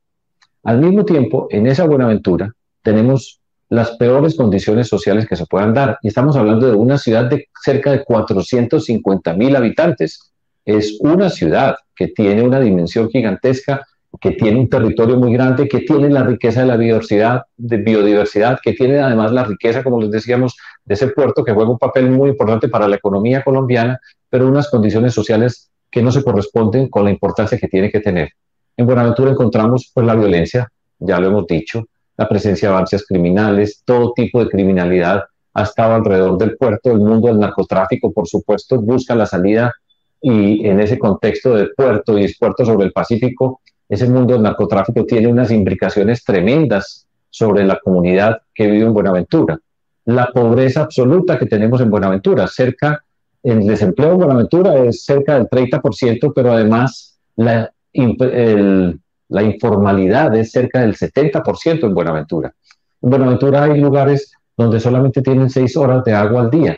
Al 0.64 0.80
mismo 0.80 1.06
tiempo, 1.06 1.48
en 1.50 1.68
esa 1.68 1.86
Buenaventura 1.86 2.54
tenemos 2.82 3.40
las 3.70 3.92
peores 3.98 4.36
condiciones 4.36 4.88
sociales 4.88 5.28
que 5.28 5.36
se 5.36 5.46
puedan 5.46 5.74
dar. 5.74 5.98
Y 6.02 6.08
estamos 6.08 6.36
hablando 6.36 6.68
de 6.68 6.76
una 6.76 6.98
ciudad 6.98 7.26
de 7.26 7.48
cerca 7.64 7.92
de 7.92 8.04
450 8.04 9.34
mil 9.34 9.56
habitantes. 9.56 10.32
Es 10.66 10.98
una 11.02 11.30
ciudad 11.30 11.76
que 11.96 12.08
tiene 12.08 12.42
una 12.42 12.60
dimensión 12.60 13.10
gigantesca 13.10 13.86
que 14.20 14.32
tiene 14.32 14.60
un 14.60 14.70
territorio 14.70 15.18
muy 15.18 15.32
grande, 15.34 15.68
que 15.68 15.80
tiene 15.82 16.10
la 16.10 16.24
riqueza 16.24 16.62
de 16.62 16.68
la 16.68 16.78
biodiversidad, 16.78 18.60
que 18.62 18.74
tiene 18.74 19.00
además 19.00 19.32
la 19.32 19.44
riqueza, 19.44 19.84
como 19.84 20.02
les 20.02 20.12
decíamos, 20.12 20.58
de 20.84 20.96
ese 20.96 21.08
puerto 21.08 21.44
que 21.44 21.54
juega 21.54 21.70
un 21.70 21.78
papel 21.78 22.10
muy 22.10 22.30
importante 22.30 22.68
para 22.70 22.88
la 22.88 22.96
economía 22.96 23.44
colombiana, 23.44 24.00
pero 24.30 24.48
unas 24.48 24.70
condiciones 24.70 25.14
sociales 25.14 25.70
que 25.92 26.02
no 26.02 26.12
se 26.12 26.24
corresponden 26.24 26.90
con 26.90 27.04
la 27.06 27.12
importancia 27.12 27.58
que 27.58 27.68
tiene 27.68 27.92
que 27.92 28.00
tener. 28.00 28.30
En 28.76 28.86
Buenaventura 28.86 29.32
encontramos 29.32 29.92
pues 29.94 30.06
la 30.06 30.16
violencia, 30.16 30.72
ya 31.00 31.20
lo 31.20 31.28
hemos 31.28 31.48
dicho, 31.48 31.86
la 32.18 32.28
presencia 32.28 32.70
de 32.70 32.76
avancias 32.76 33.06
criminales, 33.06 33.84
todo 33.86 34.14
tipo 34.14 34.44
de 34.44 34.50
criminalidad 34.50 35.24
ha 35.54 35.64
estado 35.64 35.96
alrededor 35.96 36.38
del 36.38 36.58
puerto, 36.58 36.92
el 36.92 37.00
mundo 37.00 37.28
del 37.28 37.40
narcotráfico, 37.40 38.12
por 38.12 38.28
supuesto, 38.28 38.80
busca 38.82 39.16
la 39.16 39.26
salida 39.26 39.74
y 40.22 40.68
en 40.68 40.80
ese 40.80 41.00
contexto 41.00 41.56
de 41.56 41.68
puerto 41.76 42.18
y 42.18 42.34
puerto 42.34 42.66
sobre 42.66 42.86
el 42.86 42.92
Pacífico, 42.92 43.62
ese 43.90 44.08
mundo 44.08 44.34
del 44.34 44.44
narcotráfico 44.44 45.04
tiene 45.04 45.28
unas 45.28 45.50
implicaciones 45.50 46.24
tremendas 46.24 47.08
sobre 47.30 47.66
la 47.66 47.80
comunidad 47.80 48.42
que 48.54 48.68
vive 48.68 48.86
en 48.86 48.94
Buenaventura. 48.94 49.60
La 50.06 50.28
pobreza 50.28 50.82
absoluta 50.82 51.40
que 51.40 51.48
tenemos 51.48 51.82
en 51.82 51.90
Buenaventura, 51.90 52.48
cerca, 52.48 53.04
el 53.42 53.66
desempleo 53.66 54.12
en 54.12 54.18
Buenaventura 54.18 54.78
es 54.84 55.04
cerca 55.04 55.36
del 55.36 55.50
30%, 55.50 56.32
pero 56.36 56.54
además 56.54 57.20
la, 57.36 57.72
la 57.94 59.44
informalidad 59.44 60.36
es 60.36 60.52
cerca 60.52 60.82
del 60.82 60.96
70% 60.96 61.84
en 61.84 61.94
Buenaventura. 61.94 62.54
En 63.02 63.10
Buenaventura 63.10 63.64
hay 63.64 63.82
lugares 63.82 64.32
donde 64.56 64.80
solamente 64.80 65.24
tienen 65.24 65.50
seis 65.50 65.76
horas 65.76 66.04
de 66.04 66.14
agua 66.14 66.42
al 66.42 66.52
día. 66.52 66.78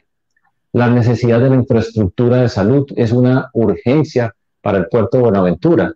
La 0.71 0.89
necesidad 0.89 1.41
de 1.41 1.49
la 1.49 1.55
infraestructura 1.55 2.37
de 2.37 2.47
salud 2.47 2.85
es 2.95 3.11
una 3.11 3.49
urgencia 3.53 4.33
para 4.61 4.77
el 4.77 4.87
puerto 4.87 5.17
de 5.17 5.23
Buenaventura 5.23 5.93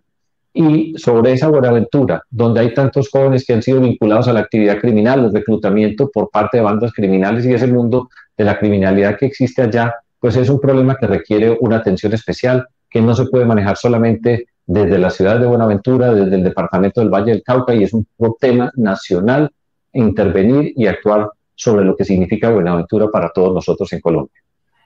y 0.56 0.94
sobre 0.96 1.34
esa 1.34 1.48
Buenaventura, 1.48 2.22
donde 2.30 2.60
hay 2.60 2.72
tantos 2.72 3.10
jóvenes 3.10 3.44
que 3.44 3.52
han 3.52 3.60
sido 3.60 3.78
vinculados 3.78 4.26
a 4.26 4.32
la 4.32 4.40
actividad 4.40 4.80
criminal, 4.80 5.26
el 5.26 5.32
reclutamiento 5.34 6.10
por 6.10 6.30
parte 6.30 6.56
de 6.56 6.62
bandas 6.62 6.94
criminales 6.94 7.44
y 7.44 7.52
ese 7.52 7.66
mundo 7.66 8.08
de 8.38 8.44
la 8.44 8.58
criminalidad 8.58 9.18
que 9.18 9.26
existe 9.26 9.60
allá, 9.60 9.94
pues 10.18 10.34
es 10.36 10.48
un 10.48 10.58
problema 10.58 10.96
que 10.96 11.06
requiere 11.06 11.54
una 11.60 11.76
atención 11.76 12.14
especial 12.14 12.66
que 12.88 13.02
no 13.02 13.14
se 13.14 13.26
puede 13.26 13.44
manejar 13.44 13.76
solamente 13.76 14.46
desde 14.64 14.98
la 14.98 15.10
ciudad 15.10 15.38
de 15.38 15.46
Buenaventura, 15.46 16.14
desde 16.14 16.36
el 16.36 16.42
departamento 16.42 17.02
del 17.02 17.10
Valle 17.10 17.32
del 17.32 17.42
Cauca, 17.42 17.74
y 17.74 17.82
es 17.82 17.92
un 17.92 18.06
tema 18.40 18.72
nacional 18.76 19.50
intervenir 19.92 20.72
y 20.74 20.86
actuar 20.86 21.28
sobre 21.54 21.84
lo 21.84 21.94
que 21.94 22.06
significa 22.06 22.48
Buenaventura 22.48 23.08
para 23.08 23.28
todos 23.28 23.52
nosotros 23.52 23.92
en 23.92 24.00
Colombia. 24.00 24.40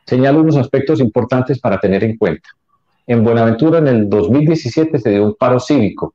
Señalo 0.04 0.40
unos 0.40 0.56
aspectos 0.56 0.98
importantes 0.98 1.60
para 1.60 1.78
tener 1.78 2.02
en 2.02 2.16
cuenta. 2.16 2.48
En 3.06 3.24
Buenaventura, 3.24 3.78
en 3.78 3.88
el 3.88 4.08
2017, 4.08 4.98
se 4.98 5.10
dio 5.10 5.24
un 5.24 5.34
paro 5.34 5.58
cívico, 5.58 6.14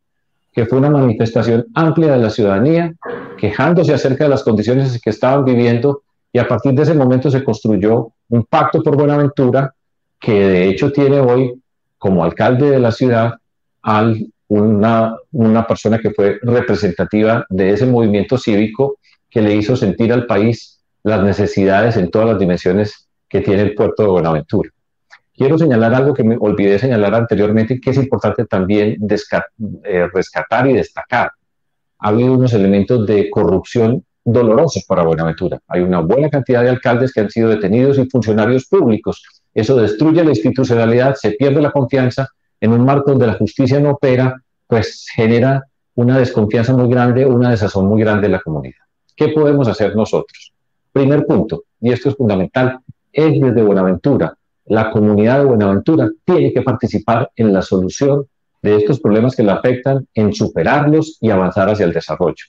que 0.54 0.66
fue 0.66 0.78
una 0.78 0.90
manifestación 0.90 1.66
amplia 1.74 2.14
de 2.14 2.20
la 2.20 2.30
ciudadanía, 2.30 2.94
quejándose 3.38 3.94
acerca 3.94 4.24
de 4.24 4.30
las 4.30 4.44
condiciones 4.44 5.00
que 5.02 5.10
estaban 5.10 5.44
viviendo, 5.44 6.04
y 6.32 6.40
a 6.40 6.48
partir 6.48 6.74
de 6.74 6.84
ese 6.84 6.94
momento 6.94 7.30
se 7.30 7.44
construyó 7.44 8.12
un 8.30 8.44
pacto 8.46 8.82
por 8.82 8.96
Buenaventura, 8.96 9.74
que 10.20 10.48
de 10.48 10.70
hecho 10.70 10.92
tiene 10.92 11.20
hoy 11.20 11.62
como 11.98 12.24
alcalde 12.24 12.70
de 12.70 12.80
la 12.80 12.92
ciudad 12.92 13.36
a 13.84 14.14
una, 14.48 15.16
una 15.32 15.68
persona 15.68 16.00
que 16.00 16.12
fue 16.12 16.40
representativa 16.42 17.46
de 17.50 17.72
ese 17.72 17.86
movimiento 17.86 18.38
cívico 18.38 18.98
que 19.30 19.42
le 19.42 19.56
hizo 19.56 19.76
sentir 19.76 20.14
al 20.14 20.26
país 20.26 20.82
las 21.04 21.24
necesidades 21.24 21.98
en 21.98 22.10
todas 22.10 22.30
las 22.30 22.40
dimensiones 22.40 23.08
que 23.28 23.42
tiene 23.42 23.64
el 23.64 23.76
puerto 23.76 24.04
de 24.04 24.10
Buenaventura. 24.10 24.70
Quiero 25.36 25.58
señalar 25.58 25.94
algo 25.94 26.14
que 26.14 26.24
me 26.24 26.38
olvidé 26.40 26.80
señalar 26.80 27.14
anteriormente, 27.14 27.80
que 27.80 27.90
es 27.90 27.98
importante 27.98 28.46
también 28.46 28.98
eh, 29.84 30.08
rescatar 30.14 30.68
y 30.68 30.74
destacar. 30.74 31.32
Ha 32.00 32.08
habido 32.08 32.34
unos 32.34 32.54
elementos 32.54 33.06
de 33.06 33.30
corrupción 33.30 34.04
dolorosos 34.24 34.86
para 34.86 35.04
Buenaventura. 35.04 35.60
Hay 35.68 35.82
una 35.82 36.00
buena 36.00 36.30
cantidad 36.30 36.64
de 36.64 36.70
alcaldes 36.70 37.14
que 37.14 37.22
han 37.22 37.30
sido 37.30 37.50
detenidos 37.50 37.98
y 38.00 38.10
funcionarios 38.10 38.66
públicos. 38.66 39.24
Eso 39.54 39.76
destruye 39.76 40.24
la 40.24 40.32
institucionalidad, 40.32 41.16
se 41.16 41.32
pierde 41.32 41.62
la 41.62 41.72
confianza 41.72 42.30
en 42.60 42.72
un 42.72 42.84
marco 42.84 43.12
donde 43.12 43.28
la 43.28 43.34
justicia 43.34 43.80
no 43.80 43.92
opera, 43.92 44.42
pues 44.68 45.06
genera 45.16 45.64
una 45.94 46.18
desconfianza 46.18 46.74
muy 46.74 46.90
grande, 46.90 47.26
una 47.26 47.52
desazón 47.52 47.88
muy 47.88 48.02
grande 48.02 48.26
en 48.26 48.32
la 48.34 48.40
comunidad. 48.40 48.82
¿Qué 49.16 49.30
podemos 49.30 49.68
hacer 49.68 49.96
nosotros? 49.96 50.54
Primer 50.92 51.26
punto, 51.26 51.64
y 51.80 51.92
esto 51.92 52.10
es 52.10 52.16
fundamental, 52.16 52.80
es 53.12 53.40
desde 53.40 53.62
Buenaventura. 53.62 54.36
La 54.66 54.90
comunidad 54.90 55.40
de 55.40 55.46
Buenaventura 55.46 56.10
tiene 56.24 56.52
que 56.52 56.64
participar 56.64 57.32
en 57.36 57.54
la 57.54 57.62
solución 57.62 58.26
de 58.62 58.78
estos 58.78 59.00
problemas 59.00 59.36
que 59.36 59.44
la 59.44 59.54
afectan, 59.54 60.08
en 60.16 60.34
superarlos 60.34 61.20
y 61.22 61.30
avanzar 61.30 61.70
hacia 61.70 61.86
el 61.86 61.94
desarrollo. 61.94 62.46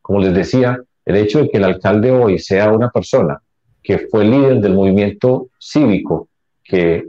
Como 0.00 0.20
les 0.20 0.32
decía, 0.32 0.80
el 1.04 1.16
hecho 1.16 1.40
de 1.40 1.50
que 1.50 1.56
el 1.56 1.64
alcalde 1.64 2.12
hoy 2.12 2.38
sea 2.38 2.72
una 2.72 2.90
persona 2.90 3.40
que 3.82 4.06
fue 4.10 4.24
líder 4.24 4.60
del 4.60 4.74
movimiento 4.74 5.48
cívico, 5.58 6.28
que 6.62 7.08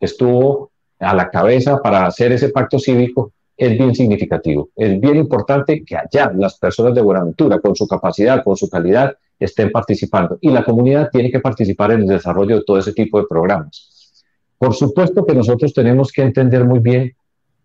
estuvo 0.00 0.72
a 0.98 1.14
la 1.14 1.30
cabeza 1.30 1.80
para 1.80 2.06
hacer 2.06 2.32
ese 2.32 2.48
pacto 2.48 2.78
cívico, 2.78 3.32
es 3.56 3.78
bien 3.78 3.94
significativo. 3.94 4.70
Es 4.74 4.98
bien 5.00 5.16
importante 5.16 5.84
que 5.84 5.96
allá 5.96 6.32
las 6.34 6.58
personas 6.58 6.94
de 6.94 7.02
Buenaventura, 7.02 7.60
con 7.60 7.76
su 7.76 7.86
capacidad, 7.86 8.42
con 8.42 8.56
su 8.56 8.68
calidad, 8.68 9.16
estén 9.44 9.70
participando. 9.70 10.38
Y 10.40 10.50
la 10.50 10.64
comunidad 10.64 11.10
tiene 11.10 11.30
que 11.30 11.40
participar 11.40 11.92
en 11.92 12.02
el 12.02 12.08
desarrollo 12.08 12.56
de 12.56 12.64
todo 12.64 12.78
ese 12.78 12.92
tipo 12.92 13.18
de 13.18 13.26
programas. 13.28 14.22
Por 14.58 14.74
supuesto 14.74 15.24
que 15.24 15.34
nosotros 15.34 15.72
tenemos 15.72 16.10
que 16.12 16.22
entender 16.22 16.64
muy 16.64 16.78
bien 16.78 17.12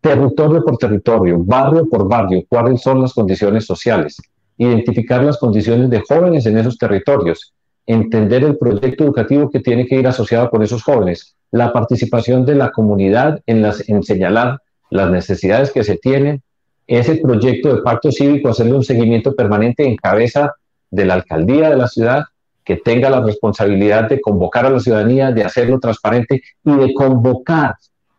territorio 0.01 0.63
por 0.63 0.77
territorio, 0.77 1.37
barrio 1.39 1.87
por 1.87 2.07
barrio, 2.07 2.43
cuáles 2.47 2.81
son 2.81 3.01
las 3.01 3.13
condiciones 3.13 3.65
sociales, 3.65 4.17
identificar 4.57 5.23
las 5.23 5.37
condiciones 5.37 5.89
de 5.89 6.01
jóvenes 6.01 6.45
en 6.45 6.57
esos 6.57 6.77
territorios, 6.77 7.53
entender 7.85 8.43
el 8.43 8.57
proyecto 8.57 9.03
educativo 9.03 9.49
que 9.49 9.59
tiene 9.59 9.85
que 9.85 9.95
ir 9.95 10.07
asociado 10.07 10.49
con 10.49 10.63
esos 10.63 10.83
jóvenes, 10.83 11.35
la 11.51 11.73
participación 11.73 12.45
de 12.45 12.55
la 12.55 12.71
comunidad 12.71 13.41
en, 13.45 13.61
las, 13.61 13.87
en 13.89 14.03
señalar 14.03 14.59
las 14.89 15.09
necesidades 15.11 15.71
que 15.71 15.83
se 15.83 15.97
tienen, 15.97 16.41
ese 16.87 17.17
proyecto 17.17 17.75
de 17.75 17.81
pacto 17.81 18.11
cívico, 18.11 18.49
hacerle 18.49 18.73
un 18.73 18.83
seguimiento 18.83 19.35
permanente 19.35 19.85
en 19.85 19.95
cabeza 19.95 20.53
de 20.91 21.05
la 21.05 21.15
alcaldía 21.15 21.69
de 21.69 21.77
la 21.77 21.87
ciudad, 21.87 22.25
que 22.63 22.77
tenga 22.77 23.09
la 23.09 23.21
responsabilidad 23.21 24.09
de 24.09 24.21
convocar 24.21 24.65
a 24.65 24.69
la 24.69 24.79
ciudadanía, 24.79 25.31
de 25.31 25.43
hacerlo 25.43 25.79
transparente 25.79 26.41
y 26.63 26.71
de 26.71 26.93
convocar, 26.93 27.75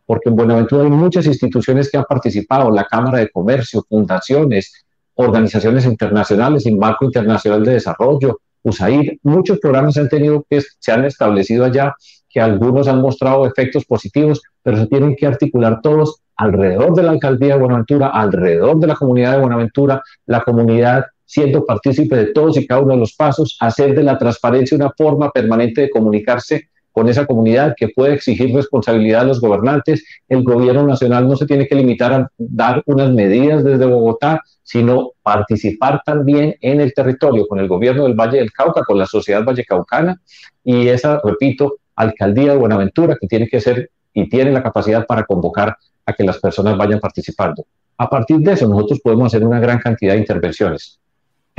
porque 0.06 0.28
en 0.28 0.36
Buenaventura 0.36 0.82
hay 0.82 0.90
muchas 0.90 1.26
instituciones 1.26 1.88
que 1.90 1.98
han 1.98 2.04
participado, 2.04 2.70
la 2.70 2.84
Cámara 2.84 3.18
de 3.18 3.30
Comercio, 3.30 3.84
fundaciones, 3.88 4.84
organizaciones 5.14 5.84
internacionales 5.84 6.66
y 6.66 6.74
Marco 6.74 7.04
Internacional 7.04 7.64
de 7.64 7.74
Desarrollo, 7.74 8.40
USAID, 8.62 9.18
muchos 9.22 9.58
programas 9.58 9.96
han 9.96 10.08
tenido 10.08 10.44
que 10.48 10.60
se 10.78 10.92
han 10.92 11.04
establecido 11.04 11.64
allá, 11.64 11.94
que 12.28 12.40
algunos 12.40 12.88
han 12.88 13.00
mostrado 13.00 13.46
efectos 13.46 13.84
positivos, 13.84 14.42
pero 14.62 14.76
se 14.76 14.86
tienen 14.86 15.16
que 15.16 15.26
articular 15.26 15.80
todos 15.80 16.22
alrededor 16.36 16.94
de 16.94 17.02
la 17.02 17.12
alcaldía 17.12 17.54
de 17.54 17.60
Buenaventura, 17.60 18.08
alrededor 18.08 18.78
de 18.78 18.86
la 18.86 18.94
comunidad 18.94 19.32
de 19.32 19.40
Buenaventura, 19.40 20.02
la 20.26 20.40
comunidad 20.40 21.04
siendo 21.30 21.64
partícipe 21.64 22.16
de 22.16 22.32
todos 22.32 22.56
y 22.56 22.66
cada 22.66 22.80
uno 22.80 22.94
de 22.94 22.98
los 22.98 23.14
pasos, 23.14 23.56
hacer 23.60 23.94
de 23.94 24.02
la 24.02 24.18
transparencia 24.18 24.76
una 24.76 24.90
forma 24.90 25.30
permanente 25.30 25.82
de 25.82 25.90
comunicarse 25.90 26.70
con 26.90 27.08
esa 27.08 27.24
comunidad 27.24 27.74
que 27.76 27.90
puede 27.90 28.14
exigir 28.14 28.52
responsabilidad 28.52 29.20
a 29.20 29.26
los 29.26 29.40
gobernantes. 29.40 30.04
El 30.28 30.42
gobierno 30.42 30.84
nacional 30.84 31.28
no 31.28 31.36
se 31.36 31.46
tiene 31.46 31.68
que 31.68 31.76
limitar 31.76 32.12
a 32.12 32.32
dar 32.36 32.82
unas 32.86 33.12
medidas 33.12 33.62
desde 33.62 33.86
Bogotá, 33.86 34.40
sino 34.64 35.12
participar 35.22 36.02
también 36.04 36.56
en 36.60 36.80
el 36.80 36.92
territorio 36.92 37.46
con 37.46 37.60
el 37.60 37.68
gobierno 37.68 38.02
del 38.02 38.14
Valle 38.14 38.38
del 38.38 38.50
Cauca, 38.50 38.82
con 38.82 38.98
la 38.98 39.06
sociedad 39.06 39.44
vallecaucana 39.44 40.20
y 40.64 40.88
esa, 40.88 41.20
repito, 41.22 41.76
alcaldía 41.94 42.54
de 42.54 42.58
Buenaventura 42.58 43.16
que 43.20 43.28
tiene 43.28 43.46
que 43.46 43.60
ser 43.60 43.88
y 44.12 44.28
tiene 44.28 44.50
la 44.50 44.64
capacidad 44.64 45.06
para 45.06 45.22
convocar 45.22 45.76
a 46.04 46.12
que 46.12 46.24
las 46.24 46.38
personas 46.38 46.76
vayan 46.76 46.98
participando. 46.98 47.64
A 47.98 48.10
partir 48.10 48.38
de 48.38 48.54
eso, 48.54 48.66
nosotros 48.66 48.98
podemos 49.00 49.32
hacer 49.32 49.46
una 49.46 49.60
gran 49.60 49.78
cantidad 49.78 50.14
de 50.14 50.18
intervenciones. 50.18 50.99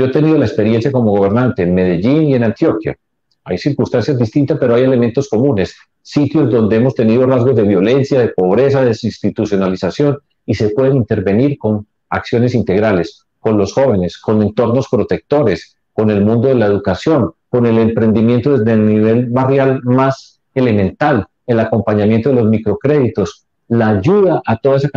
Yo 0.02 0.08
he 0.08 0.12
tenido 0.12 0.36
la 0.36 0.48
experiencia 0.48 0.92
como 0.92 1.12
gobernante 1.12 1.62
en 1.62 1.76
Medellín 1.76 2.24
y 2.24 2.34
en 2.34 2.44
Antioquia. 2.44 2.98
Hay 3.44 3.60
circunstancias 3.60 4.18
distintas, 4.18 4.58
pero 4.58 4.74
hay 4.74 4.82
elementos 4.82 5.30
comunes. 5.30 5.76
Sitios 6.02 6.50
donde 6.50 6.78
hemos 6.78 6.96
tenido 6.96 7.28
rasgos 7.28 7.56
de 7.56 7.62
violencia, 7.62 8.20
de 8.20 8.30
pobreza, 8.30 8.82
de 8.82 8.88
desinstitucionalización 8.88 10.18
y 10.44 10.56
se 10.56 10.70
pueden 10.70 10.96
intervenir 10.96 11.56
con 11.60 11.86
acciones 12.10 12.56
integrales, 12.56 13.28
con 13.40 13.60
los 13.60 13.74
jóvenes, 13.74 14.18
con 14.18 14.42
entornos 14.42 14.88
protectores, 14.90 15.78
con 15.94 16.10
el 16.10 16.26
mundo 16.26 16.48
de 16.48 16.56
la 16.56 16.66
educación, 16.66 17.34
con 17.48 17.68
el 17.68 17.78
emprendimiento 17.78 18.58
desde 18.58 18.74
el 18.74 18.88
nivel 18.88 19.28
barrial 19.28 19.82
más 19.84 20.42
elemental, 20.56 21.28
el 21.46 21.60
acompañamiento 21.60 22.30
de 22.30 22.36
los 22.38 22.50
microcréditos, 22.50 23.46
la 23.68 23.90
ayuda 23.90 24.42
a 24.48 24.58
toda 24.58 24.78
esa 24.78 24.90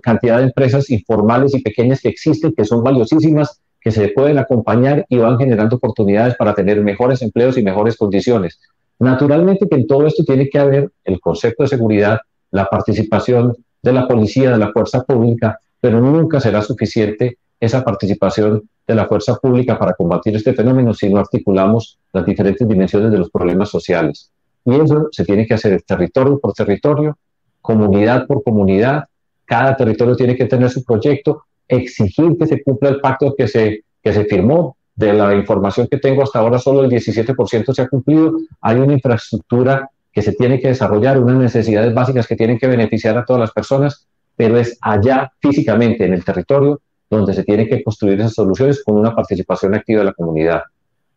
cantidad 0.00 0.38
de 0.38 0.44
empresas 0.44 0.88
informales 0.88 1.52
y 1.52 1.62
pequeñas 1.62 2.00
que 2.00 2.10
existen, 2.10 2.54
que 2.56 2.64
son 2.64 2.84
valiosísimas, 2.84 3.60
que 3.86 3.92
se 3.92 4.08
pueden 4.08 4.36
acompañar 4.36 5.06
y 5.08 5.18
van 5.18 5.38
generando 5.38 5.76
oportunidades 5.76 6.34
para 6.34 6.54
tener 6.54 6.82
mejores 6.82 7.22
empleos 7.22 7.56
y 7.56 7.62
mejores 7.62 7.96
condiciones. 7.96 8.58
Naturalmente 8.98 9.68
que 9.68 9.76
en 9.76 9.86
todo 9.86 10.08
esto 10.08 10.24
tiene 10.24 10.48
que 10.48 10.58
haber 10.58 10.90
el 11.04 11.20
concepto 11.20 11.62
de 11.62 11.68
seguridad, 11.68 12.18
la 12.50 12.66
participación 12.66 13.54
de 13.80 13.92
la 13.92 14.08
policía, 14.08 14.50
de 14.50 14.58
la 14.58 14.72
fuerza 14.72 15.04
pública, 15.04 15.60
pero 15.80 16.00
nunca 16.00 16.40
será 16.40 16.62
suficiente 16.62 17.38
esa 17.60 17.84
participación 17.84 18.68
de 18.88 18.94
la 18.96 19.06
fuerza 19.06 19.36
pública 19.36 19.78
para 19.78 19.92
combatir 19.92 20.34
este 20.34 20.52
fenómeno 20.52 20.92
si 20.92 21.08
no 21.08 21.20
articulamos 21.20 22.00
las 22.12 22.26
diferentes 22.26 22.66
dimensiones 22.66 23.12
de 23.12 23.18
los 23.18 23.30
problemas 23.30 23.68
sociales. 23.68 24.32
Y 24.64 24.74
eso 24.74 25.10
se 25.12 25.24
tiene 25.24 25.46
que 25.46 25.54
hacer 25.54 25.80
territorio 25.82 26.40
por 26.40 26.54
territorio, 26.54 27.16
comunidad 27.60 28.26
por 28.26 28.42
comunidad. 28.42 29.04
Cada 29.44 29.76
territorio 29.76 30.16
tiene 30.16 30.34
que 30.34 30.46
tener 30.46 30.70
su 30.70 30.82
proyecto, 30.82 31.44
exigir 31.68 32.36
que 32.38 32.46
se 32.46 32.62
cumpla 32.62 32.90
el 32.90 33.00
pacto 33.00 33.34
que 33.36 33.48
se, 33.48 33.84
que 34.02 34.12
se 34.12 34.24
firmó. 34.24 34.76
De 34.94 35.12
la 35.12 35.34
información 35.34 35.88
que 35.90 35.98
tengo 35.98 36.22
hasta 36.22 36.38
ahora, 36.38 36.58
solo 36.58 36.82
el 36.82 36.90
17% 36.90 37.74
se 37.74 37.82
ha 37.82 37.88
cumplido. 37.88 38.32
Hay 38.62 38.78
una 38.78 38.94
infraestructura 38.94 39.90
que 40.10 40.22
se 40.22 40.32
tiene 40.32 40.58
que 40.58 40.68
desarrollar, 40.68 41.20
unas 41.20 41.36
necesidades 41.36 41.92
básicas 41.92 42.26
que 42.26 42.34
tienen 42.34 42.58
que 42.58 42.66
beneficiar 42.66 43.18
a 43.18 43.24
todas 43.26 43.40
las 43.40 43.52
personas, 43.52 44.06
pero 44.34 44.58
es 44.58 44.78
allá 44.80 45.30
físicamente, 45.38 46.06
en 46.06 46.14
el 46.14 46.24
territorio, 46.24 46.80
donde 47.10 47.34
se 47.34 47.44
tienen 47.44 47.68
que 47.68 47.84
construir 47.84 48.18
esas 48.20 48.32
soluciones 48.32 48.82
con 48.82 48.96
una 48.96 49.14
participación 49.14 49.74
activa 49.74 49.98
de 49.98 50.06
la 50.06 50.14
comunidad. 50.14 50.62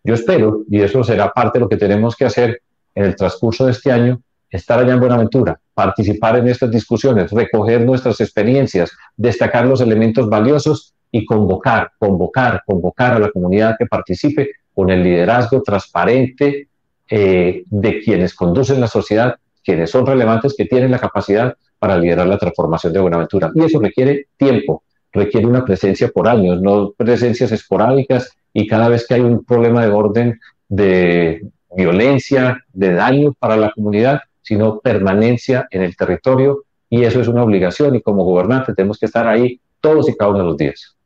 Yo 0.03 0.13
espero, 0.13 0.63
y 0.69 0.81
eso 0.81 1.01
será 1.03 1.31
parte 1.31 1.59
de 1.59 1.63
lo 1.63 1.69
que 1.69 1.77
tenemos 1.77 2.17
que 2.17 2.25
hacer 2.25 2.61
en 2.95 3.05
el 3.05 3.15
transcurso 3.15 3.65
de 3.65 3.71
este 3.71 3.91
año, 3.91 4.21
estar 4.49 4.79
allá 4.79 4.93
en 4.93 4.99
Buenaventura, 4.99 5.59
participar 5.79 6.35
en 6.35 6.49
estas 6.49 6.69
discusiones, 6.69 7.31
recoger 7.31 7.85
nuestras 7.85 8.19
experiencias, 8.19 8.91
destacar 9.15 9.65
los 9.65 9.79
elementos 9.79 10.27
valiosos 10.27 10.93
y 11.09 11.23
convocar, 11.23 11.91
convocar, 11.97 12.63
convocar 12.65 13.13
a 13.13 13.19
la 13.19 13.31
comunidad 13.31 13.77
que 13.79 13.85
participe 13.85 14.49
con 14.73 14.89
el 14.89 15.01
liderazgo 15.01 15.61
transparente 15.61 16.67
eh, 17.09 17.63
de 17.65 18.01
quienes 18.01 18.33
conducen 18.33 18.81
la 18.81 18.87
sociedad, 18.87 19.37
quienes 19.63 19.89
son 19.89 20.05
relevantes, 20.05 20.53
que 20.57 20.65
tienen 20.65 20.91
la 20.91 20.99
capacidad 20.99 21.55
para 21.79 21.97
liderar 21.97 22.27
la 22.27 22.37
transformación 22.37 22.91
de 22.91 22.99
Buenaventura. 22.99 23.49
Y 23.55 23.63
eso 23.63 23.79
requiere 23.79 24.27
tiempo, 24.35 24.83
requiere 25.13 25.47
una 25.47 25.63
presencia 25.63 26.09
por 26.09 26.27
años, 26.27 26.61
no 26.61 26.91
presencias 26.91 27.53
esporádicas 27.53 28.33
y 28.51 28.67
cada 28.67 28.89
vez 28.89 29.07
que 29.07 29.13
hay 29.13 29.21
un 29.21 29.45
problema 29.45 29.85
de 29.85 29.91
orden 29.93 30.39
de 30.67 31.41
violencia, 31.73 32.65
de 32.73 32.91
daño 32.95 33.33
para 33.39 33.55
la 33.55 33.71
comunidad, 33.71 34.19
sino 34.49 34.79
permanencia 34.79 35.67
en 35.69 35.83
el 35.83 35.95
territorio 35.95 36.63
y 36.89 37.03
eso 37.03 37.21
es 37.21 37.27
una 37.27 37.43
obligación 37.43 37.93
y 37.93 38.01
como 38.01 38.23
gobernante 38.23 38.73
tenemos 38.73 38.97
que 38.97 39.05
estar 39.05 39.27
ahí 39.27 39.61
todos 39.79 40.09
y 40.09 40.15
cada 40.15 40.31
uno 40.31 40.39
de 40.39 40.45
los 40.45 40.57
días. 40.57 40.97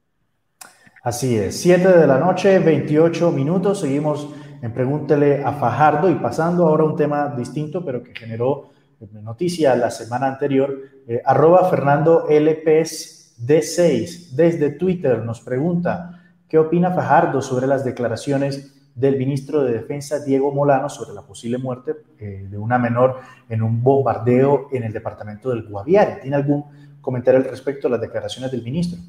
Así 1.04 1.38
es, 1.38 1.60
7 1.60 1.90
de 1.90 2.08
la 2.08 2.20
noche, 2.20 2.60
28 2.60 3.34
minutos, 3.34 3.82
seguimos 3.82 4.30
en 4.62 4.74
Pregúntele 4.74 5.44
a 5.44 5.52
Fajardo 5.52 6.10
y 6.10 6.16
pasando 6.16 6.66
ahora 6.66 6.84
a 6.84 6.86
un 6.86 6.96
tema 6.96 7.36
distinto, 7.38 7.84
pero 7.84 8.02
que 8.02 8.16
generó 8.16 8.70
eh, 9.02 9.08
noticia 9.22 9.76
la 9.76 9.92
semana 9.92 10.28
anterior, 10.28 10.80
eh, 11.06 11.22
arroba 11.26 11.70
Fernando 11.70 12.28
LPS 12.30 13.36
D6 13.46 14.30
desde 14.36 14.70
Twitter 14.70 15.22
nos 15.26 15.42
pregunta, 15.42 16.22
¿qué 16.48 16.58
opina 16.58 16.92
Fajardo 16.92 17.42
sobre 17.42 17.68
las 17.68 17.84
declaraciones 17.84 18.74
del 18.96 19.18
ministro 19.18 19.64
de 19.64 19.74
Defensa 19.74 20.20
Diego 20.20 20.52
Molano 20.52 20.90
sobre 20.90 21.14
la 21.14 21.22
posible 21.22 21.58
muerte 21.58 21.94
eh, 22.20 22.48
de 22.50 22.58
una 22.58 22.78
menor 22.78 23.20
en 23.50 23.62
un 23.62 23.82
bombardeo 23.82 24.68
en 24.72 24.84
el 24.84 24.94
departamento 24.94 25.50
del 25.50 25.68
Guaviare? 25.68 26.20
¿Tiene 26.22 26.36
algún 26.36 26.66
comentario 27.02 27.40
al 27.40 27.50
respecto 27.50 27.88
de 27.88 27.94
las 27.94 28.02
declaraciones 28.02 28.52
del 28.52 28.64
ministro? 28.64 29.00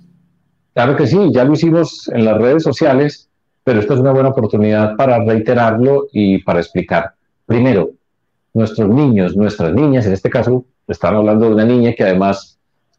Claro 0.73 0.97
que 0.97 1.07
sí, 1.07 1.31
ya 1.33 1.45
lo 1.45 1.53
hicimos 1.53 2.09
en 2.09 2.25
las 2.25 2.39
redes 2.39 2.63
sociales, 2.63 3.29
pero 3.63 3.81
esta 3.81 3.95
es 3.95 4.01
una 4.01 4.13
buena 4.13 4.31
oportunidad 4.31 4.97
para 4.97 5.23
reiterarlo 5.23 6.07
y 6.13 6.43
para 6.43 6.61
explicar. 6.61 7.15
Primero, 7.47 7.91
nuestros 8.53 8.89
niños, 8.89 9.37
nuestras 9.37 9.73
niñas, 9.73 10.07
en 10.07 10.15
este 10.15 10.31
caso 10.31 10.65
estamos 10.89 11.21
hablando 11.21 11.47
de 11.47 11.55
una 11.55 11.65
niña 11.65 11.93
que 11.95 12.05
además 12.05 12.59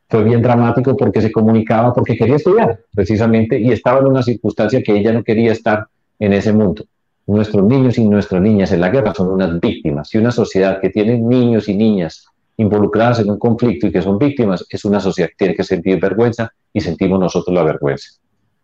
fue 0.09 0.23
bien 0.23 0.41
dramático 0.41 0.95
porque 0.95 1.21
se 1.21 1.31
comunicaba, 1.31 1.93
porque 1.93 2.15
quería 2.15 2.35
estudiar 2.35 2.79
precisamente 2.93 3.59
y 3.59 3.71
estaba 3.71 3.99
en 3.99 4.07
una 4.07 4.23
circunstancia 4.23 4.81
que 4.83 4.95
ella 4.95 5.11
no 5.11 5.23
quería 5.23 5.51
estar 5.51 5.87
en 6.19 6.33
ese 6.33 6.53
mundo. 6.53 6.85
Nuestros 7.27 7.63
niños 7.63 7.97
y 7.97 8.07
nuestras 8.07 8.41
niñas 8.41 8.71
en 8.71 8.81
la 8.81 8.89
guerra 8.89 9.13
son 9.13 9.29
unas 9.31 9.59
víctimas 9.59 10.13
y 10.13 10.17
una 10.19 10.31
sociedad 10.31 10.79
que 10.79 10.89
tiene 10.89 11.17
niños 11.17 11.67
y 11.67 11.75
niñas 11.75 12.27
involucradas 12.57 13.19
en 13.19 13.31
un 13.31 13.39
conflicto 13.39 13.87
y 13.87 13.91
que 13.91 14.01
son 14.01 14.17
víctimas, 14.17 14.65
es 14.69 14.85
una 14.85 14.99
sociedad 14.99 15.29
que 15.29 15.35
tiene 15.37 15.55
que 15.55 15.63
sentir 15.63 15.99
vergüenza 15.99 16.51
y 16.71 16.81
sentimos 16.81 17.19
nosotros 17.19 17.53
la 17.53 17.63
vergüenza. 17.63 18.09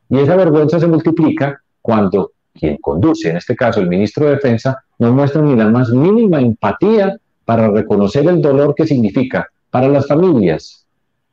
Y 0.09 0.19
esa 0.19 0.35
vergüenza 0.35 0.79
se 0.79 0.87
multiplica 0.87 1.61
cuando 1.81 2.31
quien 2.53 2.77
conduce, 2.77 3.29
en 3.29 3.37
este 3.37 3.55
caso 3.55 3.79
el 3.79 3.87
ministro 3.87 4.25
de 4.25 4.31
Defensa, 4.31 4.83
no 4.99 5.11
muestra 5.13 5.41
ni 5.41 5.55
la 5.55 5.67
más 5.69 5.89
mínima 5.89 6.39
empatía 6.39 7.17
para 7.45 7.69
reconocer 7.69 8.27
el 8.27 8.41
dolor 8.41 8.75
que 8.75 8.85
significa 8.85 9.47
para 9.69 9.87
las 9.87 10.07
familias 10.07 10.85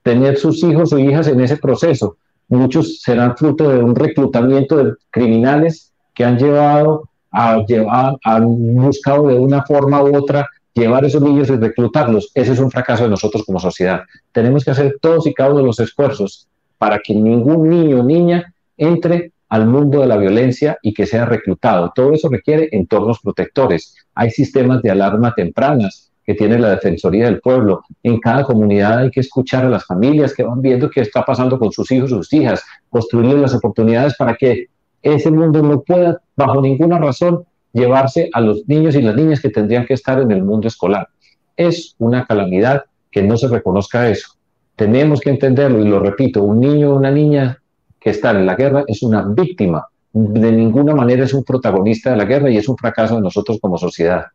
tener 0.02 0.36
sus 0.38 0.62
hijos 0.62 0.92
o 0.92 0.98
hijas 0.98 1.28
en 1.28 1.40
ese 1.40 1.56
proceso. 1.56 2.16
Muchos 2.48 3.02
serán 3.02 3.36
fruto 3.36 3.68
de 3.68 3.82
un 3.82 3.94
reclutamiento 3.94 4.76
de 4.82 4.94
criminales 5.10 5.87
que 6.18 6.24
han 6.24 6.36
llevado 6.36 7.08
a 7.30 7.64
llevar, 7.64 8.16
han 8.24 8.74
buscado 8.74 9.28
de 9.28 9.36
una 9.36 9.62
forma 9.62 10.02
u 10.02 10.16
otra 10.16 10.48
llevar 10.74 11.04
esos 11.04 11.22
niños 11.22 11.48
y 11.48 11.54
reclutarlos, 11.54 12.32
ese 12.34 12.54
es 12.54 12.58
un 12.58 12.72
fracaso 12.72 13.04
de 13.04 13.10
nosotros 13.10 13.44
como 13.44 13.60
sociedad. 13.60 14.00
Tenemos 14.32 14.64
que 14.64 14.72
hacer 14.72 14.96
todos 15.00 15.28
y 15.28 15.32
cada 15.32 15.50
uno 15.50 15.60
de 15.60 15.66
los 15.66 15.78
esfuerzos 15.78 16.48
para 16.76 16.98
que 16.98 17.14
ningún 17.14 17.70
niño 17.70 18.00
o 18.00 18.02
niña 18.02 18.52
entre 18.76 19.30
al 19.48 19.68
mundo 19.68 20.00
de 20.00 20.08
la 20.08 20.16
violencia 20.16 20.76
y 20.82 20.92
que 20.92 21.06
sea 21.06 21.24
reclutado. 21.24 21.92
Todo 21.94 22.12
eso 22.12 22.28
requiere 22.28 22.68
entornos 22.72 23.20
protectores. 23.20 23.94
Hay 24.16 24.32
sistemas 24.32 24.82
de 24.82 24.90
alarma 24.90 25.34
tempranas 25.36 26.10
que 26.26 26.34
tiene 26.34 26.58
la 26.58 26.70
Defensoría 26.70 27.26
del 27.26 27.40
Pueblo. 27.40 27.84
En 28.02 28.18
cada 28.18 28.42
comunidad 28.42 28.98
hay 28.98 29.10
que 29.12 29.20
escuchar 29.20 29.64
a 29.64 29.70
las 29.70 29.86
familias 29.86 30.34
que 30.34 30.42
van 30.42 30.60
viendo 30.60 30.90
qué 30.90 31.00
está 31.00 31.24
pasando 31.24 31.60
con 31.60 31.70
sus 31.70 31.92
hijos, 31.92 32.10
sus 32.10 32.32
hijas, 32.32 32.64
construirles 32.90 33.38
las 33.38 33.54
oportunidades 33.54 34.16
para 34.16 34.34
que 34.34 34.66
ese 35.02 35.30
mundo 35.30 35.62
no 35.62 35.80
pueda, 35.82 36.20
bajo 36.36 36.60
ninguna 36.60 36.98
razón, 36.98 37.44
llevarse 37.72 38.30
a 38.32 38.40
los 38.40 38.66
niños 38.68 38.94
y 38.94 39.02
las 39.02 39.14
niñas 39.14 39.40
que 39.40 39.50
tendrían 39.50 39.86
que 39.86 39.94
estar 39.94 40.20
en 40.20 40.30
el 40.30 40.42
mundo 40.42 40.68
escolar. 40.68 41.08
Es 41.56 41.94
una 41.98 42.26
calamidad 42.26 42.84
que 43.10 43.22
no 43.22 43.36
se 43.36 43.48
reconozca 43.48 44.08
eso. 44.08 44.30
Tenemos 44.76 45.20
que 45.20 45.30
entenderlo 45.30 45.80
y 45.80 45.88
lo 45.88 46.00
repito, 46.00 46.42
un 46.42 46.60
niño 46.60 46.92
o 46.92 46.96
una 46.96 47.10
niña 47.10 47.58
que 47.98 48.10
está 48.10 48.30
en 48.30 48.46
la 48.46 48.54
guerra 48.54 48.84
es 48.86 49.02
una 49.02 49.22
víctima, 49.22 49.86
de 50.12 50.52
ninguna 50.52 50.94
manera 50.94 51.24
es 51.24 51.34
un 51.34 51.44
protagonista 51.44 52.10
de 52.10 52.16
la 52.16 52.24
guerra 52.24 52.50
y 52.50 52.56
es 52.56 52.68
un 52.68 52.76
fracaso 52.76 53.16
de 53.16 53.22
nosotros 53.22 53.58
como 53.60 53.76
sociedad. 53.76 54.26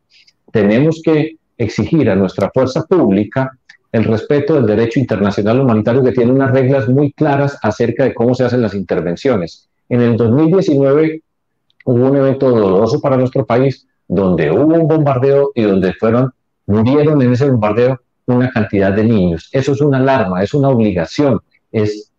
Tenemos 0.52 1.00
que 1.02 1.36
exigir 1.56 2.10
a 2.10 2.16
nuestra 2.16 2.50
fuerza 2.52 2.84
pública 2.84 3.56
el 3.90 4.04
respeto 4.04 4.54
del 4.54 4.66
derecho 4.66 4.98
internacional 4.98 5.60
humanitario 5.60 6.02
que 6.02 6.12
tiene 6.12 6.32
unas 6.32 6.50
reglas 6.50 6.88
muy 6.88 7.12
claras 7.12 7.58
acerca 7.62 8.04
de 8.04 8.14
cómo 8.14 8.34
se 8.34 8.44
hacen 8.44 8.60
las 8.60 8.74
intervenciones. 8.74 9.68
En 9.88 10.00
el 10.00 10.16
2019 10.16 11.22
hubo 11.84 12.08
un 12.08 12.16
evento 12.16 12.50
doloroso 12.50 13.00
para 13.00 13.16
nuestro 13.16 13.44
país 13.44 13.86
donde 14.08 14.50
hubo 14.50 14.74
un 14.74 14.88
bombardeo 14.88 15.52
y 15.54 15.62
donde 15.62 15.92
fueron, 15.94 16.32
murieron 16.66 17.20
en 17.22 17.32
ese 17.32 17.50
bombardeo 17.50 18.00
una 18.26 18.50
cantidad 18.50 18.92
de 18.92 19.04
niños. 19.04 19.48
Eso 19.52 19.72
es 19.72 19.80
una 19.80 19.98
alarma, 19.98 20.42
es 20.42 20.54
una 20.54 20.68
obligación, 20.68 21.40
es 21.72 22.10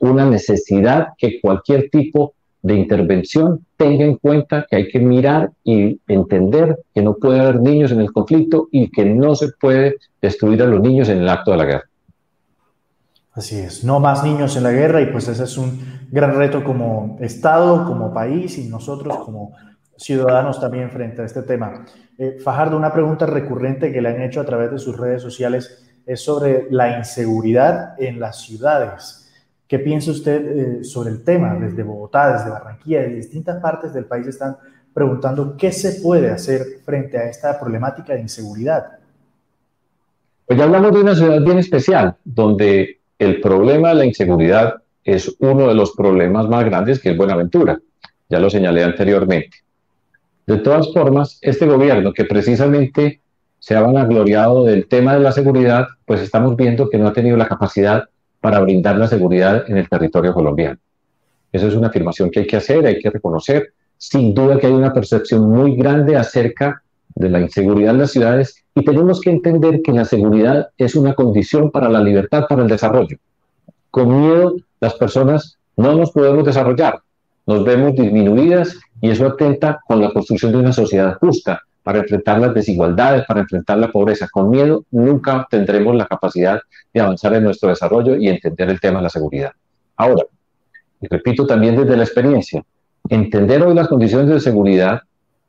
una 0.00 0.24
necesidad 0.28 1.08
que 1.16 1.40
cualquier 1.40 1.88
tipo 1.90 2.34
de 2.62 2.74
intervención 2.74 3.64
tenga 3.76 4.04
en 4.04 4.16
cuenta 4.16 4.66
que 4.68 4.76
hay 4.76 4.88
que 4.88 4.98
mirar 4.98 5.50
y 5.62 6.00
entender 6.08 6.78
que 6.94 7.02
no 7.02 7.14
puede 7.14 7.40
haber 7.40 7.60
niños 7.60 7.92
en 7.92 8.00
el 8.00 8.10
conflicto 8.10 8.68
y 8.72 8.90
que 8.90 9.04
no 9.04 9.34
se 9.34 9.48
puede 9.60 9.96
destruir 10.20 10.62
a 10.62 10.66
los 10.66 10.80
niños 10.80 11.08
en 11.10 11.18
el 11.18 11.28
acto 11.28 11.50
de 11.50 11.56
la 11.58 11.64
guerra. 11.66 11.90
Así 13.34 13.58
es, 13.58 13.82
no 13.82 13.98
más 13.98 14.22
niños 14.22 14.56
en 14.56 14.62
la 14.62 14.70
guerra 14.70 15.00
y 15.00 15.06
pues 15.06 15.26
ese 15.26 15.42
es 15.42 15.58
un 15.58 16.06
gran 16.12 16.36
reto 16.36 16.62
como 16.62 17.18
Estado, 17.20 17.84
como 17.84 18.14
país 18.14 18.56
y 18.58 18.68
nosotros 18.68 19.16
como 19.24 19.52
ciudadanos 19.96 20.60
también 20.60 20.88
frente 20.90 21.22
a 21.22 21.24
este 21.24 21.42
tema. 21.42 21.84
Eh, 22.16 22.38
Fajardo, 22.42 22.76
una 22.76 22.92
pregunta 22.92 23.26
recurrente 23.26 23.92
que 23.92 24.00
le 24.00 24.10
han 24.10 24.22
hecho 24.22 24.40
a 24.40 24.44
través 24.44 24.70
de 24.70 24.78
sus 24.78 24.96
redes 24.96 25.20
sociales 25.20 25.84
es 26.06 26.20
sobre 26.20 26.68
la 26.70 26.96
inseguridad 26.96 28.00
en 28.00 28.20
las 28.20 28.40
ciudades. 28.40 29.32
¿Qué 29.66 29.80
piensa 29.80 30.12
usted 30.12 30.80
eh, 30.80 30.84
sobre 30.84 31.10
el 31.10 31.24
tema? 31.24 31.56
Desde 31.56 31.82
Bogotá, 31.82 32.34
desde 32.34 32.50
Barranquilla, 32.50 33.00
de 33.00 33.16
distintas 33.16 33.60
partes 33.60 33.92
del 33.92 34.04
país 34.04 34.28
están 34.28 34.56
preguntando 34.92 35.56
qué 35.56 35.72
se 35.72 36.00
puede 36.00 36.30
hacer 36.30 36.62
frente 36.84 37.18
a 37.18 37.24
esta 37.24 37.58
problemática 37.58 38.14
de 38.14 38.20
inseguridad. 38.20 38.98
Pues 40.46 40.56
ya 40.56 40.66
hablamos 40.66 40.92
de 40.92 41.00
una 41.00 41.16
ciudad 41.16 41.40
bien 41.40 41.58
especial, 41.58 42.16
donde 42.22 43.00
el 43.18 43.40
problema 43.40 43.90
de 43.90 43.94
la 43.94 44.06
inseguridad 44.06 44.74
es 45.02 45.34
uno 45.38 45.68
de 45.68 45.74
los 45.74 45.92
problemas 45.92 46.48
más 46.48 46.64
grandes 46.64 47.00
que 47.00 47.10
es 47.10 47.16
Buenaventura. 47.16 47.78
Ya 48.28 48.38
lo 48.38 48.50
señalé 48.50 48.82
anteriormente. 48.82 49.58
De 50.46 50.58
todas 50.58 50.92
formas, 50.92 51.38
este 51.40 51.66
gobierno 51.66 52.12
que 52.12 52.24
precisamente 52.24 53.20
se 53.58 53.74
ha 53.74 53.80
vanagloriado 53.80 54.64
del 54.64 54.86
tema 54.88 55.14
de 55.14 55.20
la 55.20 55.32
seguridad, 55.32 55.86
pues 56.04 56.20
estamos 56.20 56.54
viendo 56.56 56.90
que 56.90 56.98
no 56.98 57.08
ha 57.08 57.12
tenido 57.12 57.36
la 57.36 57.48
capacidad 57.48 58.04
para 58.40 58.60
brindar 58.60 58.98
la 58.98 59.06
seguridad 59.06 59.64
en 59.68 59.78
el 59.78 59.88
territorio 59.88 60.34
colombiano. 60.34 60.78
Esa 61.50 61.68
es 61.68 61.74
una 61.74 61.88
afirmación 61.88 62.30
que 62.30 62.40
hay 62.40 62.46
que 62.46 62.56
hacer, 62.56 62.84
hay 62.84 62.98
que 62.98 63.08
reconocer. 63.08 63.72
Sin 63.96 64.34
duda 64.34 64.58
que 64.58 64.66
hay 64.66 64.72
una 64.72 64.92
percepción 64.92 65.48
muy 65.48 65.76
grande 65.76 66.16
acerca 66.16 66.82
de 67.14 67.30
la 67.30 67.40
inseguridad 67.40 67.92
en 67.92 68.00
las 68.00 68.12
ciudades 68.12 68.64
y 68.74 68.84
tenemos 68.84 69.20
que 69.20 69.30
entender 69.30 69.82
que 69.82 69.92
la 69.92 70.04
seguridad 70.04 70.68
es 70.76 70.96
una 70.96 71.14
condición 71.14 71.70
para 71.70 71.88
la 71.88 72.00
libertad, 72.00 72.46
para 72.48 72.62
el 72.62 72.68
desarrollo. 72.68 73.16
Con 73.90 74.20
miedo 74.20 74.56
las 74.80 74.94
personas 74.94 75.58
no 75.76 75.94
nos 75.94 76.10
podemos 76.10 76.44
desarrollar, 76.44 77.00
nos 77.46 77.64
vemos 77.64 77.94
disminuidas 77.94 78.78
y 79.00 79.10
eso 79.10 79.26
atenta 79.26 79.80
con 79.86 80.00
la 80.00 80.12
construcción 80.12 80.52
de 80.52 80.58
una 80.58 80.72
sociedad 80.72 81.18
justa 81.18 81.62
para 81.82 81.98
enfrentar 81.98 82.40
las 82.40 82.54
desigualdades, 82.54 83.24
para 83.26 83.40
enfrentar 83.40 83.78
la 83.78 83.92
pobreza. 83.92 84.26
Con 84.32 84.50
miedo 84.50 84.84
nunca 84.90 85.46
tendremos 85.50 85.94
la 85.94 86.06
capacidad 86.06 86.60
de 86.92 87.00
avanzar 87.00 87.34
en 87.34 87.44
nuestro 87.44 87.68
desarrollo 87.68 88.16
y 88.16 88.28
entender 88.28 88.70
el 88.70 88.80
tema 88.80 88.98
de 88.98 89.04
la 89.04 89.10
seguridad. 89.10 89.52
Ahora, 89.96 90.24
y 91.00 91.06
repito 91.06 91.46
también 91.46 91.76
desde 91.76 91.96
la 91.96 92.04
experiencia, 92.04 92.64
entender 93.08 93.62
hoy 93.62 93.74
las 93.74 93.88
condiciones 93.88 94.28
de 94.28 94.40
seguridad 94.40 95.02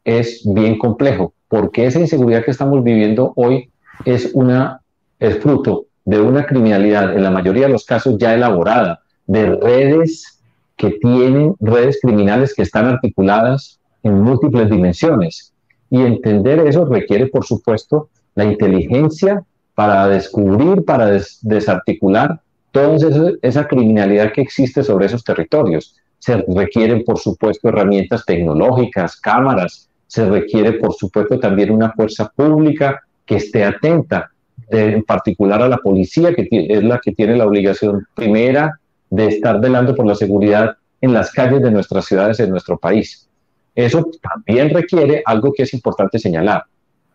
es 0.04 0.42
bien 0.46 0.78
complejo 0.78 1.34
porque 1.56 1.86
esa 1.86 2.02
inseguridad 2.02 2.44
que 2.44 2.52
estamos 2.52 2.84
viviendo 2.84 3.32
hoy 3.38 3.70
es, 4.04 4.32
una, 4.34 4.82
es 5.20 5.38
fruto 5.38 5.86
de 6.04 6.20
una 6.20 6.46
criminalidad, 6.46 7.16
en 7.16 7.24
la 7.24 7.32
mayoría 7.32 7.68
de 7.68 7.72
los 7.72 7.86
casos 7.86 8.18
ya 8.18 8.34
elaborada, 8.34 9.00
de 9.26 9.56
redes 9.56 10.42
que 10.76 10.90
tienen, 11.02 11.56
redes 11.62 12.00
criminales 12.02 12.54
que 12.54 12.62
están 12.62 12.88
articuladas 12.88 13.80
en 14.04 14.22
múltiples 14.22 14.70
dimensiones. 14.70 15.54
Y 15.90 16.02
entender 16.02 16.60
eso 16.60 16.84
requiere, 16.84 17.28
por 17.28 17.46
supuesto, 17.46 18.10
la 18.36 18.44
inteligencia 18.44 19.42
para 19.76 20.10
descubrir, 20.10 20.84
para 20.84 21.10
desarticular 21.42 22.42
toda 22.72 22.98
esa, 22.98 23.32
esa 23.42 23.66
criminalidad 23.66 24.34
que 24.34 24.42
existe 24.42 24.84
sobre 24.84 25.06
esos 25.06 25.24
territorios. 25.24 25.96
Se 26.20 26.36
requieren, 26.54 27.06
por 27.06 27.18
supuesto, 27.18 27.70
herramientas 27.70 28.26
tecnológicas, 28.26 29.16
cámaras, 29.16 29.90
se 30.08 30.30
requiere, 30.30 30.74
por 30.74 30.94
supuesto, 30.94 31.40
también 31.40 31.72
una 31.72 31.92
fuerza 31.92 32.32
pública 32.36 33.02
que 33.26 33.38
esté 33.38 33.64
atenta, 33.64 34.32
en 34.70 35.04
particular 35.04 35.62
a 35.62 35.68
la 35.68 35.78
policía, 35.78 36.34
que 36.34 36.48
es 36.52 36.84
la 36.84 37.00
que 37.00 37.12
tiene 37.12 37.36
la 37.36 37.46
obligación 37.46 38.06
primera 38.16 38.80
de 39.10 39.28
estar 39.28 39.60
velando 39.62 39.96
por 39.96 40.06
la 40.06 40.16
seguridad 40.16 40.78
en 41.02 41.14
las 41.14 41.32
calles 41.32 41.62
de 41.62 41.72
nuestras 41.72 42.06
ciudades, 42.06 42.40
en 42.40 42.50
nuestro 42.50 42.78
país. 42.78 43.30
Eso 43.76 44.10
también 44.22 44.70
requiere 44.70 45.22
algo 45.26 45.54
que 45.54 45.64
es 45.64 45.74
importante 45.74 46.18
señalar. 46.18 46.64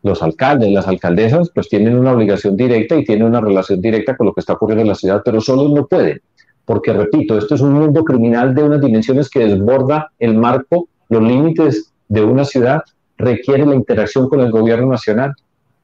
los 0.03 0.23
alcaldes, 0.23 0.71
las 0.71 0.89
alcaldesas, 0.89 1.51
pues 1.55 1.69
tienen 1.69 1.97
una 1.97 2.13
obligación 2.13 2.57
directa 2.57 2.97
y 2.97 3.05
tienen 3.05 3.27
una 3.27 3.41
relación 3.41 3.81
directa 3.81 4.17
con 4.17 4.27
lo 4.27 4.33
que 4.33 4.41
está 4.41 4.55
ocurriendo 4.55 4.83
en 4.83 4.89
la 4.89 4.95
ciudad, 4.95 5.23
pero 5.25 5.41
solo 5.41 5.69
no 5.69 5.87
pueden, 5.87 6.21
porque 6.65 6.93
repito, 6.93 7.37
esto 7.37 7.55
es 7.55 7.61
un 7.61 7.73
mundo 7.73 8.03
criminal 8.05 8.55
de 8.55 8.63
unas 8.63 8.81
dimensiones 8.81 9.29
que 9.29 9.41
desborda 9.41 10.11
el 10.19 10.37
marco, 10.37 10.89
los 11.09 11.23
límites 11.23 11.93
de 12.11 12.23
una 12.23 12.45
ciudad, 12.45 12.83
requiere 13.17 13.65
la 13.65 13.75
interacción 13.75 14.29
con 14.29 14.41
el 14.41 14.51
gobierno 14.51 14.89
nacional. 14.89 15.33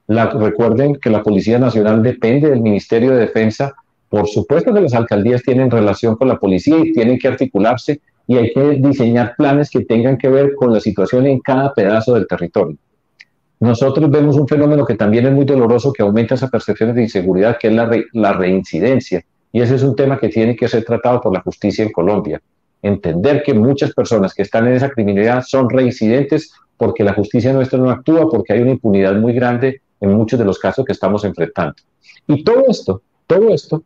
La, 0.07 0.27
recuerden 0.27 0.97
que 0.97 1.09
la 1.09 1.23
Policía 1.23 1.59
Nacional 1.59 2.03
depende 2.03 2.51
del 2.51 2.61
Ministerio 2.61 3.13
de 3.13 3.21
Defensa. 3.21 3.75
Por 4.11 4.29
supuesto 4.29 4.75
que 4.75 4.83
las 4.83 4.93
alcaldías 4.93 5.43
tienen 5.43 5.71
relación 5.71 6.17
con 6.17 6.29
la 6.29 6.39
policía 6.39 6.77
y 6.77 6.93
tienen 6.93 7.19
que 7.19 7.29
articularse 7.29 8.03
y 8.27 8.37
hay 8.37 8.53
que 8.53 8.73
diseñar 8.73 9.35
planes 9.39 9.71
que 9.71 9.87
tengan 9.87 10.19
que 10.19 10.29
ver 10.29 10.55
con 10.55 10.71
la 10.75 10.81
situación 10.81 11.27
en 11.27 11.41
cada 11.41 11.73
pedazo 11.73 12.13
del 12.13 12.27
territorio 12.27 12.77
nosotros 13.61 14.11
vemos 14.11 14.37
un 14.37 14.47
fenómeno 14.47 14.85
que 14.85 14.95
también 14.95 15.27
es 15.27 15.33
muy 15.33 15.45
doloroso, 15.45 15.93
que 15.93 16.03
aumenta 16.03 16.35
esas 16.35 16.51
percepciones 16.51 16.95
de 16.95 17.03
inseguridad, 17.03 17.59
que 17.59 17.69
es 17.69 17.75
la, 17.75 17.91
la 18.13 18.33
reincidencia. 18.33 19.25
Y 19.53 19.61
ese 19.61 19.77
es 19.77 19.83
un 19.83 19.97
tema 19.97 20.19
que 20.19 20.29
tiene 20.29 20.55
que 20.55 20.69
ser 20.69 20.85
tratado 20.85 21.21
por 21.21 21.33
la 21.33 21.41
justicia 21.41 21.85
en 21.85 21.93
Colombia. 21.93 22.41
Entender 22.83 23.43
que 23.43 23.55
muchas 23.55 23.93
personas 23.93 24.35
que 24.35 24.43
están 24.43 24.67
en 24.67 24.75
esa 24.75 24.91
criminalidad 24.91 25.43
son 25.43 25.69
reincidentes 25.69 26.53
porque 26.77 27.05
la 27.05 27.15
justicia 27.15 27.53
nuestra 27.53 27.79
no 27.79 27.91
actúa, 27.91 28.29
porque 28.29 28.53
hay 28.53 28.61
una 28.61 28.73
impunidad 28.73 29.15
muy 29.15 29.33
grande 29.33 29.81
en 30.01 30.13
muchos 30.13 30.39
de 30.39 30.45
los 30.45 30.59
casos 30.59 30.85
que 30.85 30.93
estamos 30.93 31.25
enfrentando. 31.25 31.75
Y 32.27 32.45
todo 32.45 32.65
esto, 32.69 33.03
todo 33.27 33.49
esto, 33.51 33.83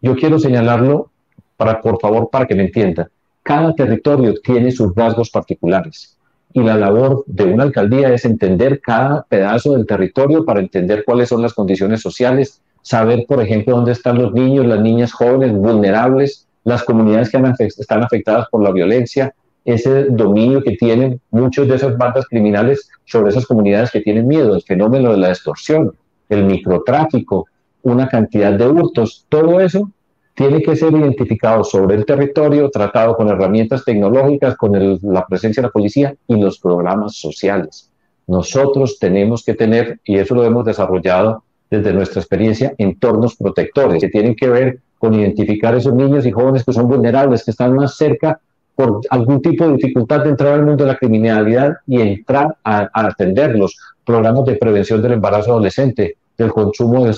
yo 0.00 0.14
quiero 0.14 0.38
señalarlo 0.38 1.10
para, 1.56 1.80
por 1.80 2.00
favor, 2.00 2.30
para 2.30 2.46
que 2.46 2.54
me 2.54 2.64
entienda. 2.64 3.10
Cada 3.42 3.74
territorio 3.74 4.34
tiene 4.42 4.70
sus 4.70 4.94
rasgos 4.94 5.30
particulares 5.30 6.18
y 6.52 6.62
la 6.62 6.76
labor 6.76 7.24
de 7.26 7.44
una 7.44 7.64
alcaldía 7.64 8.12
es 8.12 8.24
entender 8.24 8.80
cada 8.80 9.22
pedazo 9.22 9.72
del 9.72 9.86
territorio 9.86 10.44
para 10.44 10.60
entender 10.60 11.04
cuáles 11.04 11.28
son 11.28 11.42
las 11.42 11.54
condiciones 11.54 12.00
sociales, 12.00 12.62
saber, 12.82 13.26
por 13.26 13.42
ejemplo, 13.42 13.76
dónde 13.76 13.92
están 13.92 14.18
los 14.18 14.32
niños, 14.32 14.66
las 14.66 14.80
niñas 14.80 15.12
jóvenes, 15.12 15.52
vulnerables, 15.52 16.47
las 16.68 16.84
comunidades 16.84 17.30
que 17.30 17.64
están 17.64 18.02
afectadas 18.02 18.46
por 18.50 18.62
la 18.62 18.70
violencia, 18.70 19.34
ese 19.64 20.04
dominio 20.10 20.62
que 20.62 20.76
tienen 20.76 21.18
muchos 21.30 21.66
de 21.66 21.76
esas 21.76 21.96
bandas 21.96 22.26
criminales 22.26 22.90
sobre 23.06 23.30
esas 23.30 23.46
comunidades 23.46 23.90
que 23.90 24.02
tienen 24.02 24.28
miedo, 24.28 24.54
el 24.54 24.62
fenómeno 24.62 25.12
de 25.12 25.16
la 25.16 25.30
extorsión, 25.30 25.94
el 26.28 26.44
microtráfico, 26.44 27.46
una 27.82 28.06
cantidad 28.06 28.52
de 28.52 28.68
hurtos, 28.68 29.24
todo 29.30 29.60
eso 29.60 29.90
tiene 30.34 30.60
que 30.60 30.76
ser 30.76 30.92
identificado 30.92 31.64
sobre 31.64 31.96
el 31.96 32.04
territorio, 32.04 32.68
tratado 32.70 33.16
con 33.16 33.28
herramientas 33.28 33.82
tecnológicas, 33.82 34.54
con 34.56 34.72
la 35.02 35.26
presencia 35.26 35.62
de 35.62 35.68
la 35.68 35.72
policía 35.72 36.14
y 36.26 36.36
los 36.36 36.58
programas 36.58 37.16
sociales. 37.16 37.90
Nosotros 38.26 38.98
tenemos 38.98 39.42
que 39.42 39.54
tener, 39.54 40.00
y 40.04 40.18
eso 40.18 40.34
lo 40.34 40.44
hemos 40.44 40.66
desarrollado 40.66 41.44
desde 41.70 41.94
nuestra 41.94 42.20
experiencia, 42.20 42.74
entornos 42.76 43.36
protectores 43.36 44.02
que 44.02 44.10
tienen 44.10 44.36
que 44.36 44.48
ver 44.50 44.80
con 44.98 45.14
identificar 45.14 45.74
esos 45.74 45.94
niños 45.94 46.26
y 46.26 46.32
jóvenes 46.32 46.64
que 46.64 46.72
son 46.72 46.88
vulnerables, 46.88 47.44
que 47.44 47.52
están 47.52 47.74
más 47.74 47.96
cerca 47.96 48.40
por 48.74 49.00
algún 49.10 49.42
tipo 49.42 49.66
de 49.66 49.74
dificultad 49.74 50.22
de 50.22 50.30
entrar 50.30 50.54
al 50.54 50.64
mundo 50.64 50.84
de 50.84 50.92
la 50.92 50.98
criminalidad 50.98 51.78
y 51.86 52.00
entrar 52.00 52.56
a, 52.62 52.88
atenderlos. 52.92 53.76
Programas 54.04 54.44
de 54.44 54.56
prevención 54.56 55.02
del 55.02 55.12
embarazo 55.12 55.52
adolescente, 55.52 56.16
del 56.36 56.52
consumo 56.52 57.04
de, 57.04 57.16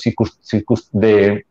de 0.93 1.47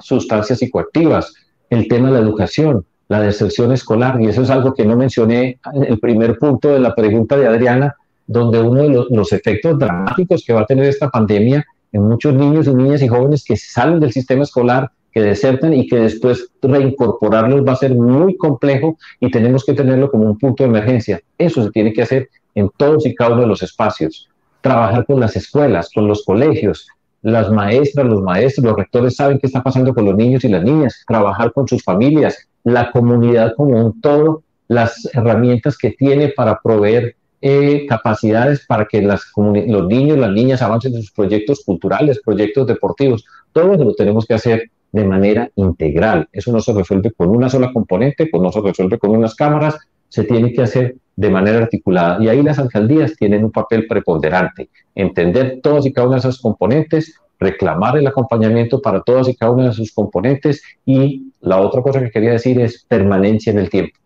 sustancias 0.00 0.58
psicoactivas, 0.58 1.34
el 1.70 1.86
tema 1.86 2.08
de 2.08 2.14
la 2.14 2.20
educación, 2.20 2.84
la 3.08 3.20
deserción 3.20 3.72
escolar, 3.72 4.20
y 4.20 4.26
eso 4.26 4.42
es 4.42 4.50
algo 4.50 4.72
que 4.72 4.86
no 4.86 4.96
mencioné 4.96 5.58
en 5.74 5.84
el 5.84 5.98
primer 5.98 6.38
punto 6.38 6.68
de 6.72 6.80
la 6.80 6.94
pregunta 6.94 7.36
de 7.36 7.46
Adriana, 7.46 7.94
donde 8.26 8.60
uno 8.60 8.82
de 8.82 9.06
los, 9.10 9.32
efectos 9.32 9.78
dramáticos 9.78 10.44
que 10.46 10.54
va 10.54 10.62
a 10.62 10.66
tener 10.66 10.86
esta 10.86 11.10
pandemia 11.10 11.64
en 11.92 12.02
muchos 12.02 12.34
niños 12.34 12.66
y 12.66 12.74
niñas 12.74 13.02
y 13.02 13.08
jóvenes 13.08 13.44
que 13.44 13.56
salen 13.56 14.00
del 14.00 14.12
sistema 14.12 14.44
escolar, 14.44 14.90
que 15.12 15.20
desertan 15.20 15.74
y 15.74 15.86
que 15.86 15.96
después 15.96 16.48
reincorporarlos 16.62 17.66
va 17.66 17.72
a 17.72 17.76
ser 17.76 17.94
muy 17.94 18.36
complejo 18.36 18.96
y 19.20 19.30
tenemos 19.30 19.64
que 19.64 19.74
tenerlo 19.74 20.10
como 20.10 20.24
un 20.24 20.38
punto 20.38 20.64
de 20.64 20.70
emergencia. 20.70 21.20
Eso 21.38 21.62
se 21.62 21.70
tiene 21.70 21.92
que 21.92 22.02
hacer 22.02 22.28
en 22.54 22.70
todos 22.76 23.06
y 23.06 23.14
cada 23.14 23.32
uno 23.32 23.42
de 23.42 23.48
los 23.48 23.62
espacios. 23.62 24.28
Trabajar 24.60 25.04
con 25.06 25.20
las 25.20 25.36
escuelas, 25.36 25.90
con 25.94 26.08
los 26.08 26.24
colegios, 26.24 26.88
las 27.22 27.50
maestras, 27.50 28.06
los 28.06 28.22
maestros, 28.22 28.64
los 28.64 28.76
rectores 28.76 29.16
saben 29.16 29.38
qué 29.38 29.46
está 29.46 29.62
pasando 29.62 29.94
con 29.94 30.04
los 30.04 30.16
niños 30.16 30.44
y 30.44 30.48
las 30.48 30.62
niñas, 30.62 31.04
trabajar 31.06 31.52
con 31.52 31.68
sus 31.68 31.82
familias, 31.82 32.48
la 32.64 32.90
comunidad 32.90 33.54
como 33.56 33.86
un 33.86 34.00
todo, 34.00 34.42
las 34.68 35.08
herramientas 35.12 35.76
que 35.76 35.90
tiene 35.90 36.28
para 36.28 36.58
proveer 36.60 37.16
eh, 37.40 37.86
capacidades 37.88 38.64
para 38.66 38.86
que 38.86 39.02
las 39.02 39.24
los 39.34 39.86
niños, 39.88 40.16
las 40.16 40.30
niñas 40.30 40.62
avancen 40.62 40.94
en 40.94 41.02
sus 41.02 41.10
proyectos 41.10 41.62
culturales, 41.64 42.20
proyectos 42.24 42.66
deportivos. 42.66 43.24
Todo 43.52 43.74
eso 43.74 43.84
lo 43.84 43.94
tenemos 43.94 44.26
que 44.26 44.34
hacer 44.34 44.70
de 44.92 45.04
manera 45.04 45.50
integral. 45.56 46.28
Eso 46.30 46.52
no 46.52 46.60
se 46.60 46.72
resuelve 46.72 47.12
con 47.12 47.30
una 47.30 47.48
sola 47.48 47.72
componente, 47.72 48.28
pues 48.30 48.42
no 48.42 48.52
se 48.52 48.60
resuelve 48.60 48.98
con 48.98 49.10
unas 49.10 49.34
cámaras, 49.34 49.78
se 50.08 50.24
tiene 50.24 50.52
que 50.52 50.62
hacer 50.62 50.96
de 51.16 51.30
manera 51.30 51.58
articulada. 51.58 52.22
Y 52.22 52.28
ahí 52.28 52.42
las 52.42 52.58
alcaldías 52.58 53.16
tienen 53.16 53.44
un 53.44 53.50
papel 53.50 53.86
preponderante, 53.86 54.68
entender 54.94 55.60
todos 55.62 55.86
y 55.86 55.92
cada 55.92 56.06
uno 56.06 56.14
de 56.14 56.20
esos 56.20 56.40
componentes, 56.40 57.18
reclamar 57.40 57.96
el 57.96 58.06
acompañamiento 58.06 58.80
para 58.80 59.02
todos 59.02 59.28
y 59.28 59.34
cada 59.34 59.52
uno 59.52 59.64
de 59.64 59.72
sus 59.72 59.92
componentes 59.92 60.62
y 60.84 61.32
la 61.40 61.60
otra 61.60 61.82
cosa 61.82 62.00
que 62.00 62.10
quería 62.10 62.32
decir 62.32 62.60
es 62.60 62.84
permanencia 62.86 63.50
en 63.50 63.58
el 63.58 63.70
tiempo. 63.70 63.98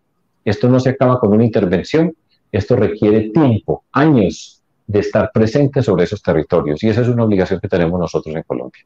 Esto 0.43 0.69
no 0.69 0.79
se 0.79 0.91
acaba 0.91 1.19
con 1.19 1.33
una 1.33 1.43
intervención, 1.43 2.15
esto 2.51 2.77
requiere 2.77 3.29
tiempo, 3.29 3.83
años 3.91 4.63
de 4.87 4.99
estar 4.99 5.29
presente 5.33 5.83
sobre 5.83 6.05
esos 6.05 6.21
territorios 6.23 6.81
y 6.81 6.87
esa 6.87 7.01
es 7.01 7.09
una 7.09 7.25
obligación 7.25 7.59
que 7.59 7.67
tenemos 7.67 7.99
nosotros 7.99 8.33
en 8.33 8.43
Colombia. 8.43 8.83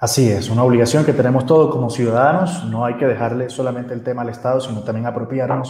Así 0.00 0.30
es, 0.30 0.48
una 0.48 0.64
obligación 0.64 1.04
que 1.04 1.12
tenemos 1.12 1.44
todos 1.44 1.70
como 1.70 1.90
ciudadanos. 1.90 2.64
No 2.64 2.86
hay 2.86 2.94
que 2.94 3.06
dejarle 3.06 3.50
solamente 3.50 3.92
el 3.92 4.02
tema 4.02 4.22
al 4.22 4.30
Estado, 4.30 4.58
sino 4.58 4.80
también 4.82 5.04
apropiarnos 5.04 5.68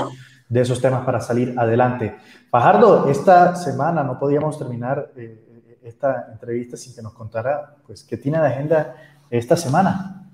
de 0.49 0.61
esos 0.61 0.81
temas 0.81 1.05
para 1.05 1.21
salir 1.21 1.53
adelante. 1.59 2.15
Fajardo, 2.49 3.11
esta 3.11 3.57
semana 3.57 4.05
no 4.05 4.21
podíamos 4.21 4.57
terminar 4.57 5.11
eh, 5.17 5.79
esta 5.83 6.29
entrevista 6.31 6.77
sin 6.77 6.95
que 6.95 7.03
nos 7.03 7.13
contara 7.13 7.75
pues, 7.85 8.05
qué 8.05 8.17
tiene 8.19 8.39
de 8.39 8.47
agenda 8.47 8.95
esta 9.31 9.57
semana. 9.57 10.31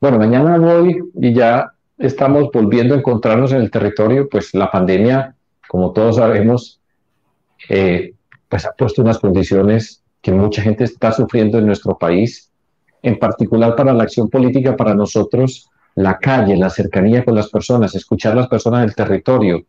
Bueno, 0.00 0.18
mañana 0.18 0.56
voy 0.56 0.98
y 1.14 1.34
ya 1.34 1.74
estamos 1.98 2.48
volviendo 2.50 2.94
a 2.94 2.98
encontrarnos 2.98 3.52
en 3.52 3.60
el 3.60 3.70
territorio, 3.70 4.30
pues 4.30 4.54
la 4.54 4.70
pandemia, 4.70 5.34
como 5.68 5.92
todos 5.92 6.16
sabemos, 6.16 6.80
eh, 7.68 8.14
pues 8.48 8.64
ha 8.64 8.72
puesto 8.72 9.02
unas 9.02 9.18
condiciones 9.18 10.02
que 10.22 10.32
mucha 10.32 10.62
gente 10.62 10.84
está 10.84 11.12
sufriendo 11.12 11.58
en 11.58 11.66
nuestro 11.66 11.98
país, 11.98 12.50
en 13.04 13.18
particular 13.18 13.76
para 13.76 13.92
la 13.92 14.04
acción 14.04 14.28
política, 14.28 14.76
para 14.76 14.94
nosotros 14.94 15.68
la 15.94 16.18
calle, 16.18 16.56
la 16.56 16.70
cercanía 16.70 17.24
con 17.24 17.34
las 17.34 17.50
personas, 17.50 17.94
escuchar 17.94 18.34
las 18.34 18.48
personas 18.48 18.80
del 18.80 18.94
territorio, 18.94 19.62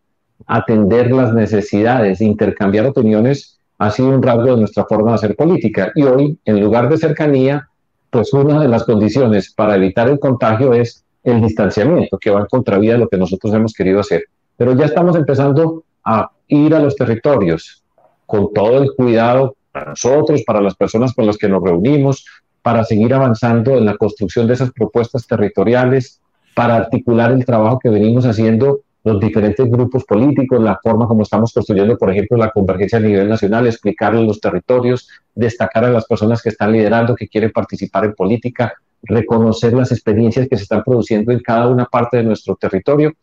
atender 0.47 1.11
las 1.11 1.33
necesidades, 1.33 2.21
intercambiar 2.21 2.87
opiniones, 2.87 3.59
ha 3.77 3.91
sido 3.91 4.09
un 4.09 4.23
rasgo 4.23 4.55
de 4.55 4.57
nuestra 4.57 4.85
forma 4.85 5.11
de 5.11 5.15
hacer 5.15 5.35
política. 5.35 5.91
Y 5.95 6.03
hoy, 6.03 6.39
en 6.45 6.61
lugar 6.61 6.89
de 6.89 6.97
cercanía, 6.97 7.67
pues 8.09 8.33
una 8.33 8.61
de 8.61 8.69
las 8.69 8.85
condiciones 8.85 9.53
para 9.53 9.75
evitar 9.75 10.07
el 10.07 10.19
contagio 10.19 10.73
es 10.73 11.03
el 11.23 11.41
distanciamiento, 11.41 12.17
que 12.17 12.31
va 12.31 12.39
en 12.39 12.45
contravía 12.47 12.93
de 12.93 12.99
lo 12.99 13.09
que 13.09 13.17
nosotros 13.17 13.53
hemos 13.53 13.73
querido 13.73 13.99
hacer. 13.99 14.23
Pero 14.55 14.73
ya 14.75 14.85
estamos 14.85 15.15
empezando 15.17 15.83
a 16.05 16.31
ir 16.47 16.73
a 16.73 16.79
los 16.79 16.95
territorios 16.95 17.83
con 18.25 18.53
todo 18.53 18.81
el 18.81 18.93
cuidado 18.95 19.55
para 19.71 19.89
nosotros, 19.89 20.43
para 20.47 20.61
las 20.61 20.75
personas 20.75 21.13
con 21.13 21.25
las 21.25 21.37
que 21.37 21.49
nos 21.49 21.61
reunimos, 21.61 22.25
para 22.65 22.83
seguir 22.83 23.13
avanzando 23.13 23.77
en 23.77 23.85
la 23.85 23.95
construcción 23.95 24.47
de 24.47 24.55
esas 24.55 24.71
propuestas 24.71 25.27
territoriales, 25.27 26.19
para 26.55 26.75
articular 26.75 27.31
el 27.31 27.45
trabajo 27.45 27.77
que 27.77 27.89
venimos 27.89 28.25
haciendo 28.25 28.79
los 29.03 29.19
diferentes 29.19 29.69
grupos 29.69 30.03
políticos, 30.03 30.59
la 30.59 30.79
forma 30.81 31.07
como 31.07 31.21
estamos 31.21 31.53
construyendo, 31.53 31.95
por 31.95 32.09
ejemplo, 32.09 32.37
la 32.37 32.49
convergencia 32.49 32.97
a 32.97 33.01
nivel 33.01 33.29
nacional, 33.29 33.67
explicarle 33.67 34.25
los 34.25 34.41
territorios, 34.41 35.07
destacar 35.35 35.85
a 35.85 35.91
las 35.91 36.05
personas 36.07 36.41
que 36.41 36.49
están 36.49 36.71
liderando, 36.71 37.15
que 37.15 37.27
quieren 37.27 37.51
participar 37.51 38.05
en 38.05 38.15
política, 38.15 38.73
reconocer 39.03 39.73
las 39.73 39.91
experiencias 39.91 40.47
que 40.49 40.57
se 40.57 40.63
están 40.63 40.83
produciendo 40.83 41.31
en 41.31 41.41
cada 41.41 41.67
una 41.67 41.85
parte 41.85 42.17
de 42.17 42.23
nuestro 42.23 42.55
territorio. 42.55 43.13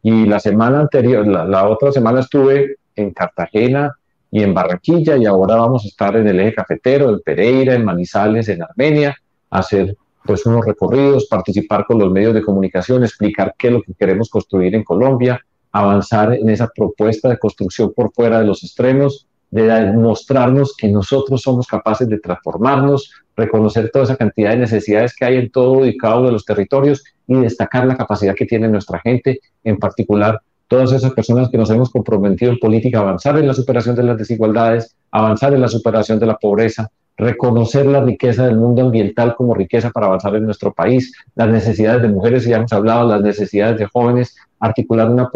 Y 0.00 0.26
la 0.26 0.38
semana 0.38 0.78
anterior, 0.78 1.26
la, 1.26 1.44
la 1.44 1.68
otra 1.68 1.90
semana 1.90 2.20
estuve 2.20 2.76
en 2.94 3.10
Cartagena, 3.10 3.96
y 4.32 4.42
en 4.42 4.54
Barranquilla 4.54 5.16
y 5.18 5.26
ahora 5.26 5.56
vamos 5.56 5.84
a 5.84 5.88
estar 5.88 6.16
en 6.16 6.26
el 6.26 6.40
eje 6.40 6.54
cafetero, 6.54 7.10
en 7.10 7.20
Pereira, 7.20 7.74
en 7.74 7.84
Manizales, 7.84 8.48
en 8.48 8.62
Armenia, 8.62 9.14
hacer 9.50 9.94
pues 10.24 10.46
unos 10.46 10.64
recorridos, 10.64 11.26
participar 11.26 11.84
con 11.84 11.98
los 11.98 12.10
medios 12.10 12.32
de 12.32 12.42
comunicación, 12.42 13.04
explicar 13.04 13.54
qué 13.58 13.66
es 13.66 13.72
lo 13.74 13.82
que 13.82 13.92
queremos 13.92 14.30
construir 14.30 14.74
en 14.74 14.84
Colombia, 14.84 15.38
avanzar 15.70 16.32
en 16.32 16.48
esa 16.48 16.68
propuesta 16.74 17.28
de 17.28 17.38
construcción 17.38 17.92
por 17.94 18.10
fuera 18.14 18.38
de 18.38 18.46
los 18.46 18.64
extremos, 18.64 19.26
de 19.50 19.92
mostrarnos 19.92 20.74
que 20.78 20.88
nosotros 20.88 21.42
somos 21.42 21.66
capaces 21.66 22.08
de 22.08 22.18
transformarnos, 22.18 23.12
reconocer 23.36 23.90
toda 23.92 24.06
esa 24.06 24.16
cantidad 24.16 24.52
de 24.52 24.56
necesidades 24.56 25.14
que 25.14 25.26
hay 25.26 25.36
en 25.36 25.50
todo 25.50 25.84
y 25.84 25.98
cada 25.98 26.16
uno 26.16 26.28
de 26.28 26.32
los 26.32 26.46
territorios 26.46 27.04
y 27.26 27.34
destacar 27.34 27.84
la 27.84 27.98
capacidad 27.98 28.34
que 28.34 28.46
tiene 28.46 28.66
nuestra 28.68 28.98
gente, 29.00 29.40
en 29.62 29.76
particular 29.76 30.40
todas 30.72 30.90
esas 30.92 31.12
personas 31.12 31.50
que 31.50 31.58
nos 31.58 31.68
hemos 31.68 31.90
comprometido 31.90 32.50
en 32.50 32.58
política 32.58 32.96
a 32.96 33.02
avanzar 33.02 33.38
en 33.38 33.46
la 33.46 33.52
superación 33.52 33.94
de 33.94 34.04
las 34.04 34.16
desigualdades, 34.16 34.96
avanzar 35.10 35.52
en 35.52 35.60
la 35.60 35.68
superación 35.68 36.18
de 36.18 36.24
la 36.24 36.38
pobreza, 36.38 36.90
reconocer 37.18 37.84
la 37.84 38.02
riqueza 38.02 38.46
del 38.46 38.56
mundo 38.56 38.80
ambiental 38.80 39.34
como 39.36 39.52
riqueza 39.52 39.90
para 39.90 40.06
avanzar 40.06 40.34
en 40.34 40.46
nuestro 40.46 40.72
país, 40.72 41.14
las 41.34 41.50
necesidades 41.50 42.00
de 42.00 42.08
mujeres, 42.08 42.46
ya 42.46 42.56
hemos 42.56 42.72
hablado, 42.72 43.06
las 43.06 43.20
necesidades 43.20 43.80
de 43.80 43.84
jóvenes, 43.84 44.34
articular 44.60 45.10
una, 45.10 45.28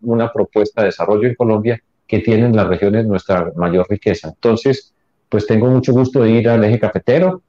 una 0.00 0.32
propuesta 0.32 0.80
de 0.80 0.86
desarrollo 0.86 1.28
en 1.28 1.36
Colombia 1.36 1.80
que 2.08 2.18
tienen 2.18 2.56
las 2.56 2.66
regiones 2.66 3.06
nuestra 3.06 3.52
mayor 3.54 3.86
riqueza. 3.88 4.30
Entonces, 4.30 4.92
pues 5.28 5.46
tengo 5.46 5.68
mucho 5.68 5.92
gusto 5.92 6.24
de 6.24 6.30
ir 6.32 6.48
al 6.48 6.64
eje 6.64 6.80
cafetero, 6.80 7.40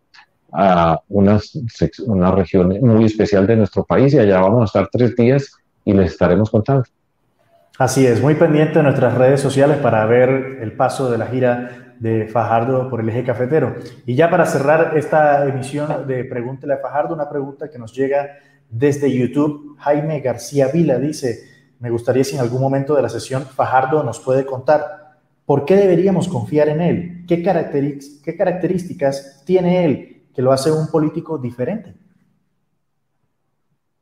a 0.51 1.01
una, 1.09 1.39
una 2.05 2.29
región 2.29 2.77
muy 2.79 3.05
especial 3.05 3.47
de 3.47 3.55
nuestro 3.55 3.84
país 3.86 4.13
y 4.13 4.19
allá 4.19 4.39
vamos 4.39 4.61
a 4.61 4.65
estar 4.65 4.88
tres 4.91 5.15
días 5.15 5.51
y 5.84 5.93
les 5.93 6.11
estaremos 6.11 6.51
contando. 6.51 6.84
Así 7.80 8.05
es, 8.05 8.21
muy 8.21 8.36
pendiente 8.36 8.78
de 8.78 8.84
nuestras 8.84 9.17
redes 9.17 9.41
sociales 9.41 9.78
para 9.78 10.05
ver 10.05 10.59
el 10.61 10.74
paso 10.74 11.09
de 11.09 11.17
la 11.17 11.26
gira 11.26 11.95
de 11.99 12.28
Fajardo 12.28 12.88
por 12.88 13.01
el 13.01 13.09
eje 13.09 13.24
cafetero. 13.24 13.76
Y 14.05 14.13
ya 14.13 14.30
para 14.30 14.45
cerrar 14.45 14.95
esta 14.95 15.47
emisión 15.47 16.05
de 16.05 16.24
Pregúntele 16.26 16.76
a 16.76 16.78
Fajardo, 16.78 17.15
una 17.15 17.30
pregunta 17.30 17.71
que 17.71 17.80
nos 17.80 17.93
llega 17.93 18.38
desde 18.69 19.11
YouTube. 19.11 19.76
Jaime 19.80 20.19
García 20.19 20.67
Vila 20.67 20.99
dice, 20.99 21.39
me 21.80 21.89
gustaría 21.89 22.24
si 22.24 22.36
en 22.36 22.41
algún 22.41 22.61
momento 22.61 22.95
de 22.95 23.01
la 23.01 23.09
sesión 23.09 23.43
Fajardo 23.43 24.03
nos 24.03 24.19
puede 24.19 24.45
contar 24.45 25.17
por 25.45 25.65
qué 25.65 25.76
deberíamos 25.76 26.28
confiar 26.28 26.69
en 26.69 26.82
él, 26.82 27.26
qué, 27.28 27.41
características 27.41 29.43
tiene 29.45 29.86
él 29.86 30.24
que 30.34 30.41
lo 30.41 30.51
hace 30.51 30.71
un 30.71 30.88
político 30.88 31.38
diferente. 31.38 31.93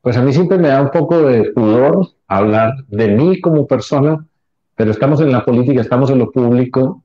Pues 0.00 0.16
a 0.16 0.22
mí 0.22 0.32
siempre 0.32 0.58
me 0.58 0.68
da 0.68 0.82
un 0.82 0.90
poco 0.90 1.22
de 1.22 1.52
pudor 1.52 2.08
hablar 2.36 2.74
de 2.88 3.08
mí 3.08 3.40
como 3.40 3.66
persona, 3.66 4.26
pero 4.74 4.90
estamos 4.90 5.20
en 5.20 5.32
la 5.32 5.44
política, 5.44 5.80
estamos 5.80 6.10
en 6.10 6.18
lo 6.18 6.30
público 6.30 7.02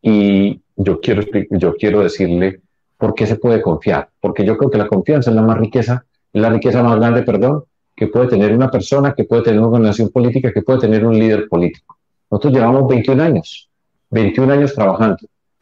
y 0.00 0.60
yo 0.76 1.00
quiero, 1.00 1.22
yo 1.50 1.74
quiero 1.76 2.02
decirle 2.02 2.60
por 2.96 3.14
qué 3.14 3.26
se 3.26 3.36
puede 3.36 3.60
confiar, 3.60 4.08
porque 4.20 4.44
yo 4.44 4.56
creo 4.56 4.70
que 4.70 4.78
la 4.78 4.86
confianza 4.86 5.30
es 5.30 5.36
la 5.36 5.42
más 5.42 5.58
riqueza, 5.58 6.04
la 6.32 6.50
riqueza 6.50 6.82
más 6.82 6.96
grande, 6.96 7.22
perdón, 7.22 7.64
que 7.94 8.06
puede 8.06 8.28
tener 8.28 8.54
una 8.54 8.70
persona, 8.70 9.14
que 9.14 9.24
puede 9.24 9.42
tener 9.42 9.60
una 9.60 9.68
organización 9.68 10.08
política, 10.10 10.52
que 10.52 10.62
puede 10.62 10.80
tener 10.80 11.04
un 11.04 11.18
líder 11.18 11.48
político. 11.48 11.98
Nosotros 12.30 12.54
llevamos 12.54 12.88
21 12.88 13.22
años, 13.22 13.68
21 14.10 14.52
años 14.52 14.74
trabajando 14.74 15.18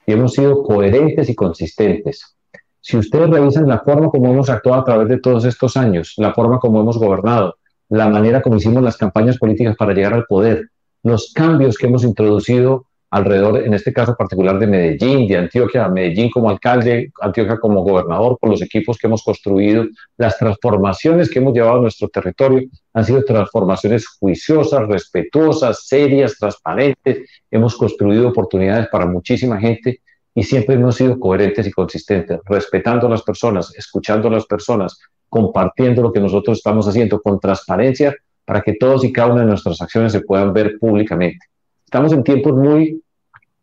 y 0.06 0.12
hemos 0.12 0.32
sido 0.32 0.62
coherentes 0.62 1.28
y 1.28 1.34
consistentes. 1.34 2.36
Si 2.80 2.96
ustedes 2.96 3.28
revisan 3.28 3.68
la 3.68 3.80
forma 3.80 4.08
como 4.08 4.30
hemos 4.30 4.48
actuado 4.48 4.80
a 4.80 4.84
través 4.84 5.08
de 5.08 5.18
todos 5.18 5.44
estos 5.44 5.76
años, 5.76 6.14
la 6.16 6.32
forma 6.32 6.58
como 6.58 6.80
hemos 6.80 6.98
gobernado, 6.98 7.56
la 7.90 8.08
manera 8.08 8.40
como 8.40 8.56
hicimos 8.56 8.82
las 8.82 8.96
campañas 8.96 9.36
políticas 9.36 9.76
para 9.76 9.92
llegar 9.92 10.14
al 10.14 10.24
poder, 10.24 10.70
los 11.02 11.32
cambios 11.34 11.76
que 11.76 11.86
hemos 11.86 12.04
introducido 12.04 12.86
alrededor, 13.10 13.64
en 13.64 13.74
este 13.74 13.92
caso 13.92 14.14
particular 14.16 14.58
de 14.60 14.68
Medellín, 14.68 15.26
de 15.26 15.36
Antioquia, 15.36 15.88
Medellín 15.88 16.30
como 16.30 16.48
alcalde, 16.48 17.10
Antioquia 17.20 17.58
como 17.58 17.82
gobernador, 17.82 18.38
por 18.40 18.50
los 18.50 18.62
equipos 18.62 18.96
que 18.96 19.08
hemos 19.08 19.24
construido, 19.24 19.86
las 20.16 20.38
transformaciones 20.38 21.28
que 21.28 21.40
hemos 21.40 21.52
llevado 21.52 21.78
a 21.78 21.82
nuestro 21.82 22.08
territorio 22.08 22.68
han 22.94 23.04
sido 23.04 23.24
transformaciones 23.24 24.06
juiciosas, 24.06 24.86
respetuosas, 24.86 25.86
serias, 25.88 26.36
transparentes. 26.38 27.28
Hemos 27.50 27.76
construido 27.76 28.28
oportunidades 28.28 28.86
para 28.88 29.06
muchísima 29.06 29.58
gente 29.58 30.00
y 30.32 30.44
siempre 30.44 30.76
hemos 30.76 30.94
sido 30.94 31.18
coherentes 31.18 31.66
y 31.66 31.72
consistentes, 31.72 32.38
respetando 32.44 33.08
a 33.08 33.10
las 33.10 33.22
personas, 33.22 33.74
escuchando 33.76 34.28
a 34.28 34.32
las 34.32 34.46
personas, 34.46 34.96
compartiendo 35.30 36.02
lo 36.02 36.12
que 36.12 36.20
nosotros 36.20 36.58
estamos 36.58 36.86
haciendo 36.86 37.22
con 37.22 37.40
transparencia 37.40 38.14
para 38.44 38.60
que 38.60 38.74
todos 38.74 39.04
y 39.04 39.12
cada 39.12 39.32
una 39.32 39.42
de 39.42 39.46
nuestras 39.46 39.80
acciones 39.80 40.12
se 40.12 40.20
puedan 40.20 40.52
ver 40.52 40.76
públicamente. 40.78 41.46
Estamos 41.84 42.12
en 42.12 42.24
tiempos 42.24 42.52
muy 42.52 43.00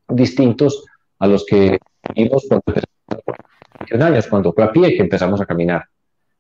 distintos 0.08 0.86
a 1.20 1.28
los 1.28 1.46
que 1.46 1.78
vimos 2.16 2.46
cuando 2.48 2.64
empezamos 2.68 4.02
años, 4.02 4.28
cuando 4.28 4.54
fue 4.54 4.64
a 4.64 4.72
pie 4.72 4.96
que 4.96 5.02
empezamos 5.02 5.42
a 5.42 5.46
caminar 5.46 5.86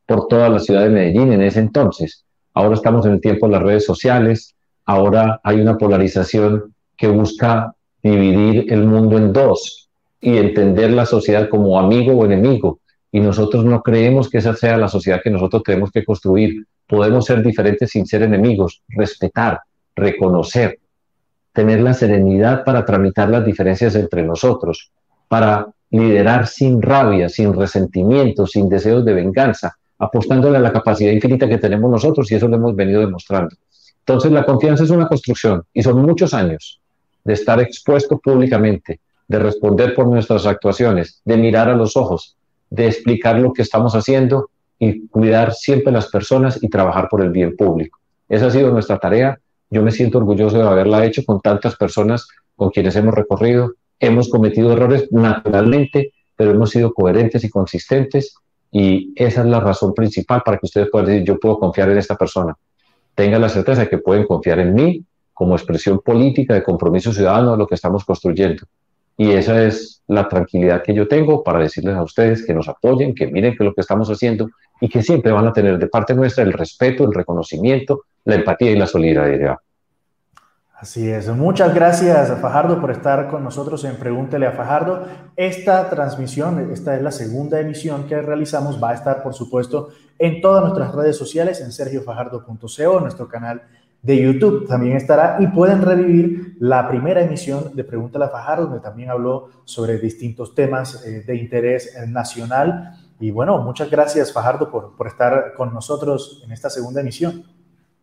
por 0.06 0.28
toda 0.28 0.48
la 0.50 0.60
ciudad 0.60 0.84
de 0.84 0.90
Medellín 0.90 1.34
en 1.34 1.42
ese 1.42 1.60
entonces. 1.60 2.24
Ahora 2.54 2.76
estamos 2.76 3.06
en 3.06 3.14
el 3.14 3.22
tiempo 3.22 3.48
de 3.48 3.52
las 3.54 3.64
redes 3.64 3.86
sociales, 3.86 4.56
ahora 4.86 5.42
hay 5.44 5.60
una 5.60 5.78
polarización 5.78 6.74
que 6.96 7.10
busca 7.10 7.76
dividir 8.02 8.72
el 8.72 8.86
mundo 8.86 9.18
en 9.18 9.34
dos 9.34 9.90
y 10.22 10.38
entender 10.38 10.92
la 10.92 11.06
sociedad 11.06 11.50
como 11.50 11.78
amigo 11.80 12.14
o 12.14 12.26
enemigo 12.26 12.80
y 13.12 13.20
nosotros 13.20 13.66
no 13.66 13.82
creemos 13.82 14.30
que 14.30 14.39
esa 14.39 14.53
sea 14.53 14.78
la 14.78 14.88
sociedad 14.88 15.22
que 15.24 15.30
nosotros 15.30 15.64
tenemos 15.64 15.91
que 15.91 16.03
construir. 16.03 16.66
Podemos 16.88 17.26
ser 17.26 17.43
diferentes 17.43 17.89
sin 17.89 18.05
ser 18.05 18.24
enemigos, 18.24 18.82
respetar, 18.89 19.62
reconocer, 19.95 20.80
tener 21.53 21.82
la 21.82 21.93
serenidad 21.93 22.64
para 22.64 22.86
tramitar 22.86 23.30
las 23.30 23.45
diferencias 23.45 23.95
entre 23.95 24.24
nosotros, 24.24 24.91
para 25.28 25.68
liderar 25.89 26.47
sin 26.47 26.82
rabia, 26.82 27.30
sin 27.30 27.53
resentimiento, 27.53 28.45
sin 28.45 28.70
deseos 28.70 29.03
de 29.05 29.14
venganza, 29.14 29.76
apostándole 29.97 30.58
a 30.58 30.62
la 30.62 30.72
capacidad 30.72 31.12
infinita 31.12 31.47
que 31.47 31.58
tenemos 31.58 31.89
nosotros 31.89 32.32
y 32.32 32.36
eso 32.36 32.47
lo 32.47 32.58
hemos 32.58 32.76
venido 32.76 33.01
demostrando. 33.01 33.55
Entonces 33.99 34.32
la 34.32 34.45
confianza 34.45 34.84
es 34.84 34.89
una 34.89 35.08
construcción 35.08 35.64
y 35.74 35.82
son 35.82 36.01
muchos 36.01 36.34
años 36.34 36.80
de 37.24 37.34
estar 37.34 37.60
expuesto 37.60 38.20
públicamente, 38.20 38.99
de 39.28 39.39
responder 39.39 39.93
por 39.93 40.08
nuestras 40.08 40.45
actuaciones, 40.45 41.22
de 41.26 41.38
mirar 41.38 41.70
a 41.70 41.76
los 41.76 41.97
ojos, 41.97 42.37
de 42.70 42.88
explicar 42.88 43.39
lo 43.39 43.53
que 43.53 43.61
estamos 43.61 43.95
haciendo 43.95 44.49
y 44.80 45.07
cuidar 45.07 45.53
siempre 45.53 45.91
las 45.91 46.07
personas 46.07 46.61
y 46.61 46.70
trabajar 46.70 47.07
por 47.09 47.22
el 47.22 47.32
bien 47.32 47.55
público. 47.55 47.99
Esa 48.30 48.47
ha 48.47 48.51
sido 48.51 48.72
nuestra 48.72 48.99
tarea. 48.99 49.39
Yo 49.70 49.82
me 49.82 49.91
siento 49.91 50.18
orgulloso 50.18 50.57
de 50.57 50.68
haberla 50.68 51.05
hecho 51.05 51.24
con 51.26 51.41
tantas 51.41 51.76
personas 51.76 52.28
con 52.55 52.70
quienes 52.70 52.95
hemos 52.95 53.13
recorrido. 53.13 53.74
Hemos 53.99 54.30
cometido 54.30 54.72
errores 54.74 55.11
naturalmente, 55.11 56.13
pero 56.36 56.51
hemos 56.51 56.70
sido 56.70 56.93
coherentes 56.93 57.43
y 57.43 57.49
consistentes 57.49 58.36
y 58.72 59.13
esa 59.15 59.41
es 59.41 59.47
la 59.47 59.59
razón 59.59 59.93
principal 59.93 60.41
para 60.45 60.57
que 60.57 60.65
ustedes 60.65 60.89
puedan 60.91 61.07
decir, 61.07 61.24
yo 61.24 61.39
puedo 61.39 61.57
confiar 61.59 61.89
en 61.89 61.97
esta 61.97 62.15
persona. 62.15 62.55
Tengan 63.15 63.41
la 63.41 63.49
certeza 63.49 63.82
de 63.82 63.89
que 63.89 63.97
pueden 63.97 64.28
confiar 64.28 64.59
en 64.59 64.74
mí 64.74 65.03
como 65.34 65.55
expresión 65.55 65.99
política 65.99 66.53
de 66.53 66.63
compromiso 66.63 67.13
ciudadano 67.13 67.51
de 67.51 67.57
lo 67.57 67.68
que 67.68 67.76
estamos 67.76 68.03
construyendo. 68.05 68.63
Y 69.18 69.32
esa 69.32 69.63
es 69.63 70.03
la 70.07 70.30
tranquilidad 70.30 70.84
que 70.84 70.93
yo 70.93 71.07
tengo 71.07 71.43
para 71.43 71.59
decirles 71.59 71.95
a 71.95 72.03
ustedes 72.03 72.45
que 72.45 72.53
nos 72.53 72.70
apoyen, 72.70 73.15
que 73.15 73.28
miren 73.28 73.57
que 73.57 73.63
lo 73.63 73.74
que 73.74 73.82
estamos 73.82 74.09
haciendo 74.09 74.49
y 74.80 74.88
que 74.88 75.01
siempre 75.01 75.32
van 75.32 75.47
a 75.47 75.53
tener 75.53 75.80
de 75.80 75.88
parte 75.88 76.13
nuestra 76.13 76.43
el 76.43 76.53
respeto, 76.53 77.03
el 77.03 77.13
reconocimiento, 77.13 78.03
la 78.26 78.36
empatía 78.36 78.72
y 78.72 78.76
la 78.78 78.86
solidaridad. 78.86 79.57
Así 80.80 81.09
es. 81.09 81.28
Muchas 81.30 81.74
gracias, 81.74 82.39
Fajardo, 82.39 82.80
por 82.80 82.91
estar 82.91 83.30
con 83.30 83.43
nosotros 83.43 83.84
en 83.84 83.95
Pregúntele 83.95 84.45
a 84.45 84.51
Fajardo. 84.51 85.07
Esta 85.36 85.89
transmisión, 85.89 86.70
esta 86.72 86.95
es 86.95 87.01
la 87.01 87.09
segunda 87.09 87.59
emisión 87.59 88.03
que 88.03 88.22
realizamos, 88.22 88.82
va 88.82 88.91
a 88.91 88.93
estar, 88.93 89.24
por 89.24 89.34
supuesto, 89.34 89.89
en 90.20 90.39
todas 90.39 90.61
nuestras 90.61 90.93
redes 90.93 91.18
sociales, 91.18 91.61
en 91.61 91.72
sergiofajardo.co, 91.72 92.99
nuestro 92.99 93.28
canal 93.28 93.63
de 94.08 94.24
YouTube 94.24 94.66
también 94.66 94.95
estará 94.95 95.36
y 95.41 95.47
pueden 95.47 95.82
revivir 95.82 96.55
la 96.62 96.88
primera 96.88 97.22
emisión 97.22 97.76
de 97.76 97.84
Pregúntale 97.84 98.24
a 98.24 98.30
Fajardo, 98.30 98.68
donde 98.68 98.80
también 98.80 99.10
habló 99.10 99.49
sobre 99.66 99.97
distintos 99.97 100.55
temas 100.55 101.05
eh, 101.05 101.24
de 101.28 101.36
interés 101.36 101.93
nacional. 102.08 102.93
Y 103.20 103.32
bueno, 103.32 103.58
muchas 103.58 103.91
gracias 103.91 104.32
Fajardo 104.32 104.72
por, 104.72 104.95
por 104.95 105.08
estar 105.08 105.53
con 105.58 105.74
nosotros 105.74 106.41
en 106.45 106.53
esta 106.53 106.70
segunda 106.70 107.01
emisión. 107.01 107.43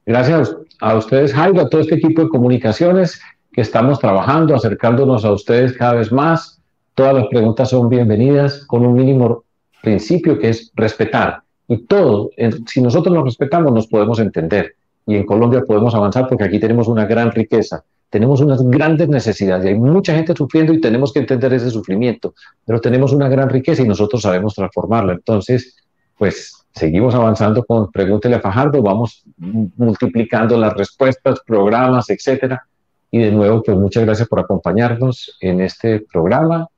Gracias 0.05 0.55
a 0.79 0.95
ustedes, 0.95 1.33
Jairo, 1.33 1.63
a 1.63 1.71
todo 1.71 1.81
este 1.81 1.95
equipo 1.95 2.21
de 2.21 2.29
comunicaciones 2.29 3.19
que 3.51 3.63
estamos 3.63 3.99
trabajando, 3.99 4.55
acercándonos 4.55 5.25
a 5.25 5.33
ustedes 5.33 5.73
cada 5.73 5.95
vez 5.95 6.13
más. 6.13 6.61
Todas 6.95 7.15
las 7.15 7.29
preguntas 7.29 7.71
son 7.71 7.89
bienvenidas 7.89 8.67
con 8.67 8.85
un 8.85 8.93
mínimo 8.93 9.45
principio 9.83 10.39
que 10.39 10.51
es 10.51 10.71
respetar. 10.75 11.41
Y 11.67 11.79
todo, 11.87 12.29
si 12.67 12.83
nosotros 12.83 13.15
nos 13.15 13.25
respetamos, 13.25 13.73
nos 13.73 13.87
podemos 13.87 14.19
entender 14.19 14.75
y 15.07 15.17
en 15.17 15.27
Colombia 15.27 15.63
podemos 15.67 15.95
avanzar 15.95 16.29
porque 16.29 16.45
aquí 16.45 16.59
tenemos 16.59 16.89
una 16.89 17.07
gran 17.07 17.31
riqueza, 17.31 17.85
tenemos 18.11 18.41
unas 18.41 18.63
grandes 18.63 19.09
necesidades 19.09 19.65
y 19.65 19.69
hay 19.69 19.75
mucha 19.75 20.15
gente 20.15 20.35
sufriendo 20.35 20.73
y 20.73 20.81
tenemos 20.81 21.13
que 21.13 21.19
entender 21.19 21.53
ese 21.53 21.71
sufrimiento, 21.71 22.35
pero 22.65 22.81
tenemos 22.81 23.13
una 23.13 23.29
gran 23.29 23.49
riqueza 23.49 23.83
y 23.83 23.89
nosotros 23.89 24.23
sabemos 24.23 24.55
transformarla. 24.55 25.15
Entonces, 25.15 25.77
pues 26.17 26.65
seguimos 26.73 27.15
avanzando 27.15 27.65
con 27.65 27.91
Pregúntele 27.91 28.37
a 28.37 28.41
Fajardo, 28.41 28.83
vamos 28.83 29.25
multiplicando 29.37 30.57
las 30.57 30.75
respuestas, 30.75 31.41
programas, 31.47 32.09
etcétera. 32.09 32.65
Y 33.11 33.19
de 33.19 33.31
nuevo, 33.31 33.63
pues 33.63 33.77
muchas 33.77 34.05
gracias 34.05 34.29
por 34.29 34.41
acompañarnos 34.41 35.37
en 35.41 35.61
este 35.61 36.01
programa 36.01 36.69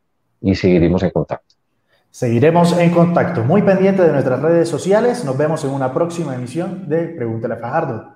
y 0.41 0.55
seguiremos 0.55 1.03
en 1.03 1.11
contacto. 1.11 1.55
Seguiremos 2.11 2.79
en 2.79 2.91
contacto, 2.93 3.45
muy 3.45 3.61
pendiente 3.61 4.03
de 4.03 4.11
nuestras 4.11 4.41
redes 4.41 4.71
sociales. 4.71 5.23
Nos 5.25 5.37
vemos 5.37 5.65
en 5.65 5.71
una 5.71 5.93
próxima 5.93 6.35
emisión 6.35 6.89
de 6.89 7.09
Pregúntale 7.09 7.55
a 7.55 7.59
Fajardo. 7.59 8.16